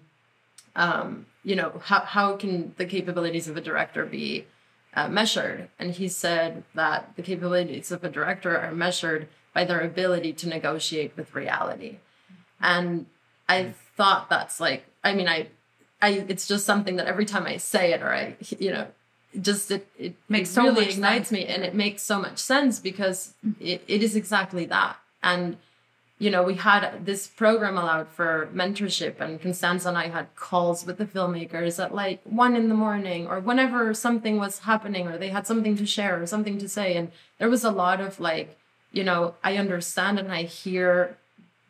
um, 0.79 1.27
you 1.43 1.57
know, 1.57 1.81
how, 1.85 2.01
how 2.01 2.37
can 2.37 2.75
the 2.77 2.85
capabilities 2.87 3.49
of 3.49 3.57
a 3.57 3.61
director 3.61 4.07
be 4.07 4.47
uh, 4.95 5.09
measured? 5.09 5.69
And 5.79 5.93
he 5.93 6.09
said 6.09 6.63
that 6.75 7.17
the 7.17 7.23
capabilities 7.23 7.91
of 7.91 8.05
a 8.05 8.09
director 8.09 8.57
are 8.57 8.73
measured 8.73 9.29
by 9.53 9.65
their 9.65 9.81
ability 9.81 10.33
to 10.35 10.49
negotiate 10.49 11.17
with 11.17 11.35
reality. 11.35 11.99
And 12.61 13.07
I 13.49 13.75
thought 13.97 14.31
that's 14.31 14.61
like, 14.61 14.85
I 15.03 15.15
mean, 15.15 15.29
I, 15.29 15.49
I, 16.01 16.25
it's 16.29 16.47
just 16.47 16.65
something 16.65 16.97
that 16.97 17.07
every 17.07 17.25
time 17.25 17.45
I 17.45 17.57
say 17.57 17.93
it 17.93 18.03
or 18.03 18.13
I, 18.13 18.37
you 18.59 18.71
know, 18.71 18.87
just 19.41 19.71
it, 19.71 19.87
it 19.99 20.15
makes 20.29 20.51
it 20.51 20.55
so 20.55 20.65
really 20.65 20.89
ignites 20.89 21.29
sense. 21.29 21.33
me 21.33 21.47
and 21.47 21.63
it 21.63 21.75
makes 21.75 22.03
so 22.03 22.21
much 22.21 22.39
sense 22.39 22.81
because 22.81 23.35
it, 23.61 23.83
it 23.87 24.03
is 24.03 24.17
exactly 24.17 24.65
that. 24.67 24.97
And 25.23 25.57
you 26.19 26.31
know, 26.31 26.43
we 26.43 26.55
had 26.55 27.07
this 27.07 27.29
program 27.29 27.79
allowed 27.79 28.09
for 28.09 28.49
mentorship, 28.53 29.21
and 29.21 29.41
Constanza 29.41 29.89
and 29.89 29.97
I 29.97 30.09
had 30.09 30.35
calls 30.35 30.85
with 30.85 30.99
the 30.99 31.05
filmmakers 31.05 31.83
at 31.83 31.95
like 31.95 32.21
one 32.25 32.57
in 32.57 32.69
the 32.69 32.75
morning 32.75 33.29
or 33.29 33.39
whenever 33.39 33.95
something 33.95 34.37
was 34.37 34.61
happening 34.61 35.07
or 35.07 35.17
they 35.17 35.29
had 35.29 35.47
something 35.47 35.77
to 35.77 35.87
share 35.87 36.21
or 36.21 36.27
something 36.27 36.59
to 36.59 36.69
say. 36.69 36.97
And 36.97 37.13
there 37.39 37.49
was 37.49 37.63
a 37.63 37.71
lot 37.71 38.01
of 38.01 38.19
like, 38.19 38.59
you 38.91 39.05
know, 39.05 39.35
I 39.45 39.57
understand 39.59 40.19
and 40.19 40.33
I 40.33 40.43
hear 40.43 41.17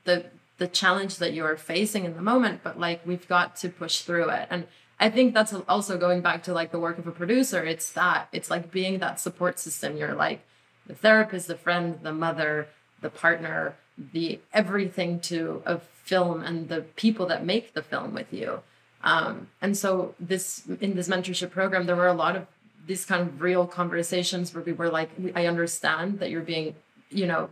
the 0.04 0.26
the 0.56 0.66
challenge 0.66 1.18
that 1.18 1.32
you 1.32 1.44
are 1.44 1.56
facing 1.56 2.04
in 2.04 2.16
the 2.16 2.22
moment, 2.22 2.62
but 2.64 2.80
like 2.80 3.06
we've 3.06 3.28
got 3.28 3.54
to 3.56 3.68
push 3.68 4.00
through 4.00 4.30
it. 4.30 4.48
And 4.50 4.66
I 5.00 5.10
think 5.10 5.34
that's 5.34 5.54
also 5.68 5.96
going 5.96 6.22
back 6.22 6.42
to 6.44 6.52
like 6.52 6.72
the 6.72 6.80
work 6.80 6.98
of 6.98 7.06
a 7.06 7.12
producer. 7.12 7.62
It's 7.64 7.92
that 7.92 8.28
it's 8.32 8.50
like 8.50 8.70
being 8.70 8.98
that 8.98 9.20
support 9.20 9.58
system. 9.58 9.96
You're 9.96 10.14
like 10.14 10.40
the 10.86 10.94
therapist, 10.94 11.46
the 11.46 11.56
friend, 11.56 11.98
the 12.02 12.12
mother, 12.12 12.68
the 13.00 13.10
partner 13.10 13.76
the 14.12 14.38
everything 14.52 15.20
to 15.20 15.62
a 15.66 15.78
film 15.78 16.42
and 16.42 16.68
the 16.68 16.82
people 16.96 17.26
that 17.26 17.44
make 17.44 17.74
the 17.74 17.82
film 17.82 18.14
with 18.14 18.32
you. 18.32 18.60
Um, 19.02 19.48
and 19.60 19.76
so 19.76 20.14
this 20.18 20.66
in 20.80 20.94
this 20.94 21.08
mentorship 21.08 21.50
program, 21.50 21.86
there 21.86 21.96
were 21.96 22.08
a 22.08 22.14
lot 22.14 22.36
of 22.36 22.46
these 22.86 23.04
kind 23.04 23.22
of 23.22 23.40
real 23.40 23.66
conversations 23.66 24.54
where 24.54 24.64
we 24.64 24.72
were 24.72 24.88
like, 24.88 25.10
I 25.34 25.46
understand 25.46 26.20
that 26.20 26.30
you're 26.30 26.40
being, 26.42 26.74
you 27.10 27.26
know, 27.26 27.50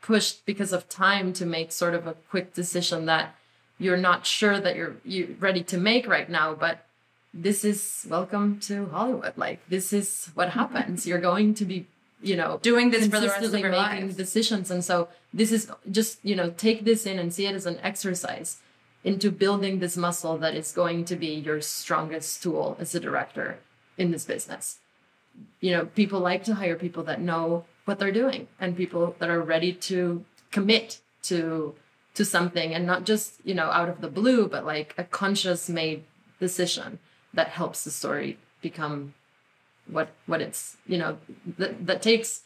pushed 0.00 0.46
because 0.46 0.72
of 0.72 0.88
time 0.88 1.32
to 1.34 1.44
make 1.44 1.72
sort 1.72 1.94
of 1.94 2.06
a 2.06 2.14
quick 2.30 2.54
decision 2.54 3.06
that 3.06 3.34
you're 3.78 3.96
not 3.96 4.26
sure 4.26 4.58
that 4.60 4.76
you're 4.76 4.96
you 5.04 5.36
ready 5.38 5.62
to 5.64 5.78
make 5.78 6.06
right 6.06 6.28
now, 6.28 6.54
but 6.54 6.84
this 7.34 7.64
is 7.64 8.06
welcome 8.08 8.58
to 8.60 8.86
Hollywood. 8.86 9.34
Like 9.36 9.60
this 9.68 9.92
is 9.92 10.30
what 10.34 10.48
mm-hmm. 10.48 10.58
happens. 10.58 11.06
You're 11.06 11.20
going 11.20 11.54
to 11.54 11.64
be 11.64 11.86
you 12.20 12.36
know 12.36 12.58
doing 12.62 12.90
this 12.90 13.06
for 13.06 13.20
the 13.20 13.28
rest 13.28 13.44
of 13.44 13.52
their 13.52 13.70
making 13.70 14.02
lives. 14.02 14.16
decisions 14.16 14.70
and 14.70 14.84
so 14.84 15.08
this 15.32 15.52
is 15.52 15.70
just 15.90 16.18
you 16.24 16.34
know 16.34 16.50
take 16.50 16.84
this 16.84 17.06
in 17.06 17.18
and 17.18 17.32
see 17.32 17.46
it 17.46 17.54
as 17.54 17.66
an 17.66 17.78
exercise 17.82 18.58
into 19.04 19.30
building 19.30 19.78
this 19.78 19.96
muscle 19.96 20.36
that 20.36 20.54
is 20.54 20.72
going 20.72 21.04
to 21.04 21.14
be 21.14 21.28
your 21.28 21.60
strongest 21.60 22.42
tool 22.42 22.76
as 22.80 22.94
a 22.94 23.00
director 23.00 23.58
in 23.96 24.10
this 24.10 24.24
business 24.24 24.78
you 25.60 25.70
know 25.70 25.86
people 25.86 26.20
like 26.20 26.42
to 26.44 26.54
hire 26.54 26.76
people 26.76 27.04
that 27.04 27.20
know 27.20 27.64
what 27.84 27.98
they're 27.98 28.12
doing 28.12 28.48
and 28.60 28.76
people 28.76 29.14
that 29.18 29.30
are 29.30 29.40
ready 29.40 29.72
to 29.72 30.24
commit 30.50 31.00
to 31.22 31.74
to 32.14 32.24
something 32.24 32.74
and 32.74 32.84
not 32.84 33.04
just 33.04 33.34
you 33.44 33.54
know 33.54 33.70
out 33.70 33.88
of 33.88 34.00
the 34.00 34.08
blue 34.08 34.48
but 34.48 34.66
like 34.66 34.92
a 34.98 35.04
conscious 35.04 35.68
made 35.68 36.02
decision 36.40 36.98
that 37.34 37.48
helps 37.48 37.84
the 37.84 37.90
story 37.90 38.38
become 38.60 39.14
what 39.86 40.08
what 40.26 40.40
it's 40.40 40.76
you 40.86 40.98
know 40.98 41.18
that 41.58 41.86
that 41.86 42.02
takes 42.02 42.42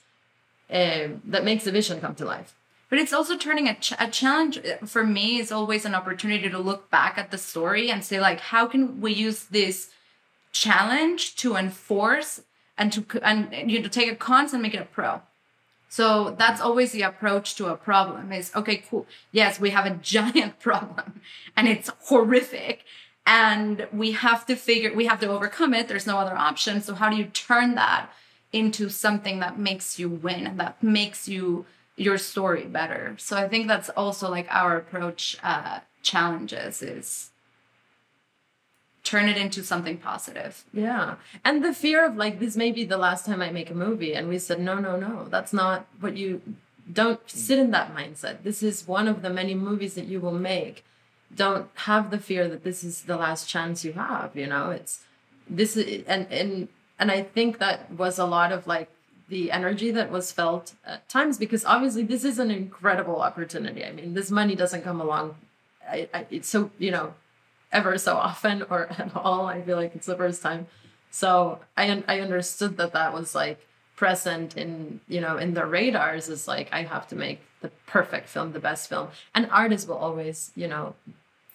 uh, 0.72 1.08
that 1.24 1.44
makes 1.44 1.64
the 1.64 1.72
vision 1.72 2.00
come 2.00 2.14
to 2.14 2.24
life. 2.24 2.54
But 2.88 2.98
it's 2.98 3.12
also 3.12 3.36
turning 3.36 3.68
a, 3.68 3.74
ch- 3.74 3.94
a 3.98 4.08
challenge 4.10 4.58
uh, 4.58 4.84
for 4.86 5.04
me 5.04 5.38
is 5.38 5.50
always 5.52 5.84
an 5.84 5.94
opportunity 5.94 6.48
to 6.48 6.58
look 6.58 6.90
back 6.90 7.18
at 7.18 7.30
the 7.30 7.38
story 7.38 7.90
and 7.90 8.04
say 8.04 8.20
like 8.20 8.40
how 8.40 8.66
can 8.66 9.00
we 9.00 9.12
use 9.12 9.44
this 9.44 9.90
challenge 10.52 11.36
to 11.36 11.56
enforce 11.56 12.42
and 12.76 12.92
to 12.92 13.04
and 13.22 13.70
you 13.70 13.80
know 13.80 13.88
take 13.88 14.10
a 14.10 14.16
cons 14.16 14.52
and 14.52 14.62
make 14.62 14.74
it 14.74 14.80
a 14.80 14.86
pro? 14.86 15.22
So 15.88 16.34
that's 16.38 16.60
always 16.60 16.92
the 16.92 17.02
approach 17.02 17.54
to 17.56 17.66
a 17.66 17.76
problem 17.76 18.32
is 18.32 18.50
okay 18.54 18.76
cool. 18.76 19.06
Yes 19.30 19.60
we 19.60 19.70
have 19.70 19.86
a 19.86 19.90
giant 20.02 20.58
problem 20.60 21.20
and 21.56 21.68
it's 21.68 21.90
horrific 22.04 22.84
and 23.26 23.86
we 23.92 24.12
have 24.12 24.46
to 24.46 24.56
figure 24.56 24.92
we 24.94 25.06
have 25.06 25.20
to 25.20 25.28
overcome 25.28 25.74
it. 25.74 25.88
There's 25.88 26.06
no 26.06 26.18
other 26.18 26.36
option. 26.36 26.80
So 26.80 26.94
how 26.94 27.08
do 27.08 27.16
you 27.16 27.26
turn 27.26 27.74
that 27.76 28.10
into 28.52 28.88
something 28.88 29.38
that 29.40 29.58
makes 29.58 29.98
you 29.98 30.08
win 30.08 30.46
and 30.46 30.60
that 30.60 30.82
makes 30.82 31.28
you 31.28 31.64
your 31.96 32.18
story 32.18 32.64
better? 32.64 33.14
So 33.18 33.36
i 33.36 33.48
think 33.48 33.68
that's 33.68 33.90
also 33.90 34.30
like 34.30 34.46
our 34.50 34.76
approach 34.76 35.36
uh 35.42 35.80
challenges 36.02 36.82
is 36.82 37.30
turn 39.04 39.28
it 39.28 39.36
into 39.36 39.64
something 39.64 39.98
positive. 39.98 40.64
Yeah. 40.72 41.16
And 41.44 41.64
the 41.64 41.74
fear 41.74 42.04
of 42.06 42.16
like 42.16 42.38
this 42.38 42.56
may 42.56 42.70
be 42.70 42.84
the 42.84 42.96
last 42.96 43.26
time 43.26 43.40
i 43.40 43.50
make 43.50 43.70
a 43.70 43.74
movie. 43.74 44.14
And 44.14 44.28
we 44.28 44.38
said 44.38 44.60
no 44.60 44.78
no 44.78 44.96
no. 44.96 45.26
That's 45.28 45.52
not 45.52 45.86
what 46.00 46.16
you 46.16 46.42
don't 46.92 47.20
sit 47.30 47.58
in 47.60 47.70
that 47.70 47.94
mindset. 47.94 48.42
This 48.42 48.62
is 48.62 48.88
one 48.88 49.06
of 49.06 49.22
the 49.22 49.30
many 49.30 49.54
movies 49.54 49.94
that 49.94 50.06
you 50.06 50.20
will 50.20 50.32
make 50.32 50.84
don't 51.34 51.68
have 51.74 52.10
the 52.10 52.18
fear 52.18 52.48
that 52.48 52.64
this 52.64 52.84
is 52.84 53.02
the 53.02 53.16
last 53.16 53.48
chance 53.48 53.84
you 53.84 53.92
have 53.94 54.30
you 54.34 54.46
know? 54.46 54.70
It's 54.70 55.04
this 55.48 55.76
is 55.76 56.04
and 56.06 56.26
and 56.30 56.68
and 56.98 57.10
i 57.10 57.22
think 57.22 57.58
that 57.58 57.90
was 57.90 58.18
a 58.18 58.24
lot 58.24 58.52
of 58.52 58.66
like 58.66 58.88
the 59.28 59.50
energy 59.50 59.90
that 59.90 60.10
was 60.10 60.30
felt 60.30 60.74
at 60.84 61.08
times 61.08 61.38
because 61.38 61.64
obviously 61.64 62.02
this 62.02 62.22
is 62.22 62.38
an 62.38 62.50
incredible 62.50 63.22
opportunity. 63.22 63.82
I 63.82 63.92
mean 63.92 64.12
this 64.12 64.30
money 64.30 64.54
doesn't 64.54 64.82
come 64.82 65.00
along 65.00 65.36
I, 65.88 66.06
I, 66.12 66.26
it's 66.30 66.48
so 66.48 66.70
you 66.78 66.90
know 66.90 67.14
ever 67.72 67.96
so 67.96 68.16
often 68.16 68.62
or 68.70 68.88
at 68.90 69.16
all 69.16 69.46
i 69.46 69.62
feel 69.62 69.76
like 69.76 69.94
it's 69.94 70.06
the 70.06 70.16
first 70.16 70.42
time. 70.42 70.66
So 71.10 71.60
i 71.78 72.04
i 72.08 72.20
understood 72.20 72.76
that 72.76 72.92
that 72.92 73.14
was 73.14 73.34
like 73.34 73.66
present 73.96 74.56
in 74.56 75.00
you 75.08 75.20
know 75.20 75.38
in 75.38 75.54
the 75.54 75.64
radars 75.64 76.28
is 76.28 76.46
like 76.46 76.68
i 76.72 76.82
have 76.82 77.06
to 77.08 77.16
make 77.16 77.40
the 77.62 77.70
perfect 77.86 78.28
film 78.28 78.52
the 78.52 78.60
best 78.60 78.88
film. 78.88 79.08
And 79.34 79.48
artists 79.50 79.88
will 79.88 79.96
always 79.96 80.52
you 80.54 80.68
know 80.68 80.94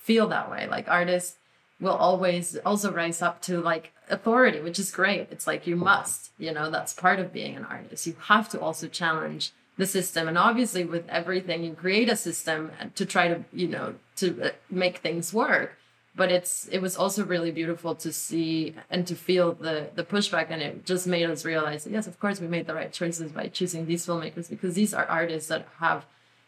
feel 0.08 0.28
that 0.30 0.50
way. 0.50 0.68
Like 0.68 0.88
artists 0.88 1.38
will 1.82 2.00
always 2.08 2.56
also 2.66 2.92
rise 2.92 3.22
up 3.22 3.42
to 3.42 3.60
like 3.60 3.92
authority, 4.10 4.62
which 4.62 4.80
is 4.80 4.90
great. 4.90 5.28
It's 5.32 5.46
like 5.46 5.68
you 5.68 5.76
must, 5.76 6.32
you 6.40 6.54
know, 6.54 6.72
that's 6.72 6.94
part 6.94 7.20
of 7.20 7.34
being 7.34 7.58
an 7.58 7.66
artist. 7.66 8.08
You 8.08 8.16
have 8.32 8.48
to 8.50 8.60
also 8.60 8.88
challenge 8.88 9.52
the 9.76 9.86
system. 9.86 10.28
And 10.30 10.38
obviously, 10.38 10.86
with 10.86 11.08
everything, 11.10 11.64
you 11.64 11.74
create 11.74 12.10
a 12.10 12.16
system 12.16 12.72
to 12.96 13.06
try 13.06 13.28
to, 13.28 13.44
you 13.52 13.68
know, 13.68 13.96
to 14.16 14.28
uh, 14.42 14.50
make 14.70 15.00
things 15.00 15.34
work. 15.34 15.78
But 16.16 16.32
it's 16.32 16.68
it 16.70 16.80
was 16.82 16.96
also 16.98 17.24
really 17.24 17.52
beautiful 17.52 17.94
to 17.96 18.12
see 18.12 18.74
and 18.90 19.06
to 19.06 19.16
feel 19.16 19.54
the 19.54 19.90
the 19.94 20.04
pushback, 20.04 20.48
and 20.50 20.64
it 20.64 20.84
just 20.84 21.06
made 21.06 21.30
us 21.30 21.46
realize 21.46 21.84
that 21.84 21.92
yes, 21.92 22.08
of 22.08 22.20
course, 22.20 22.42
we 22.42 22.48
made 22.48 22.66
the 22.66 22.74
right 22.74 22.92
choices 22.92 23.32
by 23.32 23.50
choosing 23.50 23.86
these 23.86 24.08
filmmakers 24.08 24.50
because 24.50 24.74
these 24.74 24.96
are 24.96 25.06
artists 25.06 25.50
that 25.50 25.68
have, 25.80 26.08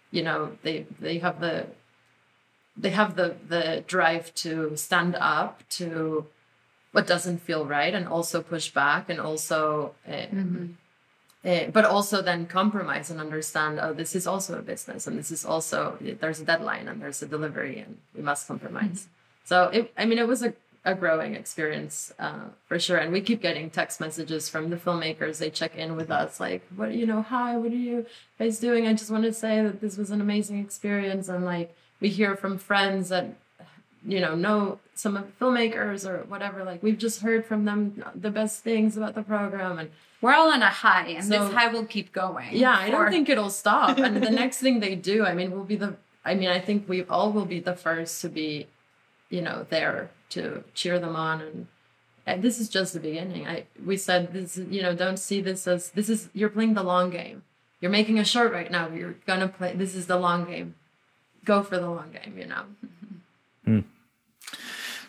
you 0.10 0.24
know, 0.24 0.58
they 0.64 0.88
they 1.00 1.20
have 1.20 1.40
the 1.40 1.68
they 2.80 2.92
have 2.92 3.16
the 3.16 3.36
the 3.48 3.84
drive 3.88 4.34
to 4.36 4.76
stand 4.76 5.16
up 5.20 5.68
to 5.70 6.26
what 6.92 7.06
doesn't 7.06 7.40
feel 7.40 7.66
right 7.66 7.94
and 7.94 8.08
also 8.08 8.42
push 8.42 8.70
back 8.70 9.10
and 9.10 9.20
also 9.20 9.94
uh, 10.08 10.12
mm-hmm. 10.12 10.68
uh, 11.46 11.66
but 11.72 11.86
also 11.86 12.22
then 12.22 12.46
compromise 12.46 13.12
and 13.12 13.20
understand 13.20 13.80
oh 13.80 13.94
this 13.94 14.16
is 14.16 14.26
also 14.26 14.58
a 14.58 14.62
business 14.62 15.06
and 15.06 15.18
this 15.18 15.32
is 15.32 15.46
also 15.46 15.98
there's 16.20 16.40
a 16.40 16.46
deadline 16.46 16.88
and 16.88 17.02
there's 17.02 17.22
a 17.22 17.28
delivery 17.28 17.80
and 17.80 17.98
we 18.16 18.22
must 18.22 18.48
compromise. 18.48 19.08
Mm-hmm. 19.08 19.46
so 19.46 19.64
it, 19.70 19.94
i 19.98 20.06
mean 20.06 20.18
it 20.18 20.28
was 20.28 20.42
a, 20.42 20.54
a 20.86 20.96
growing 20.96 21.36
experience 21.36 22.14
uh, 22.20 22.46
for 22.66 22.80
sure. 22.80 22.98
And 22.98 23.12
we 23.12 23.22
keep 23.22 23.42
getting 23.42 23.70
text 23.70 24.00
messages 24.00 24.48
from 24.48 24.70
the 24.70 24.78
filmmakers. 24.78 25.40
They 25.40 25.50
check 25.50 25.76
in 25.76 25.96
with 25.96 26.10
us 26.10 26.40
like 26.40 26.64
what 26.76 26.94
you 26.94 27.06
know 27.06 27.22
hi 27.22 27.58
what 27.58 27.72
are 27.72 27.76
you 27.76 28.06
guys 28.40 28.60
doing? 28.60 28.88
I 28.88 28.94
just 28.94 29.12
want 29.12 29.26
to 29.26 29.34
say 29.34 29.62
that 29.62 29.82
this 29.82 29.98
was 29.98 30.10
an 30.10 30.22
amazing 30.22 30.60
experience. 30.60 31.28
And 31.28 31.44
like 31.44 31.76
we 32.00 32.10
hear 32.10 32.36
from 32.36 32.58
friends 32.58 33.10
that 33.10 33.34
you 34.06 34.20
know 34.20 34.36
know 34.36 34.80
some 34.94 35.18
of 35.18 35.26
the 35.26 35.46
filmmakers 35.46 36.10
or 36.10 36.24
whatever 36.26 36.64
like 36.64 36.82
we've 36.82 36.98
just 36.98 37.22
heard 37.22 37.46
from 37.46 37.66
them 37.66 38.04
the 38.16 38.32
best 38.32 38.64
things 38.64 38.96
about 38.96 39.14
the 39.14 39.22
program 39.22 39.78
and 39.78 39.90
we're 40.22 40.34
all 40.34 40.52
on 40.52 40.62
a 40.62 40.70
high 40.70 41.08
and 41.08 41.26
so, 41.26 41.46
this 41.46 41.54
high 41.54 41.68
will 41.68 41.86
keep 41.86 42.14
going 42.14 42.48
yeah 42.52 42.78
for... 42.78 42.84
i 42.84 42.90
don't 42.90 43.12
think 43.12 43.28
it'll 43.28 43.50
stop. 43.50 43.98
And 43.98 44.24
the 44.24 44.32
next 44.44 44.60
thing 44.60 44.80
they 44.80 44.96
do 44.96 45.26
i 45.26 45.34
mean 45.34 45.52
we'll 45.52 45.66
be 45.66 45.76
the 45.76 45.96
i 46.24 46.34
mean 46.34 46.48
i 46.48 46.60
think 46.60 46.88
we 46.88 47.04
all 47.04 47.34
will 47.34 47.46
be 47.46 47.60
the 47.60 47.76
first 47.76 48.22
to 48.22 48.30
be 48.30 48.68
you 49.30 49.42
know 49.42 49.66
there 49.70 50.10
to 50.30 50.64
cheer 50.74 51.00
them 51.00 51.16
on. 51.16 51.42
And 51.42 51.68
and 52.26 52.44
this 52.44 52.60
is 52.60 52.70
just 52.70 52.94
the 52.94 53.00
beginning. 53.00 53.48
I 53.48 53.66
we 53.84 53.98
said 53.98 54.34
this 54.34 54.58
you 54.58 54.82
know 54.82 54.96
don't 54.96 55.18
see 55.18 55.42
this 55.42 55.68
as 55.68 55.92
this 55.92 56.10
is 56.10 56.30
you're 56.34 56.50
playing 56.50 56.74
the 56.74 56.84
long 56.84 57.10
game. 57.10 57.44
You're 57.82 57.92
making 57.92 58.20
a 58.20 58.26
short 58.26 58.52
right 58.52 58.70
now. 58.70 58.90
You're 58.90 59.16
gonna 59.26 59.48
play 59.48 59.74
this 59.76 59.96
is 59.96 60.08
the 60.08 60.18
long 60.18 60.46
game 60.46 60.76
go 61.46 61.64
for 61.64 61.78
the 61.78 61.90
long 61.90 62.12
game, 62.12 62.38
you 62.38 62.46
know. 62.46 62.64
Mm. 63.68 63.84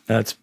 That's 0.07 0.37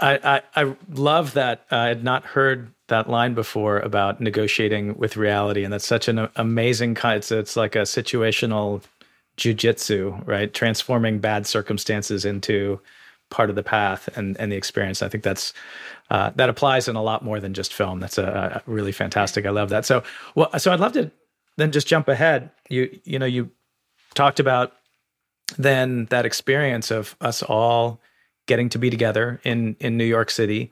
I, 0.00 0.42
I, 0.54 0.62
I 0.62 0.76
love 0.90 1.34
that. 1.34 1.64
I 1.70 1.86
had 1.86 2.04
not 2.04 2.24
heard 2.24 2.72
that 2.88 3.08
line 3.08 3.34
before 3.34 3.78
about 3.78 4.20
negotiating 4.20 4.98
with 4.98 5.16
reality, 5.16 5.64
and 5.64 5.72
that's 5.72 5.86
such 5.86 6.08
an 6.08 6.28
amazing 6.36 6.94
kind. 6.94 7.18
It's, 7.18 7.30
it's 7.30 7.56
like 7.56 7.76
a 7.76 7.82
situational 7.82 8.82
jujitsu, 9.36 10.26
right? 10.26 10.52
Transforming 10.52 11.18
bad 11.18 11.46
circumstances 11.46 12.24
into 12.24 12.80
part 13.30 13.48
of 13.48 13.56
the 13.56 13.62
path 13.62 14.08
and 14.16 14.36
and 14.38 14.52
the 14.52 14.56
experience. 14.56 15.02
I 15.02 15.08
think 15.08 15.24
that's 15.24 15.52
uh, 16.10 16.30
that 16.36 16.48
applies 16.48 16.88
in 16.88 16.96
a 16.96 17.02
lot 17.02 17.24
more 17.24 17.40
than 17.40 17.54
just 17.54 17.72
film. 17.72 18.00
That's 18.00 18.18
a, 18.18 18.62
a 18.66 18.70
really 18.70 18.92
fantastic. 18.92 19.46
I 19.46 19.50
love 19.50 19.70
that. 19.70 19.86
So 19.86 20.02
well, 20.34 20.58
so 20.58 20.72
I'd 20.72 20.80
love 20.80 20.92
to 20.92 21.10
then 21.56 21.72
just 21.72 21.86
jump 21.86 22.08
ahead. 22.08 22.50
You 22.68 22.98
you 23.04 23.18
know 23.18 23.26
you 23.26 23.50
talked 24.14 24.40
about 24.40 24.74
then 25.58 26.06
that 26.06 26.26
experience 26.26 26.90
of 26.90 27.16
us 27.20 27.42
all 27.42 28.00
getting 28.46 28.68
to 28.70 28.78
be 28.78 28.90
together 28.90 29.40
in 29.44 29.76
in 29.80 29.96
New 29.96 30.04
York 30.04 30.30
City 30.30 30.70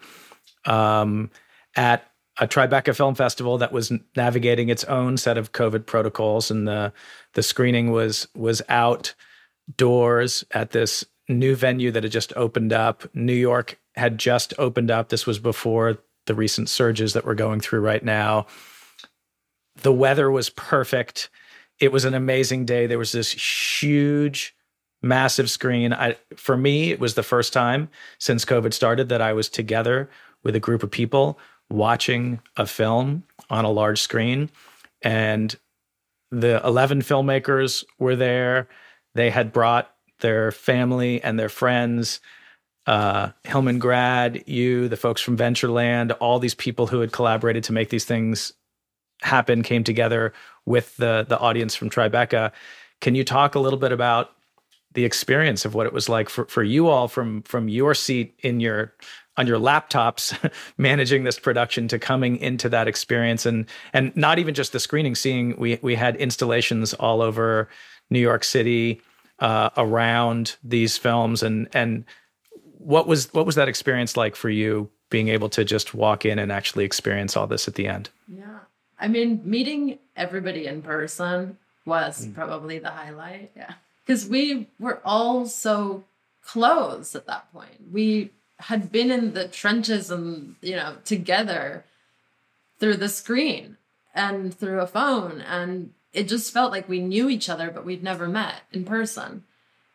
um, 0.64 1.30
at 1.76 2.10
a 2.38 2.48
Tribeca 2.48 2.96
Film 2.96 3.14
Festival 3.14 3.58
that 3.58 3.72
was 3.72 3.92
navigating 4.16 4.70
its 4.70 4.84
own 4.84 5.16
set 5.16 5.36
of 5.36 5.52
COVID 5.52 5.86
protocols, 5.86 6.50
and 6.50 6.66
the 6.66 6.92
the 7.34 7.42
screening 7.42 7.90
was 7.90 8.28
was 8.34 8.62
outdoors 8.68 10.44
at 10.52 10.70
this 10.70 11.04
new 11.28 11.54
venue 11.54 11.90
that 11.90 12.02
had 12.02 12.12
just 12.12 12.32
opened 12.36 12.72
up. 12.72 13.04
New 13.14 13.34
York 13.34 13.78
had 13.94 14.18
just 14.18 14.54
opened 14.58 14.90
up. 14.90 15.08
This 15.08 15.26
was 15.26 15.38
before 15.38 15.98
the 16.26 16.34
recent 16.34 16.68
surges 16.68 17.12
that 17.12 17.24
we're 17.24 17.34
going 17.34 17.60
through 17.60 17.80
right 17.80 18.04
now. 18.04 18.46
The 19.82 19.92
weather 19.92 20.30
was 20.30 20.50
perfect. 20.50 21.30
It 21.78 21.92
was 21.92 22.04
an 22.04 22.14
amazing 22.14 22.66
day. 22.66 22.86
There 22.86 22.98
was 22.98 23.12
this 23.12 23.32
huge 23.32 24.54
massive 25.02 25.50
screen. 25.50 25.92
I 25.92 26.16
for 26.36 26.56
me, 26.56 26.90
it 26.90 27.00
was 27.00 27.14
the 27.14 27.22
first 27.22 27.52
time 27.52 27.88
since 28.18 28.44
COVID 28.44 28.72
started 28.72 29.08
that 29.08 29.22
I 29.22 29.32
was 29.32 29.48
together 29.48 30.10
with 30.42 30.54
a 30.54 30.60
group 30.60 30.82
of 30.82 30.90
people 30.90 31.38
watching 31.70 32.40
a 32.56 32.66
film 32.66 33.24
on 33.48 33.64
a 33.64 33.70
large 33.70 34.00
screen. 34.00 34.50
And 35.02 35.54
the 36.30 36.60
11 36.64 37.02
filmmakers 37.02 37.84
were 37.98 38.16
there. 38.16 38.68
They 39.14 39.30
had 39.30 39.52
brought 39.52 39.94
their 40.20 40.52
family 40.52 41.22
and 41.22 41.38
their 41.38 41.48
friends. 41.48 42.20
Uh, 42.86 43.30
Hillman 43.44 43.78
Grad, 43.78 44.44
you, 44.46 44.88
the 44.88 44.96
folks 44.96 45.20
from 45.20 45.36
Ventureland, 45.36 46.16
all 46.20 46.38
these 46.38 46.54
people 46.54 46.86
who 46.86 47.00
had 47.00 47.12
collaborated 47.12 47.64
to 47.64 47.72
make 47.72 47.88
these 47.90 48.04
things 48.04 48.52
happen 49.22 49.62
came 49.62 49.84
together 49.84 50.32
with 50.64 50.96
the 50.96 51.26
the 51.28 51.38
audience 51.38 51.74
from 51.74 51.90
Tribeca. 51.90 52.52
Can 53.00 53.14
you 53.14 53.24
talk 53.24 53.54
a 53.54 53.60
little 53.60 53.78
bit 53.78 53.92
about 53.92 54.32
the 54.92 55.04
experience 55.04 55.64
of 55.64 55.74
what 55.74 55.86
it 55.86 55.92
was 55.92 56.08
like 56.08 56.28
for, 56.28 56.46
for 56.46 56.62
you 56.62 56.88
all 56.88 57.08
from 57.08 57.42
from 57.42 57.68
your 57.68 57.94
seat 57.94 58.34
in 58.42 58.60
your 58.60 58.92
on 59.36 59.46
your 59.46 59.58
laptops 59.58 60.36
managing 60.78 61.24
this 61.24 61.38
production 61.38 61.88
to 61.88 61.98
coming 61.98 62.36
into 62.36 62.68
that 62.68 62.88
experience. 62.88 63.46
And 63.46 63.66
and 63.92 64.14
not 64.16 64.38
even 64.38 64.54
just 64.54 64.72
the 64.72 64.80
screening 64.80 65.14
seeing 65.14 65.56
we 65.58 65.78
we 65.82 65.94
had 65.94 66.16
installations 66.16 66.94
all 66.94 67.22
over 67.22 67.68
New 68.10 68.20
York 68.20 68.44
City 68.44 69.00
uh, 69.38 69.70
around 69.76 70.56
these 70.64 70.96
films. 70.96 71.42
And 71.42 71.68
and 71.72 72.04
what 72.78 73.06
was 73.06 73.32
what 73.32 73.46
was 73.46 73.54
that 73.54 73.68
experience 73.68 74.16
like 74.16 74.34
for 74.34 74.50
you 74.50 74.90
being 75.08 75.28
able 75.28 75.48
to 75.50 75.64
just 75.64 75.94
walk 75.94 76.24
in 76.24 76.38
and 76.38 76.52
actually 76.52 76.84
experience 76.84 77.36
all 77.36 77.46
this 77.46 77.68
at 77.68 77.76
the 77.76 77.86
end? 77.86 78.10
Yeah. 78.28 78.58
I 78.98 79.08
mean 79.08 79.40
meeting 79.44 80.00
everybody 80.16 80.66
in 80.66 80.82
person 80.82 81.58
was 81.86 82.26
mm. 82.26 82.34
probably 82.34 82.80
the 82.80 82.90
highlight. 82.90 83.52
Yeah 83.56 83.74
because 84.10 84.26
we 84.26 84.66
were 84.80 85.00
all 85.04 85.46
so 85.46 86.02
close 86.42 87.14
at 87.14 87.28
that 87.28 87.52
point. 87.52 87.92
We 87.92 88.30
had 88.58 88.90
been 88.90 89.08
in 89.08 89.34
the 89.34 89.46
trenches 89.46 90.10
and, 90.10 90.56
you 90.60 90.74
know, 90.74 90.96
together 91.04 91.84
through 92.80 92.96
the 92.96 93.08
screen 93.08 93.76
and 94.12 94.52
through 94.52 94.80
a 94.80 94.86
phone. 94.88 95.40
And 95.42 95.92
it 96.12 96.26
just 96.26 96.52
felt 96.52 96.72
like 96.72 96.88
we 96.88 96.98
knew 96.98 97.28
each 97.28 97.48
other, 97.48 97.70
but 97.70 97.84
we'd 97.84 98.02
never 98.02 98.26
met 98.26 98.62
in 98.72 98.84
person. 98.84 99.44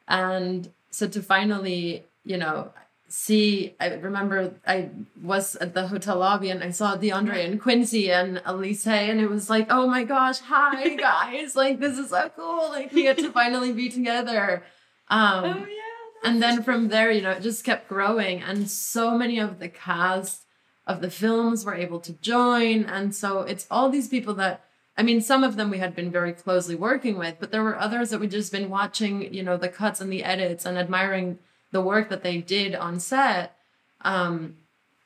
And 0.08 0.72
so 0.92 1.10
to 1.10 1.22
finally, 1.22 2.06
you 2.24 2.38
know, 2.38 2.72
see 3.08 3.76
i 3.80 3.88
remember 3.94 4.54
i 4.66 4.90
was 5.22 5.56
at 5.58 5.74
the 5.74 5.88
hotel 5.88 6.18
lobby 6.18 6.50
and 6.50 6.64
i 6.64 6.72
saw 6.72 6.98
deandre 6.98 7.46
and 7.46 7.62
quincy 7.62 8.12
and 8.12 8.42
elise 8.46 8.88
and 8.88 9.22
it 9.22 9.30
was 9.30 9.50
like 9.50 9.68
oh 9.70 9.88
my 9.88 10.04
gosh 10.04 10.40
hi 10.40 10.96
guys. 10.96 11.56
Like 11.56 11.80
this 11.80 11.98
is 11.98 12.10
so 12.10 12.30
cool. 12.36 12.70
Like 12.70 12.92
we 12.92 13.04
get 13.04 13.18
to 13.20 13.32
finally 13.42 13.72
be 13.74 13.90
together. 13.90 14.64
Um 15.10 15.46
oh, 15.46 15.66
yeah, 15.68 16.30
and 16.30 16.42
then 16.42 16.64
from 16.64 16.88
there 16.90 17.12
you 17.12 17.22
know 17.22 17.32
it 17.32 17.42
just 17.42 17.64
kept 17.64 17.88
growing 17.88 18.42
and 18.42 18.70
so 18.70 19.18
many 19.18 19.40
of 19.40 19.60
the 19.60 19.70
cast 19.70 20.46
of 20.88 21.02
the 21.02 21.10
films 21.10 21.66
were 21.66 21.76
able 21.76 22.00
to 22.00 22.14
join. 22.14 22.84
And 22.84 23.16
so 23.16 23.42
it's 23.42 23.68
all 23.72 23.90
these 23.90 24.08
people 24.08 24.34
that 24.36 24.62
I 24.98 25.04
mean, 25.04 25.20
some 25.20 25.44
of 25.44 25.58
them 25.58 25.70
we 25.70 25.80
had 25.80 25.94
been 25.94 26.10
very 26.10 26.32
closely 26.32 26.76
working 26.76 27.18
with, 27.18 27.36
but 27.40 27.52
there 27.52 27.64
were 27.64 27.78
others 27.78 28.12
that 28.12 28.20
we'd 28.22 28.32
just 28.32 28.52
been 28.52 28.70
watching, 28.70 29.34
you 29.34 29.44
know, 29.44 29.58
the 29.58 29.68
cuts 29.68 30.00
and 30.00 30.10
the 30.12 30.24
edits 30.24 30.66
and 30.66 30.78
admiring 30.78 31.38
the 31.72 31.82
work 31.82 32.10
that 32.10 32.24
they 32.24 32.38
did 32.38 32.76
on 32.76 33.00
set 33.00 33.58
um, 34.02 34.56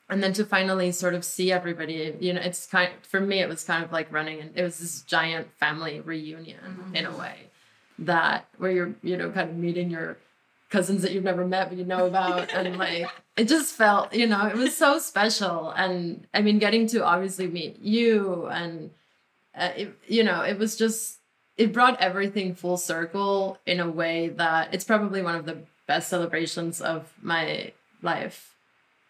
and 0.09 0.23
then 0.23 0.33
to 0.33 0.43
finally 0.43 0.91
sort 0.91 1.13
of 1.13 1.23
see 1.23 1.51
everybody 1.51 2.15
you 2.19 2.33
know 2.33 2.41
it's 2.41 2.65
kind 2.65 2.91
for 3.03 3.21
me 3.21 3.39
it 3.39 3.49
was 3.49 3.63
kind 3.63 3.83
of 3.83 3.91
like 3.91 4.11
running 4.11 4.39
and 4.39 4.51
it 4.55 4.63
was 4.63 4.79
this 4.79 5.01
giant 5.01 5.47
family 5.57 5.99
reunion 6.01 6.59
mm-hmm. 6.63 6.95
in 6.95 7.05
a 7.05 7.15
way 7.15 7.49
that 7.97 8.47
where 8.57 8.71
you're 8.71 8.95
you 9.03 9.15
know 9.17 9.29
kind 9.29 9.49
of 9.49 9.55
meeting 9.55 9.89
your 9.89 10.17
cousins 10.69 11.01
that 11.01 11.11
you've 11.11 11.23
never 11.23 11.45
met 11.45 11.69
but 11.69 11.77
you 11.77 11.85
know 11.85 12.05
about 12.05 12.53
and 12.53 12.77
like 12.77 13.07
it 13.37 13.47
just 13.47 13.73
felt 13.73 14.13
you 14.13 14.27
know 14.27 14.45
it 14.47 14.55
was 14.55 14.75
so 14.75 14.99
special 14.99 15.71
and 15.71 16.27
i 16.33 16.41
mean 16.41 16.59
getting 16.59 16.87
to 16.87 17.03
obviously 17.03 17.47
meet 17.47 17.79
you 17.79 18.47
and 18.47 18.91
uh, 19.55 19.71
it, 19.75 19.97
you 20.07 20.23
know 20.23 20.41
it 20.41 20.57
was 20.57 20.75
just 20.75 21.19
it 21.57 21.73
brought 21.73 21.99
everything 21.99 22.55
full 22.55 22.77
circle 22.77 23.57
in 23.65 23.79
a 23.79 23.89
way 23.89 24.29
that 24.29 24.73
it's 24.73 24.85
probably 24.85 25.21
one 25.21 25.35
of 25.35 25.45
the 25.45 25.57
best 25.89 26.07
celebrations 26.09 26.81
of 26.81 26.99
my 27.33 27.73
life. 28.03 28.37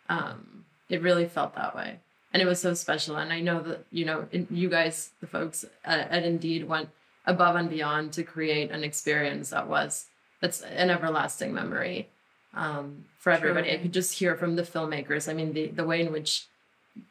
Um, 0.07 0.63
it 0.87 1.01
really 1.01 1.27
felt 1.27 1.53
that 1.55 1.75
way. 1.75 1.99
And 2.31 2.41
it 2.41 2.45
was 2.45 2.61
so 2.61 2.73
special. 2.73 3.17
And 3.17 3.33
I 3.33 3.41
know 3.41 3.59
that, 3.67 3.79
you 3.91 4.05
know, 4.05 4.27
you 4.61 4.69
guys, 4.69 5.11
the 5.19 5.27
folks 5.27 5.65
at, 5.83 6.09
at 6.09 6.23
Indeed, 6.23 6.69
went 6.73 6.89
above 7.25 7.55
and 7.57 7.69
beyond 7.69 8.13
to 8.13 8.23
create 8.23 8.71
an 8.71 8.83
experience 8.85 9.49
that 9.49 9.67
was, 9.67 10.05
that's 10.41 10.61
an 10.61 10.89
everlasting 10.89 11.53
memory 11.53 12.07
um, 12.53 12.85
for 13.17 13.31
everybody. 13.31 13.67
Truly. 13.67 13.79
I 13.79 13.81
could 13.81 13.93
just 13.93 14.17
hear 14.19 14.37
from 14.37 14.55
the 14.55 14.63
filmmakers. 14.63 15.27
I 15.29 15.33
mean, 15.33 15.51
the, 15.51 15.67
the 15.67 15.89
way 15.91 15.99
in 15.99 16.13
which 16.13 16.47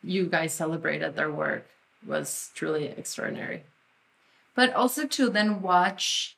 you 0.02 0.26
guys 0.26 0.54
celebrated 0.54 1.14
their 1.14 1.30
work 1.30 1.66
was 2.06 2.50
truly 2.54 2.86
extraordinary. 2.86 3.64
But 4.54 4.72
also 4.72 5.06
to 5.06 5.28
then 5.28 5.60
watch 5.60 6.37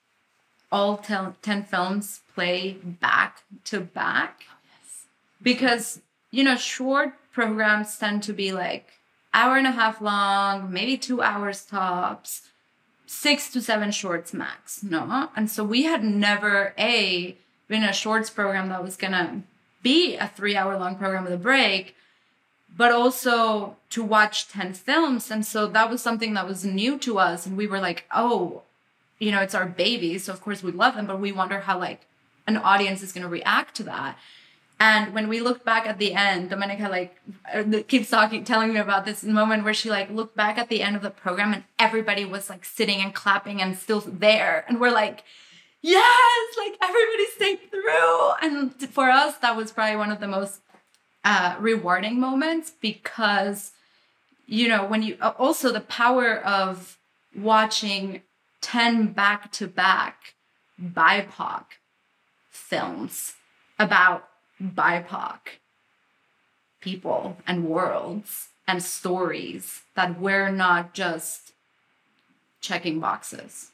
all 0.73 0.97
ten, 0.97 1.35
10 1.43 1.65
films 1.65 2.21
play 2.35 2.73
back 2.73 3.43
to 3.65 3.81
back. 3.81 4.43
Oh, 4.51 4.57
yes. 4.65 5.07
Because, 5.43 6.01
you 6.31 6.45
know, 6.45 6.57
short 6.57 7.15
programs 7.33 7.97
tend 7.99 8.23
to 8.25 8.33
be 8.33 8.53
like 8.53 8.89
hour 9.33 9.57
and 9.57 9.67
a 9.67 9.73
half 9.73 10.01
long, 10.01 10.73
maybe 10.73 10.97
two 10.97 11.23
hours 11.23 11.65
tops, 11.65 12.49
six 13.07 13.51
to 13.53 13.61
seven 13.61 13.91
shorts 13.91 14.33
max. 14.33 14.83
No. 14.83 15.29
And 15.37 15.51
so 15.51 15.65
we 15.65 15.85
had 15.85 16.05
never, 16.05 16.75
A, 16.79 17.37
been 17.69 17.85
a 17.85 17.93
shorts 17.93 18.31
program 18.31 18.69
that 18.69 18.83
was 18.83 18.97
going 18.97 19.13
to 19.13 19.43
be 19.83 20.17
a 20.17 20.29
three 20.29 20.57
hour 20.57 20.79
long 20.79 20.97
program 20.97 21.25
with 21.25 21.33
a 21.33 21.39
break, 21.39 21.95
but 22.77 22.93
also 22.93 23.77
to 23.91 24.03
watch 24.03 24.49
10 24.49 24.75
films. 24.75 25.31
And 25.31 25.45
so 25.45 25.67
that 25.69 25.91
was 25.91 26.03
something 26.03 26.35
that 26.35 26.47
was 26.47 26.65
new 26.65 26.99
to 26.99 27.19
us. 27.19 27.47
And 27.47 27.57
we 27.57 27.67
were 27.67 27.81
like, 27.81 28.05
oh, 28.15 28.63
you 29.21 29.31
know, 29.31 29.41
it's 29.41 29.55
our 29.55 29.67
babies. 29.67 30.25
So 30.25 30.33
of 30.33 30.41
course 30.41 30.63
we 30.63 30.73
love 30.73 30.97
them, 30.97 31.07
but 31.07 31.21
we 31.21 31.31
wonder 31.31 31.61
how 31.61 31.79
like 31.79 32.07
an 32.47 32.57
audience 32.57 33.03
is 33.03 33.13
going 33.13 33.23
to 33.23 33.29
react 33.29 33.77
to 33.77 33.85
that. 33.85 34.19
And 34.83 35.13
when 35.13 35.29
we 35.29 35.41
looked 35.41 35.63
back 35.63 35.87
at 35.87 35.99
the 35.99 36.15
end, 36.15 36.51
Domenica 36.51 36.89
like 36.89 37.21
uh, 37.55 37.83
keeps 37.87 38.09
talking, 38.09 38.45
telling 38.45 38.73
me 38.73 38.81
about 38.81 39.05
this 39.05 39.23
moment 39.23 39.63
where 39.63 39.75
she 39.75 39.91
like 39.91 40.11
looked 40.11 40.35
back 40.35 40.57
at 40.57 40.71
the 40.71 40.83
end 40.83 40.97
of 40.97 41.03
the 41.03 41.11
program 41.11 41.53
and 41.53 41.65
everybody 41.79 42.25
was 42.25 42.49
like 42.49 42.65
sitting 42.65 43.01
and 43.01 43.15
clapping 43.15 43.61
and 43.61 43.77
still 43.77 44.01
there. 44.01 44.65
And 44.67 44.81
we're 44.81 44.91
like, 44.91 45.23
yes, 45.83 46.57
like 46.57 46.79
everybody 46.83 47.27
stayed 47.37 47.71
through. 47.71 48.31
And 48.43 48.75
for 48.91 49.11
us, 49.11 49.37
that 49.39 49.55
was 49.55 49.71
probably 49.71 49.97
one 49.97 50.11
of 50.11 50.21
the 50.21 50.27
most 50.27 50.63
uh, 51.25 51.57
rewarding 51.61 52.19
moments 52.19 52.73
because, 52.81 53.73
you 54.47 54.67
know, 54.67 54.87
when 54.87 55.03
you 55.03 55.19
also 55.21 55.71
the 55.73 55.81
power 55.81 56.39
of 56.39 56.97
watching 57.37 58.23
10 58.61 59.13
back 59.13 59.51
to 59.53 59.67
back 59.67 60.35
BIPOC 60.81 61.65
films 62.49 63.35
about 63.79 64.29
BIPOC 64.63 65.39
people 66.81 67.37
and 67.47 67.69
worlds 67.69 68.49
and 68.67 68.83
stories 68.83 69.83
that 69.95 70.21
we're 70.21 70.51
not 70.51 70.95
just 70.95 71.53
checking 72.61 73.01
boxes, 73.01 73.73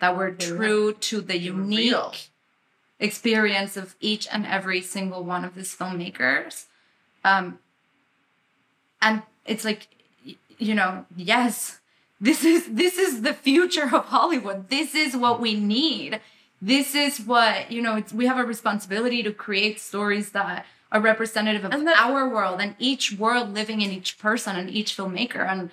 that 0.00 0.16
we're 0.16 0.32
true 0.32 0.92
to 0.92 1.20
the 1.20 1.38
unique 1.38 1.90
real. 1.92 2.14
experience 2.98 3.76
of 3.76 3.94
each 4.00 4.26
and 4.32 4.46
every 4.46 4.80
single 4.80 5.22
one 5.22 5.44
of 5.44 5.54
these 5.54 5.74
filmmakers. 5.76 6.64
Um, 7.24 7.58
and 9.00 9.22
it's 9.44 9.64
like, 9.64 9.88
you 10.58 10.74
know, 10.74 11.06
yes, 11.14 11.78
this 12.20 12.44
is 12.44 12.66
this 12.72 12.98
is 12.98 13.22
the 13.22 13.34
future 13.34 13.84
of 13.84 14.06
Hollywood. 14.06 14.68
This 14.70 14.94
is 14.94 15.16
what 15.16 15.40
we 15.40 15.54
need. 15.54 16.20
this 16.62 16.94
is 16.94 17.20
what 17.20 17.70
you 17.70 17.82
know. 17.82 17.96
It's, 17.96 18.12
we 18.12 18.26
have 18.26 18.38
a 18.38 18.44
responsibility 18.44 19.22
to 19.22 19.32
create 19.32 19.78
stories 19.80 20.30
that 20.32 20.64
are 20.90 21.00
representative 21.00 21.64
of 21.64 21.70
that- 21.70 21.98
our 21.98 22.28
world 22.28 22.60
and 22.60 22.74
each 22.78 23.12
world 23.12 23.52
living 23.52 23.82
in 23.82 23.90
each 23.90 24.18
person 24.18 24.56
and 24.56 24.70
each 24.70 24.96
filmmaker, 24.96 25.46
and 25.46 25.70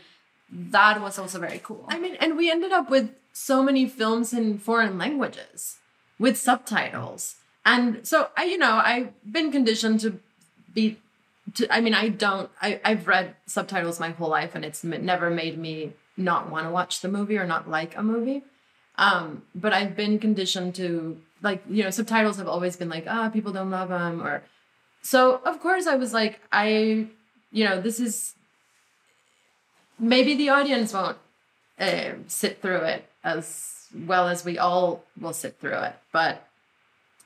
that 0.51 1.01
was 1.01 1.17
also 1.17 1.39
very 1.39 1.59
cool. 1.63 1.85
I 1.87 1.97
mean, 1.99 2.15
and 2.19 2.35
we 2.37 2.51
ended 2.51 2.71
up 2.73 2.89
with 2.89 3.11
so 3.31 3.63
many 3.63 3.87
films 3.87 4.33
in 4.33 4.59
foreign 4.59 4.97
languages 4.97 5.77
with 6.19 6.37
subtitles. 6.37 7.35
And 7.65 8.05
so 8.05 8.27
I, 8.35 8.43
you 8.43 8.57
know, 8.57 8.81
I've 8.83 9.11
been 9.31 9.51
conditioned 9.51 10.01
to 10.01 10.19
be 10.73 10.97
to 11.55 11.73
I 11.73 11.79
mean, 11.79 11.93
I 11.93 12.09
don't 12.09 12.49
I 12.61 12.81
I've 12.83 13.07
read 13.07 13.35
subtitles 13.45 13.99
my 13.99 14.09
whole 14.09 14.29
life 14.29 14.53
and 14.55 14.65
it's 14.65 14.83
never 14.83 15.29
made 15.29 15.57
me 15.57 15.93
not 16.17 16.51
want 16.51 16.65
to 16.65 16.71
watch 16.71 17.01
the 17.01 17.09
movie 17.09 17.37
or 17.37 17.45
not 17.45 17.69
like 17.69 17.97
a 17.97 18.03
movie. 18.03 18.43
Um, 18.97 19.43
but 19.55 19.73
I've 19.73 19.95
been 19.95 20.19
conditioned 20.19 20.75
to 20.75 21.19
like, 21.41 21.63
you 21.69 21.83
know, 21.83 21.89
subtitles 21.89 22.37
have 22.37 22.47
always 22.47 22.75
been 22.75 22.89
like, 22.89 23.05
ah, 23.07 23.29
people 23.29 23.51
don't 23.51 23.71
love 23.71 23.89
them 23.89 24.21
or 24.21 24.43
so 25.01 25.41
of 25.45 25.59
course 25.59 25.87
I 25.87 25.95
was 25.95 26.13
like, 26.13 26.39
I 26.51 27.07
you 27.51 27.65
know, 27.65 27.79
this 27.81 27.99
is 27.99 28.33
maybe 29.99 30.35
the 30.35 30.49
audience 30.49 30.93
won't 30.93 31.17
uh, 31.79 32.13
sit 32.27 32.61
through 32.61 32.81
it 32.81 33.05
as 33.23 33.87
well 34.07 34.27
as 34.27 34.43
we 34.43 34.57
all 34.57 35.03
will 35.19 35.33
sit 35.33 35.59
through 35.59 35.77
it. 35.77 35.95
But 36.11 36.47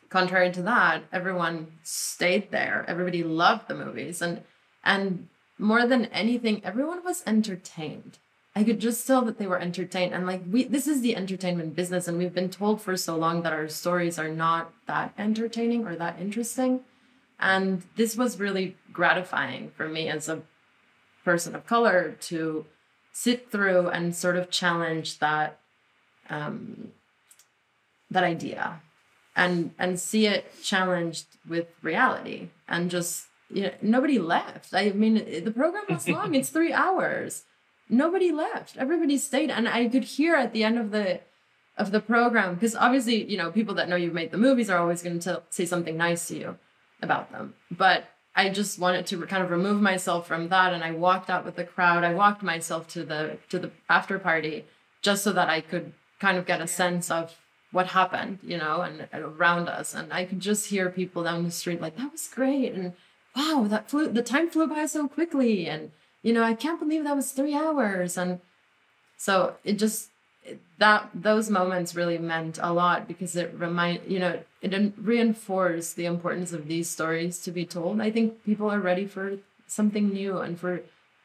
contrary 0.09 0.51
to 0.51 0.61
that, 0.63 1.03
everyone 1.11 1.67
stayed 1.83 2.51
there. 2.51 2.85
Everybody 2.87 3.23
loved 3.23 3.67
the 3.67 3.75
movies, 3.75 4.21
and 4.21 4.43
and 4.83 5.27
more 5.57 5.87
than 5.87 6.05
anything, 6.05 6.61
everyone 6.63 7.03
was 7.03 7.23
entertained. 7.25 8.19
I 8.57 8.63
could 8.63 8.79
just 8.79 9.05
tell 9.05 9.21
that 9.25 9.37
they 9.37 9.45
were 9.45 9.59
entertained, 9.59 10.15
and 10.15 10.25
like 10.25 10.41
we, 10.49 10.63
this 10.63 10.87
is 10.87 11.01
the 11.01 11.15
entertainment 11.15 11.75
business, 11.75 12.07
and 12.07 12.17
we've 12.17 12.33
been 12.33 12.49
told 12.49 12.81
for 12.81 12.97
so 12.97 13.15
long 13.15 13.43
that 13.43 13.53
our 13.53 13.67
stories 13.67 14.17
are 14.17 14.29
not 14.29 14.73
that 14.87 15.13
entertaining 15.15 15.85
or 15.85 15.95
that 15.95 16.19
interesting, 16.19 16.79
and 17.39 17.83
this 17.97 18.17
was 18.17 18.39
really 18.39 18.75
gratifying 18.91 19.69
for 19.77 19.87
me 19.87 20.09
as 20.09 20.27
a 20.27 20.41
person 21.23 21.53
of 21.53 21.67
color 21.67 22.17
to 22.21 22.65
sit 23.13 23.51
through 23.51 23.89
and 23.89 24.15
sort 24.15 24.35
of 24.35 24.49
challenge 24.49 25.19
that 25.19 25.59
um, 26.31 26.93
that 28.09 28.23
idea 28.23 28.81
and 29.35 29.69
and 29.77 29.99
see 29.99 30.25
it 30.25 30.51
challenged 30.63 31.27
with 31.47 31.67
reality 31.83 32.49
and 32.67 32.89
just 32.89 33.27
you 33.51 33.61
know, 33.61 33.73
nobody 33.83 34.17
left. 34.17 34.73
I 34.73 34.89
mean 34.89 35.43
the 35.43 35.51
program 35.51 35.83
was 35.87 36.09
long. 36.09 36.33
It's 36.39 36.49
three 36.49 36.73
hours 36.73 37.43
nobody 37.89 38.31
left. 38.31 38.77
Everybody 38.77 39.17
stayed. 39.17 39.49
And 39.49 39.67
i 39.67 39.87
could 39.87 40.03
hear 40.03 40.35
at 40.35 40.53
the 40.53 40.63
end 40.63 40.77
of 40.77 40.91
the 40.91 41.21
of 41.77 41.91
the 41.91 41.99
program 41.99 42.55
because 42.55 42.75
obviously 42.75 43.23
you 43.29 43.37
know 43.37 43.51
people 43.51 43.75
that 43.75 43.87
know 43.87 43.95
you've 43.95 44.13
made 44.13 44.31
the 44.31 44.37
movies 44.37 44.69
are 44.69 44.79
always 44.79 45.03
going 45.03 45.19
to 45.19 45.43
say 45.49 45.65
something 45.65 45.95
nice 45.95 46.27
to 46.27 46.37
you 46.37 46.57
about 47.01 47.31
them. 47.31 47.53
But 47.71 48.05
i 48.35 48.49
just 48.49 48.79
wanted 48.79 49.05
to 49.07 49.25
kind 49.25 49.43
of 49.43 49.51
remove 49.51 49.81
myself 49.81 50.27
from 50.27 50.49
that 50.49 50.73
and 50.73 50.83
i 50.83 50.91
walked 50.91 51.29
out 51.29 51.45
with 51.45 51.55
the 51.55 51.63
crowd. 51.63 52.03
I 52.03 52.13
walked 52.13 52.43
myself 52.43 52.87
to 52.89 53.03
the 53.03 53.37
to 53.49 53.59
the 53.59 53.71
after 53.89 54.17
party 54.19 54.65
just 55.01 55.23
so 55.23 55.31
that 55.33 55.49
i 55.49 55.61
could 55.61 55.93
kind 56.19 56.37
of 56.37 56.45
get 56.45 56.61
a 56.61 56.67
sense 56.67 57.11
of 57.11 57.35
what 57.71 57.87
happened 57.87 58.39
you 58.41 58.57
know 58.57 58.81
and, 58.81 59.07
and 59.11 59.23
around 59.23 59.69
us. 59.69 59.93
And 59.93 60.11
i 60.11 60.25
could 60.25 60.39
just 60.39 60.69
hear 60.69 60.89
people 60.89 61.23
down 61.23 61.43
the 61.43 61.51
street 61.51 61.81
like 61.81 61.97
that 61.97 62.11
was 62.11 62.27
great 62.27 62.73
and 62.73 62.93
wow 63.35 63.65
that 63.69 63.89
flew 63.89 64.07
the 64.07 64.23
time 64.23 64.49
flew 64.49 64.67
by 64.67 64.87
so 64.87 65.07
quickly 65.07 65.67
and 65.67 65.91
you 66.27 66.33
know 66.33 66.43
i 66.43 66.53
can't 66.53 66.79
believe 66.83 67.03
that 67.05 67.15
was 67.15 67.31
three 67.31 67.55
hours. 67.55 68.17
And 68.17 68.41
so 69.17 69.55
it 69.63 69.79
just 69.79 70.09
that 70.77 71.09
those 71.13 71.49
moments 71.49 71.95
really 71.95 72.17
meant 72.17 72.59
a 72.61 72.71
lot 72.71 73.07
because 73.07 73.35
it 73.35 73.53
remind 73.53 74.01
you 74.07 74.19
know 74.19 74.33
it 74.61 74.93
reinforced 74.97 75.95
the 75.95 76.05
importance 76.05 76.51
of 76.53 76.67
these 76.67 76.89
stories 76.89 77.39
to 77.45 77.51
be 77.51 77.65
told. 77.65 78.01
I 78.01 78.11
think 78.11 78.43
people 78.43 78.69
are 78.69 78.79
ready 78.79 79.05
for 79.05 79.37
something 79.67 80.09
new 80.09 80.37
and 80.39 80.59
for 80.59 80.81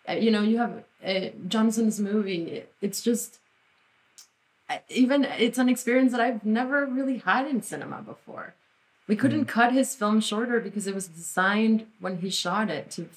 uh, 0.08 0.14
you 0.24 0.30
know 0.30 0.42
you 0.42 0.58
have 0.58 0.84
uh, 1.04 1.28
johnson's 1.48 1.98
movie. 2.00 2.64
It's 2.80 3.02
just 3.02 3.38
even 4.88 5.24
it's 5.24 5.58
an 5.58 5.68
experience 5.68 6.12
that 6.12 6.20
i've 6.26 6.46
never 6.46 6.86
really 6.86 7.18
had 7.18 7.46
in 7.46 7.60
cinema 7.62 8.02
before. 8.02 8.54
We 9.08 9.16
couldn't 9.16 9.46
cut 9.46 9.72
his 9.72 9.94
film 9.94 10.20
shorter 10.20 10.58
because 10.60 10.86
it 10.86 10.94
was 10.94 11.08
designed 11.08 11.86
when 11.98 12.18
he 12.18 12.30
shot 12.30 12.70
it 12.70 12.90
to 12.92 13.08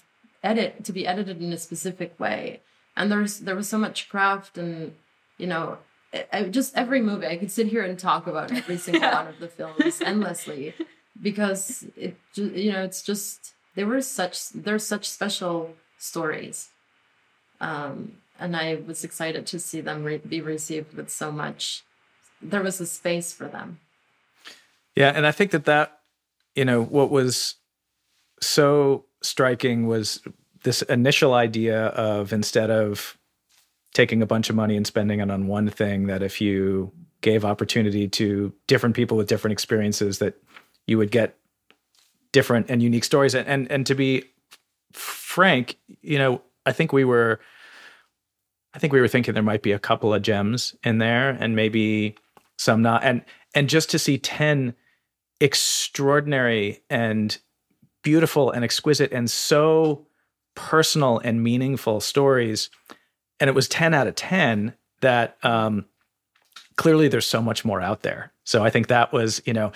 edit 0.46 0.84
to 0.86 0.94
be 0.94 1.08
edited 1.08 1.42
in 1.42 1.52
a 1.52 1.58
specific 1.58 2.18
way. 2.20 2.62
And 2.96 3.12
there's 3.12 3.40
there 3.40 3.56
was 3.56 3.68
so 3.68 3.78
much 3.78 4.08
craft 4.10 4.58
and 4.58 4.94
you 5.38 5.48
know 5.48 5.78
I, 6.14 6.26
I- 6.32 6.44
just 6.60 6.78
every 6.78 7.02
movie 7.02 7.28
i 7.28 7.36
could 7.36 7.52
sit 7.52 7.68
here 7.68 7.84
and 7.84 8.00
talk 8.00 8.24
about 8.28 8.52
every 8.60 8.78
single 8.78 9.12
one 9.12 9.28
of 9.28 9.40
the 9.40 9.50
films 9.50 10.02
endlessly 10.02 10.74
because 11.28 11.86
it 11.98 12.16
ju- 12.34 12.54
you 12.56 12.72
know 12.72 12.84
it's 12.84 13.02
just 13.02 13.54
they 13.76 13.84
were 13.84 14.00
such 14.02 14.36
they're 14.64 14.80
such 14.80 15.06
special 15.10 15.58
stories. 15.98 16.70
Um 17.60 17.96
and 18.40 18.56
i 18.56 18.68
was 18.88 19.04
excited 19.04 19.46
to 19.48 19.58
see 19.60 19.82
them 19.82 20.04
re- 20.04 20.18
be 20.36 20.40
received 20.42 20.94
with 20.98 21.10
so 21.10 21.32
much 21.32 21.84
there 22.42 22.64
was 22.64 22.80
a 22.82 22.86
space 22.86 23.34
for 23.34 23.48
them. 23.48 23.80
Yeah, 24.96 25.12
and 25.16 25.26
I 25.26 25.32
think 25.32 25.52
that 25.52 25.66
that 25.66 26.00
you 26.60 26.66
know 26.66 26.82
what 26.82 27.10
was 27.10 27.56
so 28.42 29.06
striking 29.26 29.88
was 29.88 30.22
this 30.64 30.82
initial 30.84 31.34
idea 31.34 31.88
of 31.88 32.34
instead 32.34 32.70
of 32.72 33.18
taking 33.94 34.22
a 34.22 34.26
bunch 34.26 34.50
of 34.50 34.56
money 34.56 34.76
and 34.76 34.86
spending 34.86 35.20
it 35.20 35.32
on 35.32 35.48
one 35.48 35.70
thing 35.70 36.08
that 36.08 36.22
if 36.22 36.42
you 36.42 36.92
gave 37.22 37.46
opportunity 37.46 38.08
to 38.08 38.54
different 38.68 38.96
people 38.96 39.18
with 39.18 39.28
different 39.28 39.54
experiences 39.54 40.20
that 40.20 40.36
you 40.86 40.98
would 40.98 41.12
get 41.12 41.38
different 42.32 42.70
and 42.70 42.84
unique 42.84 43.04
stories. 43.04 43.34
And 43.34 43.48
and, 43.48 43.72
and 43.72 43.86
to 43.88 43.96
be 43.96 44.24
frank 44.94 45.78
you 46.02 46.18
know 46.18 46.42
i 46.66 46.72
think 46.72 46.94
we 46.94 47.04
were 47.04 47.42
i 48.74 48.80
think 48.80 48.94
we 48.94 49.02
were 49.02 49.10
thinking 49.10 49.34
there 49.34 49.44
might 49.44 49.62
be 49.62 49.74
a 49.74 49.80
couple 49.80 50.14
of 50.14 50.22
gems 50.22 50.74
in 50.86 51.00
there 51.00 51.32
and 51.32 51.54
maybe 51.54 52.16
some 52.58 52.82
not. 52.82 53.04
And 53.04 53.24
and 53.54 53.70
just 53.70 53.90
to 53.92 54.00
see 54.00 54.18
10 54.18 54.76
extraordinary 55.40 56.82
and 56.90 57.38
beautiful 58.06 58.52
and 58.52 58.64
exquisite 58.64 59.12
and 59.12 59.30
so 59.30 60.06
personal 60.54 61.18
and 61.18 61.44
meaningful 61.44 62.00
stories. 62.00 62.70
And 63.40 63.50
it 63.50 63.54
was 63.54 63.68
10 63.68 63.94
out 63.94 64.08
of 64.08 64.16
10 64.16 64.74
that 65.02 65.38
um 65.44 65.86
clearly 66.78 67.10
there's 67.10 67.26
so 67.26 67.42
much 67.42 67.66
more 67.66 67.82
out 67.82 68.04
there. 68.04 68.32
So 68.46 68.64
i 68.64 68.70
think 68.70 68.88
that 68.88 69.12
was 69.12 69.42
you 69.46 69.54
know 69.54 69.72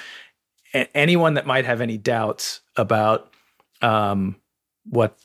a- 0.74 0.96
anyone 0.96 1.34
that 1.34 1.46
might 1.48 1.66
have 1.66 1.82
any 1.82 1.98
doubts 1.98 2.62
about 2.78 3.34
um 3.82 4.36
what 4.86 5.18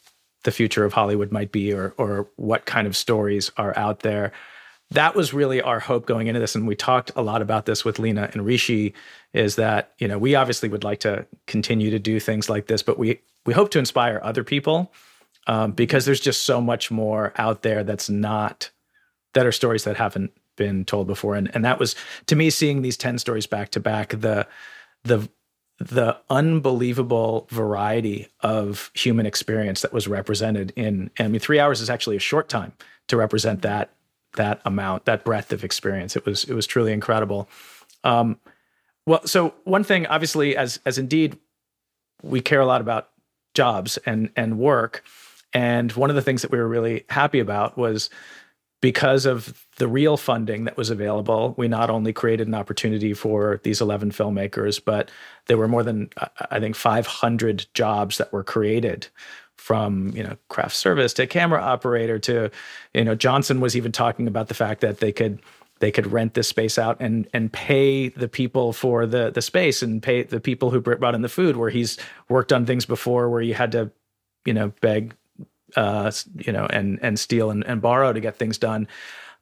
the 0.45 0.51
future 0.51 0.85
of 0.85 0.93
hollywood 0.93 1.31
might 1.33 1.53
be 1.53 1.73
or 1.73 1.95
or 1.99 2.29
what 2.37 2.67
kind 2.67 2.87
of 2.87 2.97
stories 2.97 3.51
are 3.57 3.77
out 3.77 4.01
there 4.01 4.33
that 4.95 5.15
was 5.15 5.33
really 5.33 5.61
our 5.61 5.79
hope 5.79 6.07
going 6.07 6.27
into 6.27 6.41
this 6.41 6.55
and 6.55 6.67
we 6.67 6.75
talked 6.75 7.13
a 7.15 7.23
lot 7.23 7.43
about 7.43 7.67
this 7.67 7.85
with 7.85 7.99
lena 7.99 8.29
and 8.33 8.45
rishi 8.45 8.95
is 9.33 9.57
that 9.57 9.93
you 9.99 10.09
know 10.09 10.19
we 10.19 10.35
obviously 10.35 10.69
would 10.69 10.85
like 10.85 11.01
to 11.01 11.27
continue 11.47 11.91
to 11.91 11.99
do 11.99 12.19
things 12.19 12.49
like 12.49 12.67
this 12.67 12.83
but 12.83 12.99
we 12.99 13.21
we 13.47 13.53
hope 13.53 13.71
to 13.71 13.79
inspire 13.79 14.21
other 14.23 14.43
people 14.43 14.93
um, 15.47 15.73
because 15.73 16.05
there's 16.05 16.21
just 16.21 16.45
so 16.45 16.61
much 16.61 16.91
more 16.91 17.33
out 17.37 17.63
there 17.63 17.85
that's 17.85 18.09
not 18.09 18.71
that 19.35 19.47
are 19.47 19.53
stories 19.53 19.85
that 19.85 19.97
haven't 19.97 20.33
been 20.57 20.85
told 20.85 21.07
before. 21.07 21.35
And 21.35 21.51
and 21.55 21.65
that 21.65 21.79
was 21.79 21.95
to 22.27 22.37
me 22.37 22.51
seeing 22.51 22.83
these 22.83 22.97
10 22.97 23.19
stories 23.19 23.47
back 23.47 23.71
to 23.71 23.81
back 23.81 24.11
the 24.11 24.47
the 25.03 25.29
the 25.79 26.17
unbelievable 26.31 27.49
variety 27.51 28.29
of 28.41 28.93
human 28.95 29.27
experience 29.27 29.83
that 29.83 29.93
was 29.93 30.07
represented 30.07 30.73
in 30.77 31.11
I 31.19 31.29
mean 31.29 31.41
3 31.41 31.59
hours 31.59 31.81
is 31.81 31.91
actually 31.91 32.17
a 32.17 32.21
short 32.21 32.49
time 32.49 32.73
to 33.09 33.17
represent 33.17 33.63
that 33.63 33.94
that 34.35 34.61
amount 34.65 35.05
that 35.05 35.25
breadth 35.25 35.53
of 35.53 35.65
experience. 35.65 36.17
It 36.17 36.27
was 36.27 36.45
it 36.45 36.55
was 36.55 36.67
truly 36.67 36.93
incredible. 36.93 37.49
Um 38.03 38.39
well 39.07 39.27
so 39.27 39.55
one 39.65 39.85
thing 39.85 40.07
obviously 40.07 40.57
as 40.57 40.81
as 40.87 40.99
indeed 40.99 41.39
we 42.23 42.41
care 42.41 42.61
a 42.61 42.67
lot 42.67 42.81
about 42.81 43.11
jobs 43.55 43.97
and 44.07 44.31
and 44.37 44.59
work. 44.59 45.05
And 45.53 45.93
one 45.93 46.11
of 46.11 46.17
the 46.17 46.23
things 46.23 46.43
that 46.43 46.51
we 46.51 46.59
were 46.59 46.69
really 46.69 47.05
happy 47.09 47.39
about 47.39 47.79
was 47.79 48.11
because 48.85 49.25
of 49.25 49.67
the 49.79 49.89
real 49.89 50.19
funding 50.19 50.65
that 50.65 50.77
was 50.77 50.91
available, 50.91 51.55
we 51.57 51.69
not 51.69 51.89
only 51.89 52.13
created 52.13 52.47
an 52.47 52.55
opportunity 52.55 53.15
for 53.15 53.59
these 53.65 53.81
11 53.81 54.11
filmmakers, 54.11 54.79
but 54.85 55.11
there 55.47 55.57
were 55.57 55.67
more 55.69 55.83
than, 55.83 56.11
I 56.51 56.61
think, 56.61 56.77
500 56.77 57.65
jobs 57.73 58.19
that 58.19 58.31
were 58.31 58.45
created 58.45 59.07
from, 59.57 60.11
you 60.15 60.23
know, 60.23 60.37
craft 60.49 60.77
service 60.77 61.13
to 61.15 61.27
camera 61.27 61.61
operator 61.61 62.19
to, 62.19 62.51
you 62.93 63.05
know, 63.05 63.15
Johnson 63.15 63.61
was 63.61 63.77
even 63.77 63.93
talking 63.93 64.27
about 64.27 64.49
the 64.49 64.55
fact 64.55 64.81
that 64.81 64.99
they 64.99 65.13
could 65.13 65.41
they 65.81 65.91
could 65.91 66.07
rent 66.07 66.35
this 66.35 66.49
space 66.49 66.79
out 66.79 66.97
and 67.01 67.29
and 67.33 67.53
pay 67.53 68.09
the 68.09 68.29
people 68.29 68.73
for 68.73 69.07
the 69.07 69.31
the 69.31 69.43
space 69.43 69.83
and 69.83 70.03
pay 70.03 70.23
the 70.23 70.41
people 70.41 70.71
who 70.71 70.81
brought 70.81 71.15
in 71.15 71.23
the 71.23 71.29
food 71.29 71.57
where 71.57 71.71
he's 71.71 71.99
worked 72.29 72.53
on 72.53 72.65
things 72.65 72.87
before 72.87 73.29
where 73.29 73.43
you 73.43 73.55
had 73.55 73.73
to 73.73 73.91
you 74.45 74.55
know 74.55 74.73
beg 74.81 75.15
uh, 75.77 76.11
you 76.39 76.53
know, 76.53 76.67
and 76.67 76.99
and 77.03 77.19
steal 77.19 77.51
and, 77.51 77.65
and 77.67 77.81
borrow 77.83 78.13
to 78.13 78.21
get 78.21 78.37
things 78.37 78.59
done. 78.59 78.89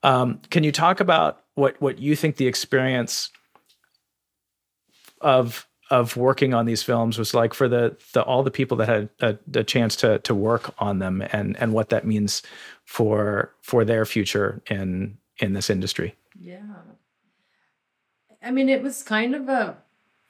Um, 0.03 0.41
can 0.51 0.65
you 0.65 0.73
talk 0.73 1.01
about 1.01 1.43
what 1.55 1.81
what 1.81 1.99
you 1.99 2.17
think 2.17 2.37
the 2.37 2.47
experience 2.47 3.31
of 5.21 5.67
of 5.93 6.17
working 6.17 6.55
on 6.55 6.65
these 6.65 6.83
films 6.83 7.19
was 7.19 7.35
like 7.35 7.53
for 7.53 7.69
the, 7.69 7.95
the 8.15 8.23
all 8.23 8.43
the 8.43 8.51
people 8.51 8.79
that 8.79 8.89
had 8.89 9.11
a, 9.21 9.37
a, 9.55 9.63
chance 9.63 9.95
to 9.97 10.19
to 10.21 10.35
work 10.35 10.75
on 10.79 11.01
them 11.01 11.23
and 11.33 11.55
and 11.61 11.75
what 11.75 11.91
that 11.91 12.07
means 12.07 12.43
for 12.87 13.53
for 13.61 13.85
their 13.85 14.07
future 14.07 14.63
in 14.71 15.19
in 15.37 15.53
this 15.53 15.69
industry. 15.69 16.17
Yeah. 16.41 16.63
I 18.43 18.51
mean, 18.51 18.71
it 18.71 18.83
was 18.83 19.03
kind 19.03 19.35
of 19.35 19.51
a, 19.51 19.77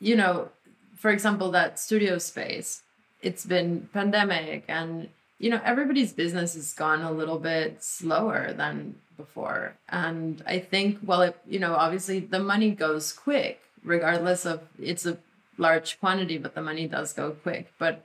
you 0.00 0.16
know, 0.16 0.48
for 0.96 1.12
example, 1.12 1.52
that 1.52 1.78
studio 1.78 2.18
space. 2.18 2.82
It's 3.22 3.46
been 3.46 3.88
pandemic, 3.92 4.64
and 4.66 5.08
you 5.38 5.48
know, 5.48 5.60
everybody's 5.64 6.12
business 6.12 6.54
has 6.54 6.72
gone 6.72 7.02
a 7.02 7.12
little 7.12 7.38
bit 7.38 7.84
slower 7.84 8.52
than 8.52 8.96
before. 9.16 9.76
And 9.88 10.42
I 10.44 10.58
think, 10.58 10.98
well, 11.04 11.22
it, 11.22 11.36
you 11.46 11.60
know, 11.60 11.74
obviously 11.74 12.18
the 12.18 12.40
money 12.40 12.72
goes 12.72 13.12
quick, 13.12 13.60
regardless 13.84 14.44
of 14.44 14.60
it's 14.80 15.06
a 15.06 15.18
large 15.62 15.98
quantity, 16.00 16.36
but 16.38 16.54
the 16.54 16.62
money 16.62 16.86
does 16.86 17.12
go 17.12 17.30
quick. 17.30 17.72
But 17.78 18.04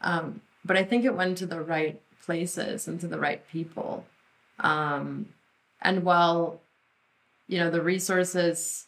um, 0.00 0.40
but 0.64 0.76
I 0.76 0.84
think 0.84 1.04
it 1.04 1.14
went 1.14 1.38
to 1.38 1.46
the 1.46 1.60
right 1.60 2.00
places 2.24 2.88
and 2.88 3.00
to 3.00 3.06
the 3.06 3.18
right 3.18 3.46
people. 3.48 4.04
Um, 4.58 5.28
and 5.80 6.02
while 6.02 6.60
you 7.46 7.58
know 7.58 7.70
the 7.70 7.82
resources, 7.82 8.86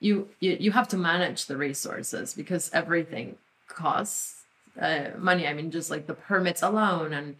you 0.00 0.28
you 0.40 0.56
you 0.58 0.72
have 0.72 0.88
to 0.88 0.96
manage 0.96 1.46
the 1.46 1.56
resources 1.56 2.32
because 2.32 2.70
everything 2.72 3.36
costs 3.68 4.44
uh, 4.80 5.10
money. 5.18 5.46
I 5.46 5.52
mean, 5.52 5.70
just 5.70 5.90
like 5.90 6.06
the 6.06 6.14
permits 6.14 6.62
alone, 6.62 7.12
and 7.12 7.36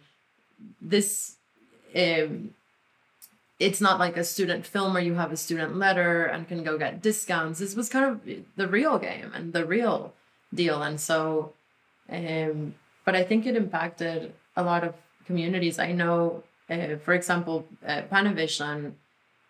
this. 0.81 1.35
Um, 1.95 2.53
it's 3.59 3.81
not 3.81 3.99
like 3.99 4.17
a 4.17 4.23
student 4.23 4.65
film 4.65 4.93
where 4.93 5.03
you 5.03 5.15
have 5.15 5.31
a 5.31 5.37
student 5.37 5.77
letter 5.77 6.25
and 6.25 6.47
can 6.47 6.63
go 6.63 6.77
get 6.77 7.01
discounts. 7.01 7.59
This 7.59 7.75
was 7.75 7.89
kind 7.89 8.05
of 8.05 8.21
the 8.55 8.67
real 8.67 8.99
game 8.99 9.31
and 9.33 9.51
the 9.53 9.65
real 9.65 10.13
deal. 10.53 10.83
And 10.83 10.99
so, 10.99 11.53
um, 12.09 12.75
but 13.03 13.15
I 13.15 13.23
think 13.23 13.45
it 13.45 13.55
impacted 13.55 14.33
a 14.55 14.63
lot 14.63 14.83
of 14.83 14.93
communities. 15.25 15.79
I 15.79 15.91
know, 15.91 16.43
uh, 16.69 16.97
for 17.03 17.13
example, 17.13 17.65
uh, 17.85 18.03
Panavision, 18.11 18.93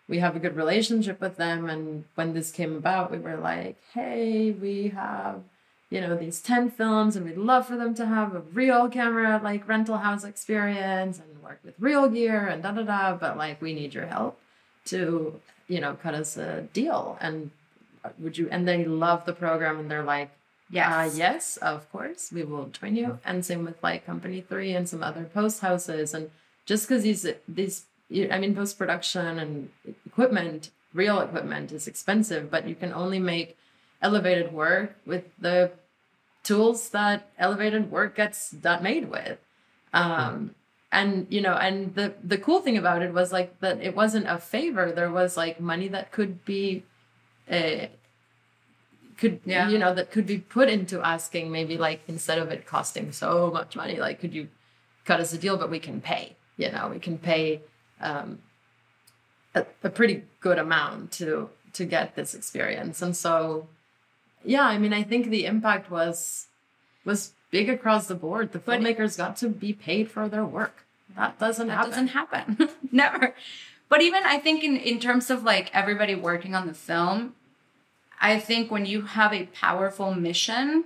we 0.08 0.20
have 0.20 0.34
a 0.34 0.40
good 0.40 0.56
relationship 0.56 1.20
with 1.20 1.36
them. 1.36 1.68
And 1.68 2.04
when 2.14 2.32
this 2.32 2.50
came 2.50 2.76
about, 2.76 3.10
we 3.10 3.18
were 3.18 3.36
like, 3.36 3.76
hey, 3.92 4.52
we 4.52 4.88
have 4.88 5.42
you 5.90 6.00
know 6.02 6.16
these 6.16 6.40
10 6.40 6.70
films 6.70 7.16
and 7.16 7.24
we'd 7.24 7.38
love 7.38 7.66
for 7.66 7.76
them 7.76 7.94
to 7.94 8.04
have 8.04 8.34
a 8.34 8.40
real 8.40 8.88
camera 8.88 9.40
like 9.42 9.66
rental 9.66 9.96
house 9.96 10.22
experience 10.22 11.18
and 11.18 11.37
with 11.64 11.74
real 11.78 12.08
gear 12.08 12.46
and 12.46 12.62
da 12.62 12.72
da 12.72 12.82
da 12.82 13.16
but 13.16 13.36
like 13.36 13.60
we 13.60 13.72
need 13.74 13.94
your 13.94 14.06
help 14.06 14.40
to 14.84 15.40
you 15.68 15.80
know 15.80 15.94
cut 15.94 16.14
us 16.14 16.36
a 16.36 16.62
deal. 16.72 17.18
And 17.20 17.50
would 18.18 18.38
you 18.38 18.48
and 18.50 18.66
they 18.66 18.84
love 18.84 19.24
the 19.24 19.32
program 19.32 19.78
and 19.78 19.90
they're 19.90 20.02
like 20.02 20.30
yeah 20.70 20.98
uh, 20.98 21.10
yes 21.14 21.56
of 21.58 21.90
course 21.92 22.32
we 22.32 22.42
will 22.44 22.66
join 22.66 22.96
you. 22.96 23.18
And 23.24 23.44
same 23.44 23.64
with 23.64 23.82
like 23.82 24.06
company 24.06 24.40
three 24.40 24.72
and 24.72 24.88
some 24.88 25.02
other 25.02 25.24
post 25.24 25.60
houses. 25.60 26.14
And 26.14 26.30
just 26.66 26.88
because 26.88 27.02
these 27.02 27.26
these 27.46 27.84
i 28.32 28.38
mean 28.38 28.54
post 28.54 28.78
production 28.78 29.38
and 29.38 29.68
equipment 30.06 30.70
real 30.94 31.20
equipment 31.20 31.70
is 31.72 31.86
expensive 31.86 32.50
but 32.50 32.66
you 32.66 32.74
can 32.74 32.90
only 32.92 33.18
make 33.18 33.54
elevated 34.00 34.50
work 34.50 34.96
with 35.04 35.24
the 35.38 35.70
tools 36.42 36.88
that 36.90 37.28
elevated 37.38 37.90
work 37.90 38.16
gets 38.16 38.50
done 38.50 38.82
made 38.82 39.10
with. 39.10 39.38
Um 39.92 40.54
and 40.90 41.26
you 41.28 41.40
know 41.40 41.54
and 41.54 41.94
the 41.94 42.14
the 42.22 42.38
cool 42.38 42.60
thing 42.60 42.76
about 42.76 43.02
it 43.02 43.12
was 43.12 43.32
like 43.32 43.60
that 43.60 43.80
it 43.82 43.94
wasn't 43.94 44.26
a 44.28 44.38
favor. 44.38 44.90
There 44.92 45.10
was 45.10 45.36
like 45.36 45.60
money 45.60 45.88
that 45.88 46.12
could 46.12 46.44
be 46.44 46.84
uh, 47.50 47.86
could 49.18 49.40
yeah. 49.44 49.68
you 49.68 49.78
know 49.78 49.94
that 49.94 50.10
could 50.10 50.26
be 50.26 50.38
put 50.38 50.68
into 50.68 51.00
asking 51.00 51.50
maybe 51.50 51.76
like 51.76 52.00
instead 52.08 52.38
of 52.38 52.50
it 52.50 52.66
costing 52.66 53.12
so 53.12 53.50
much 53.50 53.76
money 53.76 53.98
like 53.98 54.20
could 54.20 54.32
you 54.34 54.48
cut 55.04 55.20
us 55.20 55.32
a 55.32 55.38
deal? 55.38 55.56
But 55.56 55.70
we 55.70 55.78
can 55.78 56.00
pay 56.00 56.36
you 56.56 56.70
know 56.70 56.88
we 56.88 56.98
can 56.98 57.18
pay 57.18 57.62
um 58.00 58.40
a, 59.54 59.66
a 59.82 59.90
pretty 59.90 60.24
good 60.40 60.58
amount 60.58 61.12
to 61.12 61.50
to 61.74 61.84
get 61.84 62.16
this 62.16 62.34
experience. 62.34 63.02
And 63.02 63.16
so 63.16 63.68
yeah, 64.44 64.64
I 64.64 64.78
mean, 64.78 64.92
I 64.92 65.02
think 65.02 65.28
the 65.28 65.46
impact 65.46 65.90
was 65.90 66.46
was 67.04 67.32
big 67.50 67.68
across 67.68 68.06
the 68.06 68.14
board. 68.14 68.52
The 68.52 68.58
filmmakers 68.58 69.16
got 69.16 69.36
to 69.38 69.48
be 69.48 69.72
paid 69.72 70.10
for 70.10 70.28
their 70.28 70.44
work. 70.44 70.84
That 71.16 71.38
doesn't 71.38 71.68
that 71.68 71.74
happen. 71.74 71.90
doesn't 71.90 72.08
happen. 72.08 72.68
Never. 72.92 73.34
But 73.88 74.02
even 74.02 74.22
I 74.24 74.38
think 74.38 74.62
in, 74.62 74.76
in 74.76 75.00
terms 75.00 75.30
of 75.30 75.42
like 75.42 75.74
everybody 75.74 76.14
working 76.14 76.54
on 76.54 76.66
the 76.66 76.74
film, 76.74 77.34
I 78.20 78.38
think 78.38 78.70
when 78.70 78.86
you 78.86 79.02
have 79.02 79.32
a 79.32 79.46
powerful 79.46 80.14
mission 80.14 80.84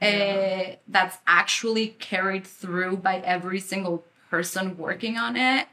yeah. 0.00 0.68
uh, 0.72 0.76
that's 0.86 1.18
actually 1.26 1.88
carried 1.98 2.46
through 2.46 2.98
by 2.98 3.18
every 3.18 3.60
single 3.60 4.04
person 4.30 4.76
working 4.76 5.18
on 5.18 5.36
it, 5.36 5.66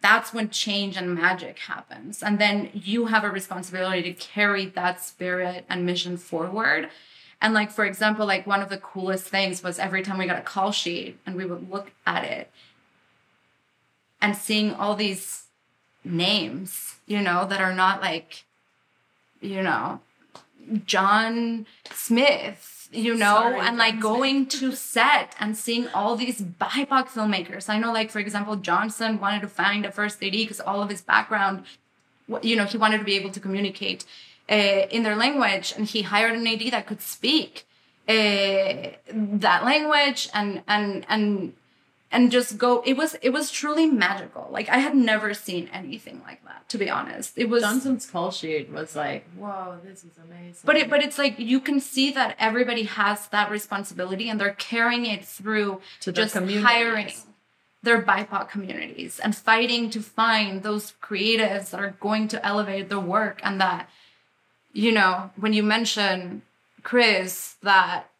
that's 0.00 0.34
when 0.34 0.50
change 0.50 0.96
and 0.96 1.14
magic 1.14 1.58
happens. 1.60 2.22
And 2.22 2.38
then 2.38 2.70
you 2.74 3.06
have 3.06 3.24
a 3.24 3.30
responsibility 3.30 4.02
to 4.02 4.12
carry 4.12 4.66
that 4.66 5.02
spirit 5.02 5.64
and 5.68 5.86
mission 5.86 6.18
forward. 6.18 6.90
And 7.44 7.52
like, 7.52 7.70
for 7.70 7.84
example, 7.84 8.24
like 8.24 8.46
one 8.46 8.62
of 8.62 8.70
the 8.70 8.78
coolest 8.78 9.26
things 9.26 9.62
was 9.62 9.78
every 9.78 10.00
time 10.00 10.16
we 10.16 10.24
got 10.24 10.38
a 10.38 10.40
call 10.40 10.72
sheet 10.72 11.18
and 11.26 11.36
we 11.36 11.44
would 11.44 11.70
look 11.70 11.92
at 12.06 12.24
it 12.24 12.50
and 14.22 14.34
seeing 14.34 14.72
all 14.72 14.94
these 14.96 15.44
names, 16.02 16.94
you 17.06 17.20
know, 17.20 17.46
that 17.46 17.60
are 17.60 17.74
not 17.74 18.00
like, 18.00 18.44
you 19.42 19.62
know, 19.62 20.00
John 20.86 21.66
Smith 21.92 22.88
you 22.92 23.14
know, 23.14 23.40
Sorry, 23.40 23.60
and 23.60 23.76
like 23.76 23.98
going 23.98 24.46
to 24.46 24.72
set 24.72 25.34
and 25.40 25.56
seeing 25.56 25.88
all 25.88 26.14
these 26.14 26.40
BIPOC 26.40 27.08
filmmakers. 27.08 27.68
I 27.68 27.78
know, 27.78 27.92
like, 27.92 28.10
for 28.10 28.20
example, 28.20 28.54
Johnson 28.54 29.18
wanted 29.18 29.42
to 29.42 29.48
find 29.48 29.84
a 29.84 29.90
first 29.90 30.22
AD 30.22 30.30
because 30.30 30.60
all 30.60 30.80
of 30.80 30.90
his 30.90 31.02
background, 31.02 31.64
you 32.40 32.54
know, 32.54 32.64
he 32.64 32.78
wanted 32.78 32.98
to 32.98 33.04
be 33.04 33.16
able 33.16 33.30
to 33.30 33.40
communicate 33.40 34.04
uh, 34.50 34.54
in 34.90 35.02
their 35.02 35.16
language, 35.16 35.72
and 35.76 35.86
he 35.86 36.02
hired 36.02 36.34
an 36.34 36.46
AD 36.46 36.70
that 36.72 36.86
could 36.86 37.00
speak 37.00 37.66
uh, 38.08 38.90
that 39.12 39.64
language 39.64 40.28
and 40.34 40.62
and 40.68 41.06
and 41.08 41.54
and 42.12 42.30
just 42.30 42.58
go 42.58 42.82
it 42.84 42.96
was 42.96 43.16
it 43.22 43.30
was 43.30 43.50
truly 43.50 43.86
magical. 43.86 44.48
Like 44.50 44.68
i 44.68 44.78
had 44.78 44.94
never 44.94 45.32
seen 45.32 45.70
anything 45.72 46.20
like 46.26 46.44
that 46.44 46.68
to 46.68 46.78
be 46.78 46.90
honest. 46.90 47.38
It 47.38 47.48
was 47.48 47.62
johnson's 47.62 48.06
call 48.06 48.30
sheet 48.30 48.70
was 48.70 48.94
like 48.94 49.26
whoa 49.36 49.78
this 49.82 50.04
is 50.04 50.12
amazing. 50.22 50.62
But 50.64 50.76
it 50.76 50.90
but 50.90 51.02
it's 51.02 51.18
like 51.18 51.38
you 51.38 51.60
can 51.60 51.80
see 51.80 52.10
that 52.12 52.36
everybody 52.38 52.82
has 52.82 53.28
that 53.28 53.50
responsibility 53.50 54.28
and 54.28 54.38
they're 54.38 54.52
carrying 54.52 55.06
it 55.06 55.24
through 55.24 55.80
to 56.00 56.12
just 56.12 56.34
hiring 56.36 57.10
their 57.82 58.02
bipoc 58.02 58.48
communities 58.48 59.18
and 59.18 59.34
fighting 59.34 59.90
to 59.90 60.00
find 60.00 60.62
those 60.62 60.92
creatives 61.02 61.70
that 61.70 61.80
are 61.80 61.96
going 62.00 62.28
to 62.28 62.44
elevate 62.44 62.88
their 62.90 63.00
work 63.00 63.40
and 63.42 63.60
that 63.60 63.88
you 64.74 64.92
know 64.92 65.30
when 65.36 65.54
you 65.54 65.62
mention 65.62 66.42
chris 66.82 67.56
that 67.62 68.10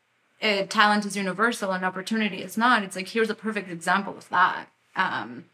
uh, 0.45 0.65
talent 0.67 1.07
is 1.07 1.17
universal 1.17 1.73
and 1.73 1.85
opportunity 1.85 2.43
is 2.43 2.59
not. 2.59 2.83
It's 2.83 2.97
like 2.97 3.09
here's 3.09 3.31
a 3.31 3.35
perfect 3.35 3.71
example 3.71 4.17
of 4.17 4.29
that. 4.29 4.67
Um, 4.95 5.47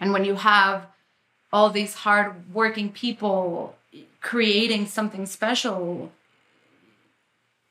and 0.00 0.12
when 0.12 0.24
you 0.24 0.34
have 0.34 0.86
all 1.52 1.70
these 1.70 1.94
hard 1.94 2.52
working 2.52 2.90
people 2.90 3.76
creating 4.20 4.86
something 4.86 5.26
special, 5.26 6.10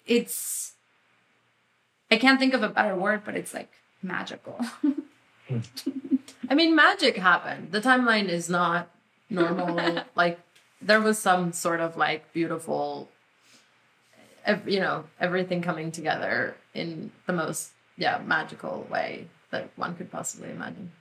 it's 0.05 0.73
I 2.09 2.17
can't 2.17 2.39
think 2.39 2.53
of 2.53 2.63
a 2.63 2.69
better 2.69 2.95
word, 2.95 3.23
but 3.25 3.36
it's 3.36 3.53
like 3.53 3.71
magical. 4.01 4.59
I 6.49 6.55
mean, 6.55 6.75
magic 6.75 7.17
happened. 7.17 7.71
The 7.71 7.82
timeline 7.82 8.29
is 8.29 8.49
not 8.49 8.89
normal. 9.29 10.03
like 10.15 10.39
there 10.82 11.01
was 11.01 11.19
some 11.19 11.51
sort 11.53 11.79
of 11.79 11.97
like 11.97 12.32
beautiful 12.34 13.09
you 14.65 14.79
know 14.79 15.03
everything 15.19 15.61
coming 15.61 15.91
together 15.91 16.55
in 16.73 17.11
the 17.27 17.34
most 17.34 17.71
yeah 17.97 18.19
magical 18.25 18.88
way 18.89 19.27
that 19.51 19.69
one 19.75 19.95
could 19.95 20.11
possibly 20.11 20.49
imagine. 20.49 20.91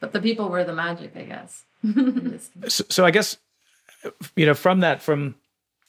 But 0.00 0.12
the 0.12 0.20
people 0.20 0.48
were 0.48 0.64
the 0.64 0.74
magic 0.74 1.12
i 1.16 1.22
guess. 1.22 1.64
So, 2.68 2.84
so 2.88 3.04
i 3.04 3.10
guess 3.10 3.36
you 4.34 4.46
know 4.46 4.54
from 4.54 4.80
that 4.80 5.02
from 5.02 5.36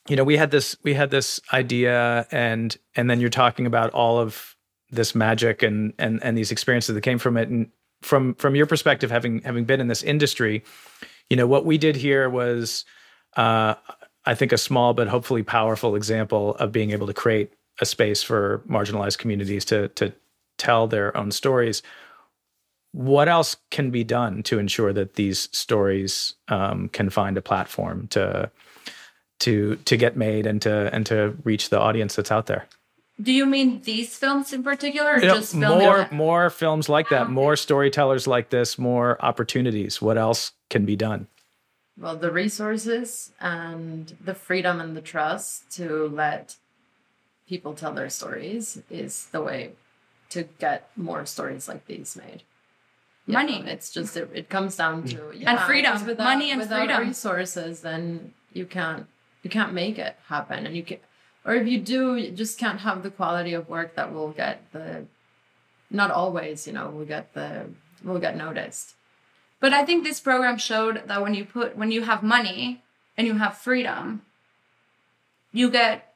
you 0.07 0.15
know 0.15 0.23
we 0.23 0.37
had 0.37 0.51
this 0.51 0.77
we 0.83 0.93
had 0.93 1.09
this 1.09 1.39
idea 1.53 2.27
and 2.31 2.77
and 2.95 3.09
then 3.09 3.19
you're 3.19 3.29
talking 3.29 3.65
about 3.65 3.91
all 3.91 4.19
of 4.19 4.55
this 4.91 5.15
magic 5.15 5.63
and 5.63 5.93
and 5.97 6.23
and 6.23 6.37
these 6.37 6.51
experiences 6.51 6.93
that 6.93 7.01
came 7.01 7.19
from 7.19 7.37
it. 7.37 7.49
And 7.49 7.71
from 8.01 8.35
from 8.35 8.55
your 8.55 8.65
perspective 8.65 9.11
having 9.11 9.41
having 9.41 9.65
been 9.65 9.81
in 9.81 9.87
this 9.87 10.03
industry 10.03 10.63
you 11.29 11.37
know 11.37 11.47
what 11.47 11.65
we 11.65 11.77
did 11.77 11.95
here 11.95 12.29
was 12.29 12.85
uh 13.35 13.75
I 14.25 14.35
think 14.35 14.51
a 14.51 14.57
small 14.57 14.93
but 14.93 15.07
hopefully 15.07 15.41
powerful 15.41 15.95
example 15.95 16.55
of 16.55 16.71
being 16.71 16.91
able 16.91 17.07
to 17.07 17.13
create 17.13 17.53
a 17.79 17.85
space 17.85 18.21
for 18.21 18.61
marginalized 18.69 19.17
communities 19.17 19.65
to 19.65 19.87
to 19.89 20.13
tell 20.57 20.87
their 20.87 21.15
own 21.15 21.31
stories. 21.31 21.81
What 22.91 23.29
else 23.29 23.57
can 23.69 23.91
be 23.91 24.03
done 24.03 24.43
to 24.43 24.59
ensure 24.59 24.91
that 24.91 25.13
these 25.13 25.49
stories 25.55 26.33
um, 26.47 26.89
can 26.89 27.09
find 27.09 27.37
a 27.37 27.41
platform 27.41 28.07
to 28.09 28.51
to 29.39 29.75
to 29.85 29.97
get 29.97 30.17
made 30.17 30.45
and 30.45 30.61
to 30.63 30.93
and 30.93 31.05
to 31.05 31.37
reach 31.43 31.69
the 31.69 31.79
audience 31.79 32.15
that's 32.15 32.31
out 32.31 32.47
there. 32.47 32.67
Do 33.21 33.31
you 33.31 33.45
mean 33.45 33.81
these 33.81 34.15
films 34.15 34.53
in 34.53 34.63
particular, 34.63 35.13
or 35.13 35.19
You 35.19 35.27
know, 35.27 35.35
just 35.35 35.55
more 35.55 36.07
more 36.11 36.49
films 36.49 36.89
like 36.89 37.09
that, 37.09 37.29
more 37.29 37.55
storytellers 37.55 38.27
like 38.27 38.49
this, 38.49 38.77
more 38.77 39.23
opportunities. 39.23 40.01
What 40.01 40.17
else 40.17 40.51
can 40.69 40.85
be 40.85 40.95
done? 40.95 41.27
well 41.99 42.15
the 42.15 42.31
resources 42.31 43.31
and 43.39 44.15
the 44.23 44.35
freedom 44.35 44.79
and 44.79 44.95
the 44.95 45.01
trust 45.01 45.69
to 45.71 46.07
let 46.09 46.55
people 47.49 47.73
tell 47.73 47.93
their 47.93 48.09
stories 48.09 48.81
is 48.89 49.27
the 49.31 49.41
way 49.41 49.71
to 50.29 50.43
get 50.59 50.89
more 50.95 51.25
stories 51.25 51.67
like 51.67 51.85
these 51.87 52.15
made 52.15 52.43
You 53.25 53.33
Money. 53.33 53.59
know, 53.63 53.71
it's 53.71 53.89
just 53.91 54.15
it, 54.15 54.29
it 54.33 54.47
comes 54.49 54.75
down 54.75 55.03
mm. 55.03 55.09
to 55.11 55.49
And 55.49 55.59
freedom. 55.61 55.93
without, 56.05 56.23
Money 56.23 56.51
and 56.51 56.61
without 56.61 56.85
freedom. 56.85 57.07
resources 57.07 57.81
then 57.81 58.33
you 58.53 58.65
can't 58.65 59.07
you 59.43 59.49
can't 59.49 59.73
make 59.73 59.97
it 59.97 60.15
happen 60.27 60.65
and 60.67 60.75
you 60.75 60.83
can 60.83 60.99
or 61.45 61.55
if 61.55 61.65
you 61.67 61.79
do 61.79 62.15
you 62.17 62.29
just 62.31 62.59
can't 62.59 62.81
have 62.81 63.01
the 63.01 63.09
quality 63.09 63.53
of 63.53 63.67
work 63.69 63.95
that 63.95 64.13
will 64.13 64.31
get 64.43 64.71
the 64.71 65.05
not 65.89 66.11
always 66.11 66.67
you 66.67 66.73
know 66.73 66.89
will 66.89 67.05
get 67.05 67.33
the 67.33 67.65
will 68.03 68.19
get 68.19 68.35
noticed 68.37 68.93
But 69.59 69.73
I 69.73 69.83
think 69.85 70.03
this 70.03 70.19
program 70.19 70.57
showed 70.57 71.07
that 71.07 71.21
when 71.21 71.33
you 71.33 71.45
put 71.45 71.75
when 71.75 71.91
you 71.91 72.03
have 72.03 72.21
money 72.23 72.83
and 73.17 73.25
you 73.25 73.33
have 73.35 73.57
freedom, 73.57 74.21
you 75.51 75.69
get 75.71 76.13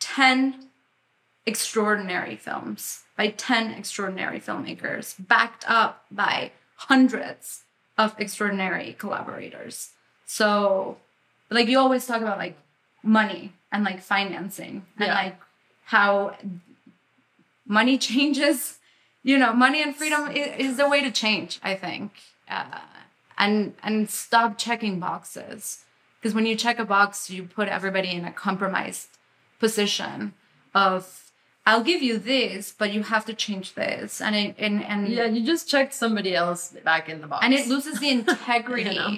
10 0.00 0.68
extraordinary 1.46 2.36
films 2.36 3.02
by 3.16 3.28
10 3.28 3.72
extraordinary 3.72 4.40
filmmakers 4.40 5.14
backed 5.28 5.64
up 5.68 6.04
by 6.10 6.52
hundreds 6.76 7.62
of 7.98 8.14
extraordinary 8.18 8.94
collaborators. 8.98 9.90
So 10.26 10.98
like 11.50 11.68
you 11.68 11.78
always 11.78 12.06
talk 12.06 12.20
about 12.22 12.38
like 12.38 12.56
money 13.02 13.52
and 13.70 13.84
like 13.84 14.00
financing 14.00 14.86
and 14.98 15.06
Yeah. 15.08 15.14
like 15.14 15.36
how 15.84 16.36
money 17.66 17.98
changes 18.08 18.78
you 19.22 19.38
know 19.38 19.52
money 19.52 19.82
and 19.82 19.94
freedom 19.94 20.28
is, 20.30 20.48
is 20.70 20.76
the 20.76 20.88
way 20.88 21.00
to 21.02 21.10
change 21.10 21.60
i 21.62 21.74
think 21.74 22.10
uh, 22.48 22.80
and 23.38 23.74
and 23.82 24.08
stop 24.08 24.58
checking 24.58 25.00
boxes. 25.00 25.84
Because 26.20 26.34
when 26.34 26.46
you 26.46 26.54
check 26.54 26.78
a 26.78 26.84
box 26.84 27.30
you 27.30 27.44
put 27.44 27.68
everybody 27.68 28.10
in 28.10 28.24
a 28.24 28.32
compromised 28.32 29.08
position 29.58 30.34
of 30.74 31.32
i'll 31.66 31.82
give 31.82 32.02
you 32.02 32.18
this 32.18 32.72
but 32.76 32.92
you 32.92 33.02
have 33.04 33.24
to 33.24 33.34
change 33.34 33.74
this. 33.74 34.20
And 34.20 34.34
it, 34.36 34.54
and 34.58 34.84
and 34.84 35.08
yeah 35.08 35.26
you 35.26 35.44
just 35.44 35.68
checked 35.68 35.94
somebody 35.94 36.34
else 36.34 36.70
back 36.84 37.08
in 37.08 37.20
the 37.20 37.26
box. 37.26 37.44
And 37.44 37.54
it 37.54 37.66
loses 37.66 38.00
the 38.00 38.10
integrity 38.18 38.94
know? 38.94 39.16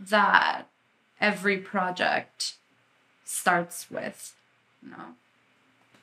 that 0.00 0.62
every 1.20 1.58
project 1.58 2.54
starts 3.24 3.90
with 3.90 4.34
you 4.82 4.90
know? 4.90 5.14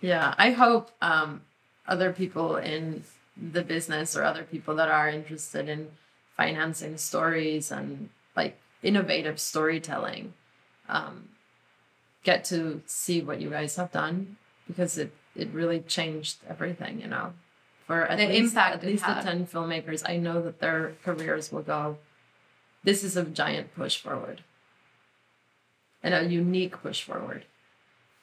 Yeah, 0.02 0.36
I 0.38 0.52
hope 0.52 0.92
um, 1.02 1.42
other 1.88 2.12
people 2.12 2.58
in 2.58 3.04
the 3.36 3.64
business 3.64 4.16
or 4.16 4.24
other 4.24 4.44
people 4.44 4.76
that 4.76 4.90
are 4.90 5.10
interested 5.10 5.68
in 5.68 5.90
financing 6.38 6.98
stories 6.98 7.72
and 7.72 8.10
like 8.36 8.58
innovative 8.84 9.40
storytelling 9.40 10.34
um, 10.90 11.30
get 12.24 12.44
to 12.46 12.82
see 12.86 13.22
what 13.22 13.42
you 13.42 13.50
guys 13.50 13.76
have 13.76 13.92
done 13.92 14.38
because 14.68 14.98
it 14.98 15.12
it 15.36 15.50
really 15.52 15.80
changed 15.82 16.38
everything. 16.48 17.02
You 17.02 17.08
know, 17.08 17.34
for 17.88 18.04
at 18.04 18.18
The 18.18 18.28
least 18.28 18.54
impact 18.54 18.76
at 18.76 18.84
it 18.84 18.88
least 18.88 19.06
the 19.06 19.14
ten 19.14 19.48
filmmakers, 19.48 20.08
I 20.08 20.18
know 20.18 20.42
that 20.42 20.60
their 20.60 20.94
careers 21.04 21.52
will 21.52 21.62
go. 21.62 21.98
This 22.84 23.04
is 23.04 23.18
a 23.18 23.24
giant 23.24 23.74
push 23.76 23.98
forward, 23.98 24.42
and 26.04 26.14
a 26.14 26.24
unique 26.24 26.82
push 26.82 27.04
forward. 27.04 27.46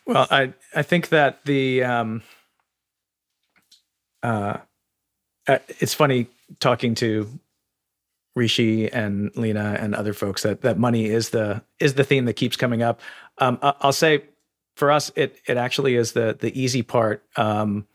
Well, 0.06 0.26
I 0.30 0.52
I 0.74 0.82
think 0.82 1.08
that 1.08 1.44
the 1.44 1.84
um, 1.84 2.22
uh, 4.22 4.58
uh, 5.48 5.58
it's 5.80 5.94
funny 5.94 6.28
talking 6.60 6.94
to 6.96 7.38
Rishi 8.35 8.91
and 8.91 9.30
Lena 9.37 9.76
and 9.78 9.95
other 9.95 10.12
folks 10.12 10.43
that 10.43 10.62
that 10.62 10.78
money 10.78 11.07
is 11.07 11.30
the 11.30 11.62
is 11.78 11.95
the 11.95 12.05
theme 12.05 12.24
that 12.24 12.35
keeps 12.35 12.57
coming 12.57 12.83
up. 12.83 13.01
Um, 13.39 13.59
I'll 13.62 13.93
say 13.93 14.24
for 14.76 14.91
us, 14.91 15.11
it 15.16 15.39
it 15.47 15.57
actually 15.57 15.97
is 15.97 16.12
the 16.12 16.37
the 16.39 16.59
easy 16.59 16.83
part. 16.83 17.24
Um, 17.37 17.87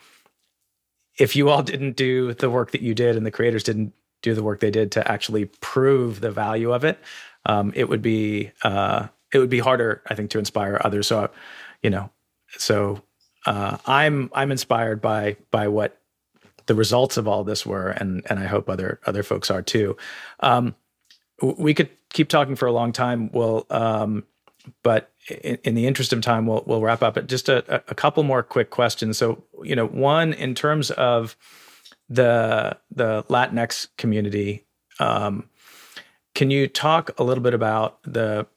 if 1.18 1.36
you 1.36 1.50
all 1.50 1.64
didn't 1.64 1.96
do 1.96 2.34
the 2.34 2.50
work 2.50 2.72
that 2.72 2.82
you 2.82 2.94
did 2.94 3.16
and 3.16 3.26
the 3.26 3.32
creators 3.32 3.64
didn't 3.64 3.94
do 4.22 4.36
the 4.36 4.44
work 4.44 4.60
they 4.60 4.72
did 4.72 4.92
to 4.92 5.12
actually 5.12 5.46
prove 5.46 6.22
the 6.22 6.32
value 6.32 6.72
of 6.72 6.84
it, 6.84 7.00
um, 7.46 7.72
it 7.76 7.90
would 7.90 8.02
be 8.02 8.52
uh, 8.64 9.08
it 9.34 9.40
would 9.40 9.50
be 9.50 9.60
harder, 9.60 10.02
I 10.08 10.16
think, 10.16 10.30
to 10.32 10.40
inspire 10.40 10.80
others. 10.84 11.08
So, 11.08 11.30
you 11.82 11.90
know, 11.90 12.12
so 12.58 13.02
uh, 13.46 13.78
I'm 13.86 14.30
I'm 14.34 14.52
inspired 14.52 15.02
by 15.02 15.38
by 15.52 15.68
what 15.68 15.97
the 16.68 16.76
results 16.76 17.18
of 17.18 17.28
all 17.28 17.44
this 17.44 17.66
were, 17.66 17.90
and 17.90 18.26
and 18.30 18.40
I 18.40 18.46
hope 18.46 18.70
other 18.70 19.00
other 19.06 19.24
folks 19.24 19.50
are 19.50 19.62
too. 19.62 19.98
Um, 20.40 20.76
we 21.42 21.74
could 21.74 21.90
keep 22.12 22.30
talking 22.30 22.56
for 22.56 22.68
a 22.68 22.72
long 22.72 22.92
time. 22.92 23.30
We'll, 23.32 23.66
um, 23.70 24.24
but 24.84 25.12
in, 25.30 25.58
in 25.64 25.76
the 25.76 25.88
interest 25.88 26.14
of 26.14 26.22
time, 26.22 26.46
we'll 26.46 26.64
we'll 26.66 26.82
wrap 26.82 27.02
up. 27.02 27.16
But 27.16 27.28
just 27.28 27.50
a, 27.50 27.84
a 27.90 27.96
couple 27.96 28.24
more 28.24 28.44
quick 28.44 28.70
questions. 28.70 29.18
So, 29.18 29.44
you 29.64 29.76
know, 29.76 29.88
one 29.88 30.34
in 30.34 30.56
terms 30.56 30.92
of 30.92 31.36
the 32.10 32.78
the 32.92 33.24
Latinx 33.24 33.88
community. 33.98 34.66
Um, 35.00 35.50
can 36.34 36.52
you 36.52 36.68
talk 36.68 37.12
a 37.18 37.24
little 37.24 37.44
bit 37.44 37.54
about 37.54 38.02
the 38.04 38.48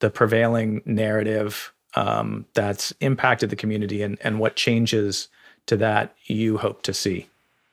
the 0.00 0.10
prevailing 0.10 0.82
narrative 0.84 1.72
um, 1.94 2.46
that's 2.54 2.92
impacted 3.00 3.50
the 3.50 3.56
community 3.56 4.02
and, 4.02 4.18
and 4.22 4.38
what 4.38 4.56
changes 4.56 5.28
to 5.66 5.76
that 5.76 6.14
you 6.26 6.58
hope 6.58 6.82
to 6.82 6.94
see? 6.94 7.29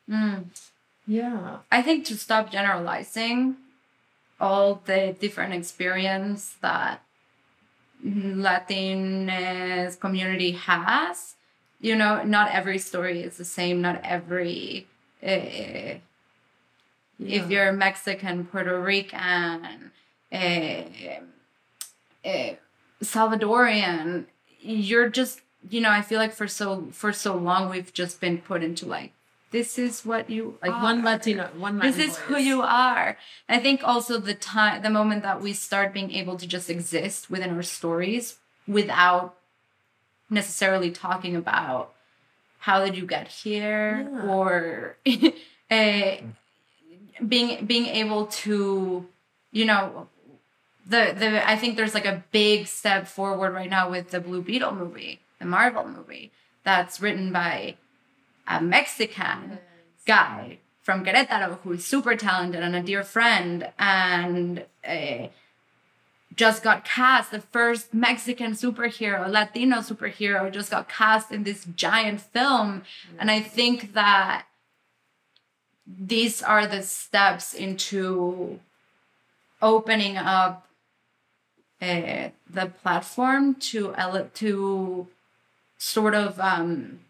Mm. 0.08 0.46
Yeah. 1.06 1.58
I 1.70 1.82
think 1.82 2.04
to 2.06 2.16
stop 2.16 2.50
generalizing 2.50 3.56
all 4.40 4.82
the 4.84 5.16
different 5.18 5.54
experience 5.54 6.56
that 6.60 7.02
Latinx 8.04 9.98
community 9.98 10.52
has, 10.52 11.34
you 11.80 11.96
know, 11.96 12.22
not 12.22 12.52
every 12.52 12.78
story 12.78 13.22
is 13.22 13.36
the 13.36 13.44
same. 13.44 13.80
Not 13.80 14.00
every, 14.04 14.86
uh, 15.22 15.98
if 17.18 17.50
you're 17.50 17.72
Mexican, 17.72 18.44
Puerto 18.46 18.80
Rican, 18.80 19.90
uh, 20.32 20.82
uh, 22.24 22.54
Salvadorian, 23.02 24.26
you're 24.60 25.08
just, 25.08 25.40
you 25.68 25.80
know, 25.80 25.90
I 25.90 26.02
feel 26.02 26.18
like 26.18 26.32
for 26.32 26.46
so 26.46 26.88
for 26.92 27.12
so 27.12 27.36
long 27.36 27.70
we've 27.70 27.92
just 27.92 28.20
been 28.20 28.38
put 28.38 28.62
into 28.62 28.86
like 28.86 29.12
this 29.50 29.78
is 29.78 30.04
what 30.04 30.28
you 30.28 30.58
like 30.62 30.82
one. 30.82 31.02
Latino, 31.04 31.48
one 31.56 31.78
Latin 31.78 31.90
This 31.96 32.10
is 32.10 32.16
who 32.18 32.36
you 32.36 32.62
are. 32.62 33.16
I 33.48 33.58
think 33.58 33.80
also 33.82 34.18
the 34.18 34.34
time, 34.34 34.82
the 34.82 34.90
moment 34.90 35.22
that 35.22 35.40
we 35.40 35.52
start 35.52 35.92
being 35.92 36.12
able 36.12 36.36
to 36.36 36.46
just 36.46 36.68
exist 36.68 37.30
within 37.30 37.50
our 37.56 37.62
stories 37.62 38.36
without 38.66 39.34
necessarily 40.30 40.90
talking 40.90 41.34
about 41.34 41.92
how 42.60 42.84
did 42.84 42.96
you 42.96 43.06
get 43.06 43.28
here 43.28 44.08
Yeah. 44.12 44.26
or 44.30 44.96
uh, 45.70 46.16
being 47.26 47.64
being 47.66 47.86
able 47.86 48.26
to, 48.26 49.06
you 49.52 49.64
know, 49.64 50.08
the 50.86 51.14
the 51.18 51.48
I 51.48 51.56
think 51.56 51.76
there's 51.76 51.94
like 51.94 52.06
a 52.06 52.22
big 52.32 52.66
step 52.66 53.06
forward 53.06 53.52
right 53.52 53.70
now 53.70 53.90
with 53.90 54.10
the 54.10 54.20
Blue 54.20 54.42
Beetle 54.42 54.74
movie, 54.74 55.20
the 55.38 55.46
Marvel 55.46 55.86
movie, 55.88 56.30
that's 56.64 57.00
written 57.00 57.32
by 57.32 57.76
a 58.48 58.60
Mexican 58.60 59.58
guy 60.06 60.58
from 60.80 61.04
Querétaro 61.04 61.60
who 61.60 61.72
is 61.72 61.84
super 61.84 62.16
talented 62.16 62.62
and 62.62 62.74
a 62.74 62.82
dear 62.82 63.04
friend 63.04 63.70
and 63.78 64.64
uh, 64.86 65.26
just 66.34 66.62
got 66.62 66.84
cast 66.84 67.30
the 67.30 67.40
first 67.40 67.92
Mexican 67.92 68.52
superhero, 68.52 69.28
Latino 69.28 69.78
superhero 69.78 70.50
just 70.50 70.70
got 70.70 70.88
cast 70.88 71.30
in 71.30 71.42
this 71.42 71.66
giant 71.76 72.20
film. 72.20 72.82
And 73.18 73.30
I 73.30 73.40
think 73.40 73.92
that 73.92 74.46
these 75.86 76.42
are 76.42 76.66
the 76.66 76.82
steps 76.82 77.52
into 77.52 78.60
opening 79.60 80.16
up 80.16 80.66
uh, 81.82 82.28
the 82.48 82.66
platform 82.82 83.54
to 83.56 83.94
to 84.34 85.06
sort 85.78 86.14
of 86.14 86.40
um, 86.40 87.00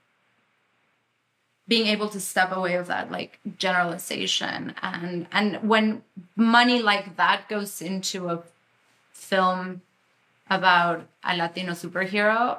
being 1.68 1.86
able 1.86 2.08
to 2.08 2.18
step 2.18 2.50
away 2.50 2.74
of 2.74 2.86
that 2.86 3.12
like 3.12 3.38
generalization. 3.58 4.74
And 4.82 5.26
and 5.30 5.68
when 5.68 6.02
money 6.34 6.82
like 6.82 7.16
that 7.16 7.48
goes 7.48 7.80
into 7.80 8.28
a 8.28 8.42
film 9.12 9.82
about 10.50 11.06
a 11.22 11.36
latino 11.36 11.72
superhero 11.72 12.58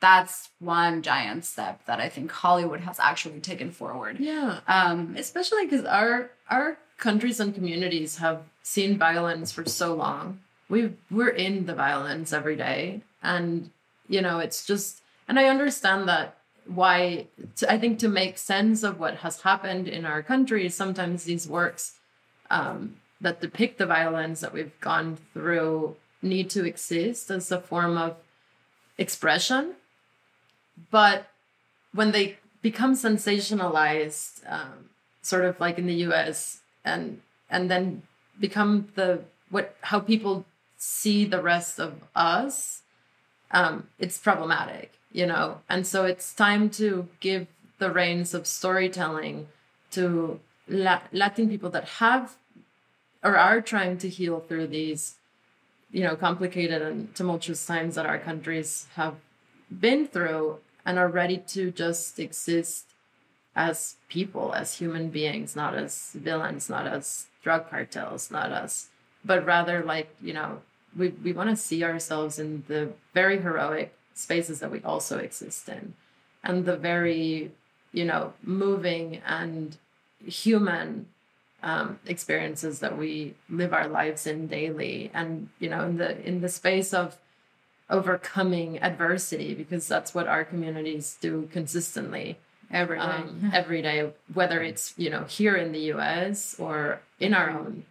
that's 0.00 0.50
one 0.60 1.02
giant 1.02 1.44
step 1.44 1.84
that 1.86 1.98
i 1.98 2.08
think 2.08 2.30
hollywood 2.30 2.80
has 2.80 3.00
actually 3.00 3.40
taken 3.40 3.70
forward. 3.70 4.18
Yeah. 4.20 4.60
um 4.68 5.14
Especially 5.18 5.64
because 5.64 5.84
our 5.84 6.30
our 6.48 6.78
countries 6.98 7.40
and 7.40 7.54
communities 7.54 8.18
have 8.18 8.42
seen 8.62 8.98
violence 8.98 9.52
for 9.52 9.64
so 9.64 9.94
long, 9.94 10.40
we 10.68 10.92
we're 11.10 11.28
in 11.28 11.66
the 11.66 11.74
violence 11.74 12.32
every 12.32 12.56
day. 12.56 13.02
And 13.22 13.70
you 14.08 14.22
know 14.22 14.38
it's 14.38 14.64
just 14.64 15.02
and 15.26 15.38
i 15.38 15.46
understand 15.46 16.08
that 16.08 16.37
why 16.68 17.26
i 17.68 17.78
think 17.78 17.98
to 17.98 18.08
make 18.08 18.36
sense 18.36 18.82
of 18.82 19.00
what 19.00 19.16
has 19.16 19.42
happened 19.42 19.88
in 19.88 20.04
our 20.04 20.22
country 20.22 20.68
sometimes 20.68 21.24
these 21.24 21.48
works 21.48 21.94
um, 22.50 22.96
that 23.20 23.40
depict 23.40 23.78
the 23.78 23.86
violence 23.86 24.40
that 24.40 24.52
we've 24.52 24.78
gone 24.80 25.18
through 25.32 25.96
need 26.22 26.50
to 26.50 26.64
exist 26.64 27.30
as 27.30 27.50
a 27.50 27.60
form 27.60 27.96
of 27.96 28.16
expression. 28.96 29.74
But 30.90 31.28
when 31.92 32.12
they 32.12 32.38
become 32.62 32.94
sensationalized 32.94 34.40
um, 34.50 34.90
sort 35.22 35.44
of 35.44 35.58
like 35.60 35.78
in 35.78 35.86
the 35.86 35.94
us 35.94 36.60
and 36.84 37.20
and 37.50 37.70
then 37.70 38.02
become 38.38 38.88
the 38.94 39.20
what 39.50 39.76
how 39.82 40.00
people 40.00 40.44
see 40.76 41.24
the 41.24 41.42
rest 41.42 41.78
of 41.80 41.94
us 42.14 42.82
um, 43.50 43.88
it's 43.98 44.18
problematic 44.18 44.97
you 45.12 45.26
know? 45.26 45.60
And 45.68 45.86
so 45.86 46.04
it's 46.04 46.34
time 46.34 46.70
to 46.70 47.08
give 47.20 47.46
the 47.78 47.90
reins 47.90 48.34
of 48.34 48.46
storytelling 48.46 49.48
to 49.92 50.40
La- 50.68 51.00
latin 51.12 51.48
people 51.48 51.70
that 51.70 51.84
have 51.84 52.36
or 53.24 53.36
are 53.36 53.60
trying 53.60 53.96
to 53.98 54.08
heal 54.08 54.40
through 54.40 54.66
these 54.66 55.14
you 55.90 56.02
know 56.02 56.14
complicated 56.14 56.82
and 56.82 57.14
tumultuous 57.14 57.64
times 57.64 57.94
that 57.94 58.06
our 58.06 58.18
countries 58.18 58.86
have 58.94 59.14
been 59.80 60.06
through 60.06 60.58
and 60.84 60.98
are 60.98 61.08
ready 61.08 61.38
to 61.38 61.70
just 61.70 62.18
exist 62.18 62.86
as 63.56 63.96
people 64.08 64.54
as 64.54 64.74
human 64.74 65.08
beings 65.08 65.56
not 65.56 65.74
as 65.74 66.12
villains 66.14 66.68
not 66.68 66.86
as 66.86 67.26
drug 67.42 67.68
cartels 67.70 68.30
not 68.30 68.52
as 68.52 68.88
but 69.24 69.44
rather 69.44 69.82
like 69.82 70.14
you 70.20 70.32
know 70.32 70.60
we, 70.96 71.08
we 71.24 71.32
want 71.32 71.48
to 71.50 71.56
see 71.56 71.82
ourselves 71.82 72.38
in 72.38 72.64
the 72.68 72.90
very 73.14 73.40
heroic 73.40 73.94
spaces 74.18 74.60
that 74.60 74.70
we 74.70 74.82
also 74.82 75.18
exist 75.18 75.68
in. 75.68 75.94
And 76.42 76.64
the 76.64 76.76
very 76.76 77.52
you 77.92 78.04
know 78.04 78.32
moving 78.42 79.20
and 79.26 79.76
human 80.24 81.06
um, 81.62 81.98
experiences 82.06 82.80
that 82.80 82.96
we 82.96 83.34
live 83.48 83.72
our 83.72 83.88
lives 83.88 84.26
in 84.26 84.46
daily. 84.48 85.10
And 85.14 85.48
you 85.58 85.70
know 85.70 85.84
in 85.84 85.96
the 85.96 86.20
in 86.26 86.40
the 86.40 86.48
space 86.48 86.92
of 86.92 87.16
overcoming 87.90 88.82
adversity 88.82 89.54
because 89.54 89.88
that's 89.88 90.14
what 90.14 90.26
our 90.26 90.44
communities 90.44 91.16
do 91.20 91.48
consistently 91.50 92.38
every 92.70 92.98
day. 92.98 93.04
um, 93.04 93.50
every 93.54 93.80
day 93.80 94.12
whether 94.34 94.60
it's 94.60 94.92
you 94.98 95.08
know 95.08 95.24
here 95.24 95.56
in 95.56 95.72
the 95.72 95.80
us 95.80 96.54
or 96.58 97.00
in 97.18 97.32
our 97.32 97.50
own 97.50 97.84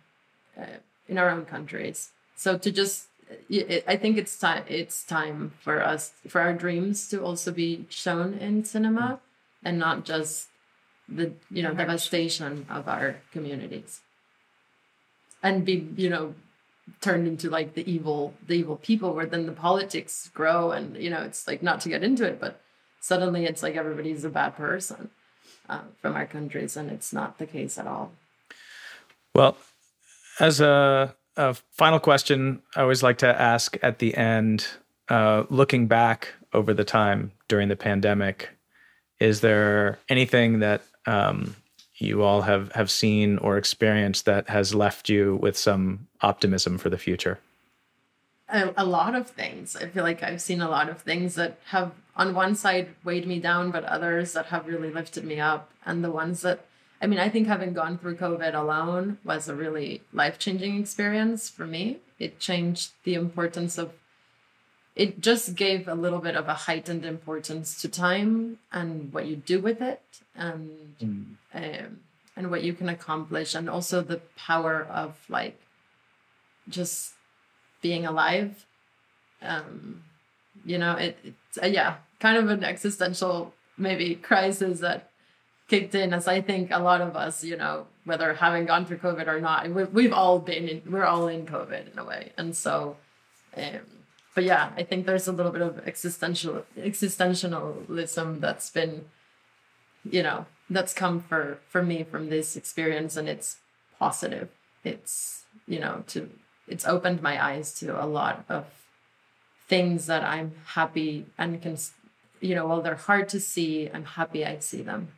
uh, 0.60 0.78
in 1.08 1.18
our 1.18 1.30
own 1.30 1.46
countries. 1.46 2.12
So 2.36 2.58
to 2.58 2.72
just 2.72 3.07
it, 3.50 3.84
i 3.88 3.96
think 3.96 4.18
it's 4.18 4.38
time 4.38 4.64
it's 4.68 5.04
time 5.04 5.52
for 5.60 5.84
us 5.84 6.14
for 6.28 6.42
our 6.42 6.54
dreams 6.54 7.08
to 7.10 7.24
also 7.24 7.52
be 7.52 7.86
shown 7.90 8.34
in 8.36 8.64
cinema 8.64 9.20
and 9.64 9.78
not 9.78 10.06
just 10.06 10.48
the 11.10 11.34
you 11.50 11.64
know 11.64 11.74
devastation 11.74 12.66
of 12.70 12.88
our 12.88 13.18
communities. 13.32 14.02
And 15.42 15.66
be 15.66 15.88
you 15.96 16.10
know 16.10 16.36
turned 17.02 17.28
into 17.28 17.50
like 17.50 17.74
the 17.74 17.90
evil 17.90 18.34
the 18.46 18.56
evil 18.56 18.78
people 18.78 19.14
where 19.14 19.26
then 19.26 19.46
the 19.46 19.52
politics 19.52 20.30
grow 20.34 20.72
and 20.72 20.96
you 20.98 21.10
know 21.10 21.22
it's 21.22 21.48
like 21.48 21.62
not 21.62 21.82
to 21.82 21.90
get 21.90 22.04
into 22.04 22.26
it 22.26 22.40
but 22.40 22.62
suddenly 23.02 23.46
it's 23.46 23.62
like 23.62 23.76
everybody's 23.76 24.24
a 24.24 24.30
bad 24.30 24.56
person 24.56 25.10
uh, 25.68 25.82
from 26.02 26.16
our 26.16 26.26
countries 26.26 26.78
and 26.78 26.90
it's 26.90 27.12
not 27.12 27.38
the 27.38 27.46
case 27.46 27.78
at 27.78 27.88
all. 27.88 28.12
Well, 29.36 29.58
as 30.40 30.62
a, 30.62 31.14
a 31.38 31.54
final 31.72 32.00
question, 32.00 32.62
I 32.76 32.82
always 32.82 33.04
like 33.04 33.20
to 33.20 33.42
ask 33.42 33.78
at 33.82 34.00
the 34.00 34.16
end 34.16 34.68
uh, 35.10 35.44
looking 35.50 35.88
back 35.88 36.34
over 36.54 36.74
the 36.74 36.84
time 36.84 37.32
during 37.48 37.70
the 37.70 37.76
pandemic, 37.76 38.50
is 39.20 39.42
there 39.42 40.00
anything 40.10 40.60
that 40.60 40.82
um, 41.06 41.56
you 41.96 42.24
all 42.24 42.42
have, 42.42 42.72
have 42.74 42.92
seen 42.92 43.38
or 43.38 43.58
experienced 43.58 44.26
that 44.26 44.50
has 44.50 44.76
left 44.76 45.10
you 45.10 45.38
with 45.38 45.58
some 45.58 46.08
optimism 46.22 46.78
for 46.78 46.90
the 46.90 46.98
future? 46.98 47.40
a, 48.50 48.74
a 48.78 48.86
lot 48.86 49.16
of 49.16 49.28
things. 49.28 49.76
I 49.76 49.88
feel 49.88 50.04
like 50.04 50.24
I've 50.24 50.42
seen 50.42 50.62
a 50.62 50.70
lot 50.70 50.90
of 50.90 51.02
things 51.02 51.36
that 51.36 51.60
have, 51.66 51.92
on 52.16 52.34
one 52.34 52.56
side, 52.56 52.90
weighed 53.04 53.28
me 53.28 53.40
down, 53.40 53.72
but 53.72 53.84
others 53.86 54.34
that 54.34 54.48
have 54.48 54.68
really 54.68 54.90
lifted 54.90 55.26
me 55.26 55.40
up. 55.40 55.70
And 55.86 56.04
the 56.04 56.12
ones 56.12 56.42
that, 56.42 56.66
I 57.02 57.08
mean, 57.08 57.20
I 57.20 57.30
think 57.30 57.48
having 57.48 57.74
gone 57.74 57.98
through 57.98 58.18
COVID 58.18 58.54
alone 58.54 59.20
was 59.24 59.48
a 59.48 59.56
really 59.56 60.02
life 60.12 60.40
changing 60.40 60.80
experience 60.80 61.50
for 61.50 61.66
me. 61.66 61.98
It 62.20 62.40
changed 62.40 62.92
the 63.04 63.14
importance 63.14 63.78
of, 63.78 63.94
it 64.96 65.22
just 65.22 65.56
gave 65.56 65.88
a 65.88 65.94
little 65.94 66.20
bit 66.20 66.36
of 66.36 66.48
a 66.48 66.54
heightened 66.54 67.06
importance 67.06 67.80
to 67.82 67.88
time 67.88 68.58
and 68.72 69.14
what 69.14 69.28
you 69.28 69.36
do 69.36 69.60
with 69.60 69.82
it 69.82 70.02
and, 70.36 71.38
um, 71.54 72.00
and 72.36 72.50
what 72.50 72.64
you 72.64 72.74
can 72.74 72.90
accomplish, 72.90 73.54
and 73.54 73.70
also 73.70 74.02
the 74.02 74.22
power 74.36 74.84
of 74.84 75.16
like 75.30 75.60
just 76.68 77.14
being 77.82 78.06
alive 78.06 78.66
um 79.42 80.04
you 80.66 80.78
know 80.78 80.94
it, 80.94 81.18
it's 81.24 81.58
uh, 81.62 81.66
yeah 81.66 81.96
kind 82.20 82.38
of 82.38 82.50
an 82.50 82.64
existential 82.64 83.54
maybe 83.78 84.16
crisis 84.16 84.80
that 84.80 85.10
kicked 85.68 85.96
in 85.96 86.14
as 86.14 86.28
i 86.28 86.40
think 86.42 86.70
a 86.72 86.80
lot 86.80 87.02
of 87.02 87.16
us 87.16 87.44
you 87.44 87.58
know 87.58 87.86
whether 88.06 88.34
having 88.34 88.66
gone 88.66 88.86
through 88.86 88.98
covid 88.98 89.28
or 89.28 89.40
not 89.40 89.70
we, 89.70 89.84
we've 89.86 90.14
all 90.14 90.40
been 90.40 90.68
in 90.68 90.82
we're 90.90 91.06
all 91.06 91.28
in 91.28 91.46
covid 91.46 91.92
in 91.92 92.00
a 92.00 92.06
way. 92.06 92.32
And 92.38 92.56
so 92.56 92.98
um 93.56 93.82
but 94.34 94.44
yeah 94.44 94.72
i 94.78 94.84
think 94.84 95.06
there's 95.06 95.28
a 95.28 95.32
little 95.32 95.52
bit 95.52 95.62
of 95.62 95.86
existential 95.88 96.66
existentialism 96.78 98.40
that's 98.40 98.70
been 98.70 99.06
you 100.10 100.24
know 100.24 100.46
that's 100.70 100.94
come 100.94 101.20
for 101.22 101.60
for 101.68 101.82
me 101.82 102.04
from 102.04 102.30
this 102.30 102.56
experience 102.56 103.16
and 103.16 103.30
it's 103.30 103.58
positive. 104.00 104.50
It's 104.84 105.46
you 105.68 105.80
know 105.80 106.04
to 106.08 106.30
it's 106.68 106.86
opened 106.86 107.22
my 107.22 107.44
eyes 107.44 107.74
to 107.80 108.04
a 108.04 108.06
lot 108.06 108.44
of 108.50 108.66
things 109.68 110.06
that 110.06 110.24
i'm 110.24 110.54
happy 110.66 111.26
and 111.38 111.62
can 111.62 111.78
you 112.40 112.56
know 112.56 112.68
while 112.68 112.82
they're 112.82 112.96
hard 112.96 113.30
to 113.30 113.40
see. 113.40 113.90
I'm 113.94 114.06
happy 114.06 114.46
i 114.46 114.60
see 114.60 114.82
them 114.82 115.10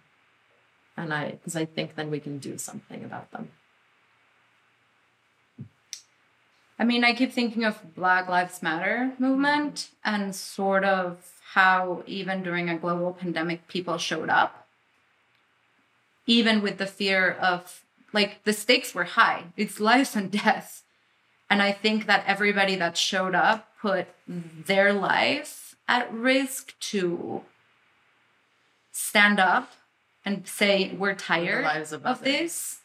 and 1.00 1.14
i 1.14 1.32
because 1.32 1.56
i 1.56 1.66
think 1.66 1.96
then 1.96 2.12
we 2.12 2.20
can 2.20 2.38
do 2.38 2.58
something 2.58 3.04
about 3.04 3.32
them 3.32 3.50
I 6.82 6.86
mean, 6.86 7.04
I 7.04 7.14
keep 7.14 7.34
thinking 7.34 7.66
of 7.66 7.94
Black 7.94 8.30
Lives 8.30 8.64
Matter 8.64 9.12
movement 9.20 9.90
and 10.06 10.34
sort 10.34 10.86
of 10.86 11.18
how 11.54 12.04
even 12.08 12.42
during 12.42 12.70
a 12.70 12.78
global 12.78 13.12
pandemic 13.12 13.68
people 13.68 13.98
showed 13.98 14.30
up. 14.30 14.66
Even 16.26 16.62
with 16.62 16.78
the 16.78 16.86
fear 16.86 17.32
of 17.32 17.84
like 18.14 18.44
the 18.46 18.54
stakes 18.54 18.96
were 18.96 19.04
high. 19.04 19.48
It's 19.58 19.82
lives 19.82 20.16
and 20.16 20.32
death. 20.32 20.84
And 21.50 21.62
I 21.62 21.74
think 21.74 22.06
that 22.06 22.24
everybody 22.26 22.76
that 22.78 22.96
showed 22.96 23.36
up 23.36 23.68
put 23.82 24.08
their 24.28 24.94
life 24.94 25.76
at 25.88 26.12
risk 26.14 26.80
to 26.80 27.42
stand 28.92 29.40
up 29.40 29.74
and 30.30 30.48
say 30.48 30.96
we're 30.96 31.16
tired 31.16 31.66
of 31.66 32.24
this 32.24 32.82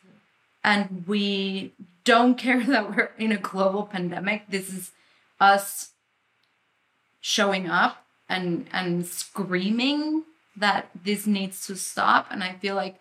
and 0.64 1.04
we 1.06 1.74
don't 2.04 2.38
care 2.44 2.64
that 2.64 2.96
we're 2.96 3.10
in 3.18 3.32
a 3.32 3.36
global 3.36 3.82
pandemic. 3.84 4.44
This 4.48 4.72
is 4.72 4.92
us 5.38 5.90
showing 7.20 7.68
up 7.68 8.06
and 8.28 8.66
and 8.72 9.06
screaming 9.06 10.24
that 10.56 10.88
this 11.04 11.26
needs 11.26 11.66
to 11.66 11.76
stop. 11.76 12.28
And 12.30 12.42
i 12.42 12.54
feel 12.54 12.74
like 12.74 12.96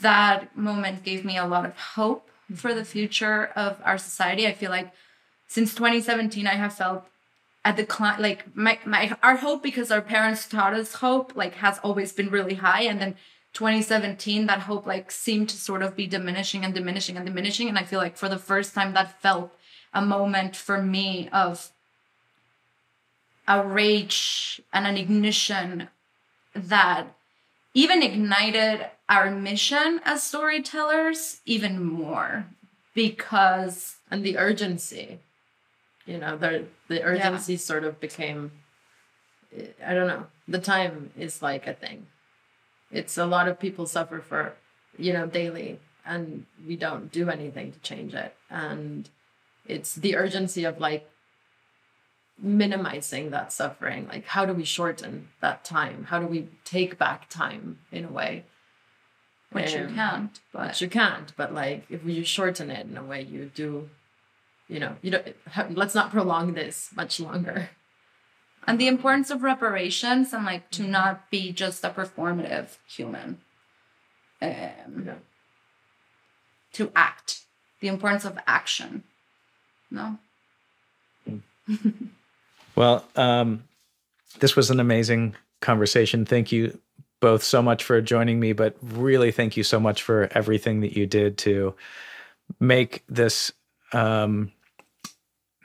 that 0.00 0.56
moment 0.56 1.04
gave 1.04 1.24
me 1.24 1.36
a 1.36 1.46
lot 1.46 1.64
of 1.64 1.76
hope 1.96 2.28
for 2.54 2.74
the 2.74 2.84
future 2.84 3.50
of 3.54 3.76
our 3.84 3.98
society. 3.98 4.46
I 4.46 4.52
feel 4.52 4.70
like 4.70 4.92
since 5.46 5.74
2017 5.74 6.46
i 6.46 6.54
have 6.54 6.74
felt 6.74 7.04
a 7.64 7.72
decline 7.72 8.20
like 8.20 8.56
my, 8.56 8.78
my 8.84 9.16
our 9.22 9.36
hope 9.36 9.62
because 9.62 9.90
our 9.90 10.00
parents 10.00 10.48
taught 10.48 10.74
us 10.74 10.94
hope 10.94 11.36
like 11.36 11.54
has 11.56 11.78
always 11.84 12.12
been 12.12 12.30
really 12.30 12.54
high. 12.54 12.82
And 12.82 13.00
then 13.00 13.16
2017 13.52 14.46
that 14.46 14.60
hope 14.60 14.86
like 14.86 15.10
seemed 15.10 15.48
to 15.48 15.56
sort 15.56 15.82
of 15.82 15.96
be 15.96 16.06
diminishing 16.06 16.64
and 16.64 16.74
diminishing 16.74 17.16
and 17.16 17.26
diminishing. 17.26 17.68
And 17.68 17.78
i 17.78 17.82
feel 17.82 17.98
like 17.98 18.16
for 18.16 18.28
the 18.28 18.38
first 18.38 18.74
time 18.74 18.94
that 18.94 19.20
felt 19.20 19.52
a 19.92 20.00
moment 20.00 20.56
for 20.56 20.82
me 20.82 21.28
of 21.32 21.72
a 23.48 23.66
rage 23.66 24.60
and 24.72 24.86
an 24.86 24.96
ignition 24.96 25.88
that 26.54 27.06
even 27.74 28.02
ignited 28.02 28.86
our 29.08 29.30
mission 29.30 30.00
as 30.04 30.22
storytellers 30.22 31.40
even 31.44 31.82
more 31.82 32.46
because 32.94 33.96
and 34.10 34.24
the 34.24 34.38
urgency 34.38 35.18
you 36.06 36.18
know 36.18 36.36
the 36.36 36.64
the 36.88 37.02
urgency 37.02 37.56
sort 37.56 37.84
of 37.84 38.00
became 38.00 38.50
i 39.84 39.94
don't 39.94 40.06
know 40.06 40.26
the 40.48 40.58
time 40.58 41.10
is 41.16 41.42
like 41.42 41.66
a 41.66 41.74
thing 41.74 42.06
it's 42.90 43.16
a 43.16 43.26
lot 43.26 43.48
of 43.48 43.60
people 43.60 43.86
suffer 43.86 44.20
for 44.20 44.54
you 44.98 45.12
know 45.12 45.26
daily 45.26 45.78
and 46.04 46.46
we 46.66 46.76
don't 46.76 47.12
do 47.12 47.28
anything 47.30 47.72
to 47.72 47.78
change 47.80 48.14
it. 48.14 48.34
And 48.50 49.08
it's 49.66 49.94
the 49.94 50.16
urgency 50.16 50.64
of 50.64 50.80
like 50.80 51.08
minimizing 52.38 53.30
that 53.30 53.52
suffering. 53.52 54.08
Like 54.08 54.26
how 54.26 54.44
do 54.44 54.52
we 54.52 54.64
shorten 54.64 55.28
that 55.40 55.64
time? 55.64 56.04
How 56.04 56.18
do 56.18 56.26
we 56.26 56.48
take 56.64 56.98
back 56.98 57.28
time 57.28 57.78
in 57.92 58.04
a 58.04 58.10
way? 58.10 58.44
Which 59.52 59.74
um, 59.74 59.88
you 59.88 59.94
can't 59.94 60.40
but 60.52 60.68
which 60.68 60.80
you 60.80 60.88
can't 60.88 61.32
but 61.36 61.52
like 61.52 61.84
if 61.90 62.04
you 62.04 62.24
shorten 62.24 62.70
it 62.70 62.86
in 62.86 62.96
a 62.96 63.02
way 63.02 63.22
you 63.22 63.50
do 63.52 63.90
you 64.68 64.78
know 64.78 64.94
you 65.02 65.10
don't 65.10 65.34
let's 65.70 65.96
not 65.96 66.12
prolong 66.12 66.54
this 66.54 66.90
much 66.94 67.18
longer 67.18 67.68
and 68.66 68.78
the 68.78 68.88
importance 68.88 69.30
of 69.30 69.42
reparations 69.42 70.32
and 70.32 70.44
like 70.44 70.70
to 70.70 70.82
not 70.82 71.30
be 71.30 71.52
just 71.52 71.84
a 71.84 71.90
performative 71.90 72.76
human. 72.86 73.38
Um, 74.42 75.04
yeah. 75.04 75.14
to 76.72 76.90
act. 76.96 77.40
The 77.80 77.88
importance 77.88 78.24
of 78.24 78.38
action. 78.46 79.04
No? 79.90 80.18
Well 82.76 83.04
um, 83.16 83.64
this 84.38 84.56
was 84.56 84.70
an 84.70 84.80
amazing 84.80 85.34
conversation. 85.60 86.24
Thank 86.24 86.52
you 86.52 86.78
both 87.20 87.42
so 87.42 87.60
much 87.60 87.84
for 87.84 88.00
joining 88.00 88.40
me 88.40 88.52
but 88.54 88.76
really 88.80 89.30
thank 89.30 89.56
you 89.56 89.62
so 89.62 89.78
much 89.78 90.02
for 90.02 90.28
everything 90.32 90.80
that 90.80 90.96
you 90.96 91.06
did 91.06 91.36
to 91.38 91.74
make 92.58 93.04
this 93.08 93.52
um, 93.92 94.52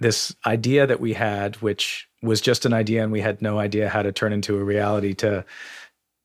this 0.01 0.35
idea 0.45 0.85
that 0.85 0.99
we 0.99 1.13
had 1.13 1.55
which 1.57 2.09
was 2.25 2.41
just 2.41 2.65
an 2.65 2.73
idea 2.73 3.03
and 3.03 3.11
we 3.11 3.21
had 3.21 3.41
no 3.41 3.59
idea 3.59 3.89
how 3.89 4.01
to 4.01 4.11
turn 4.11 4.33
into 4.33 4.57
a 4.57 4.63
reality 4.63 5.13
to 5.15 5.45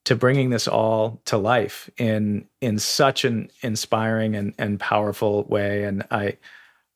to 0.03 0.15
bringing 0.15 0.49
this 0.49 0.67
all 0.67 1.21
to 1.25 1.37
life 1.37 1.89
in 1.97 2.47
in 2.59 2.79
such 2.79 3.23
an 3.25 3.49
inspiring 3.61 4.35
and 4.35 4.53
and 4.57 4.79
powerful 4.79 5.43
way. 5.45 5.83
And 5.83 6.03
i 6.11 6.37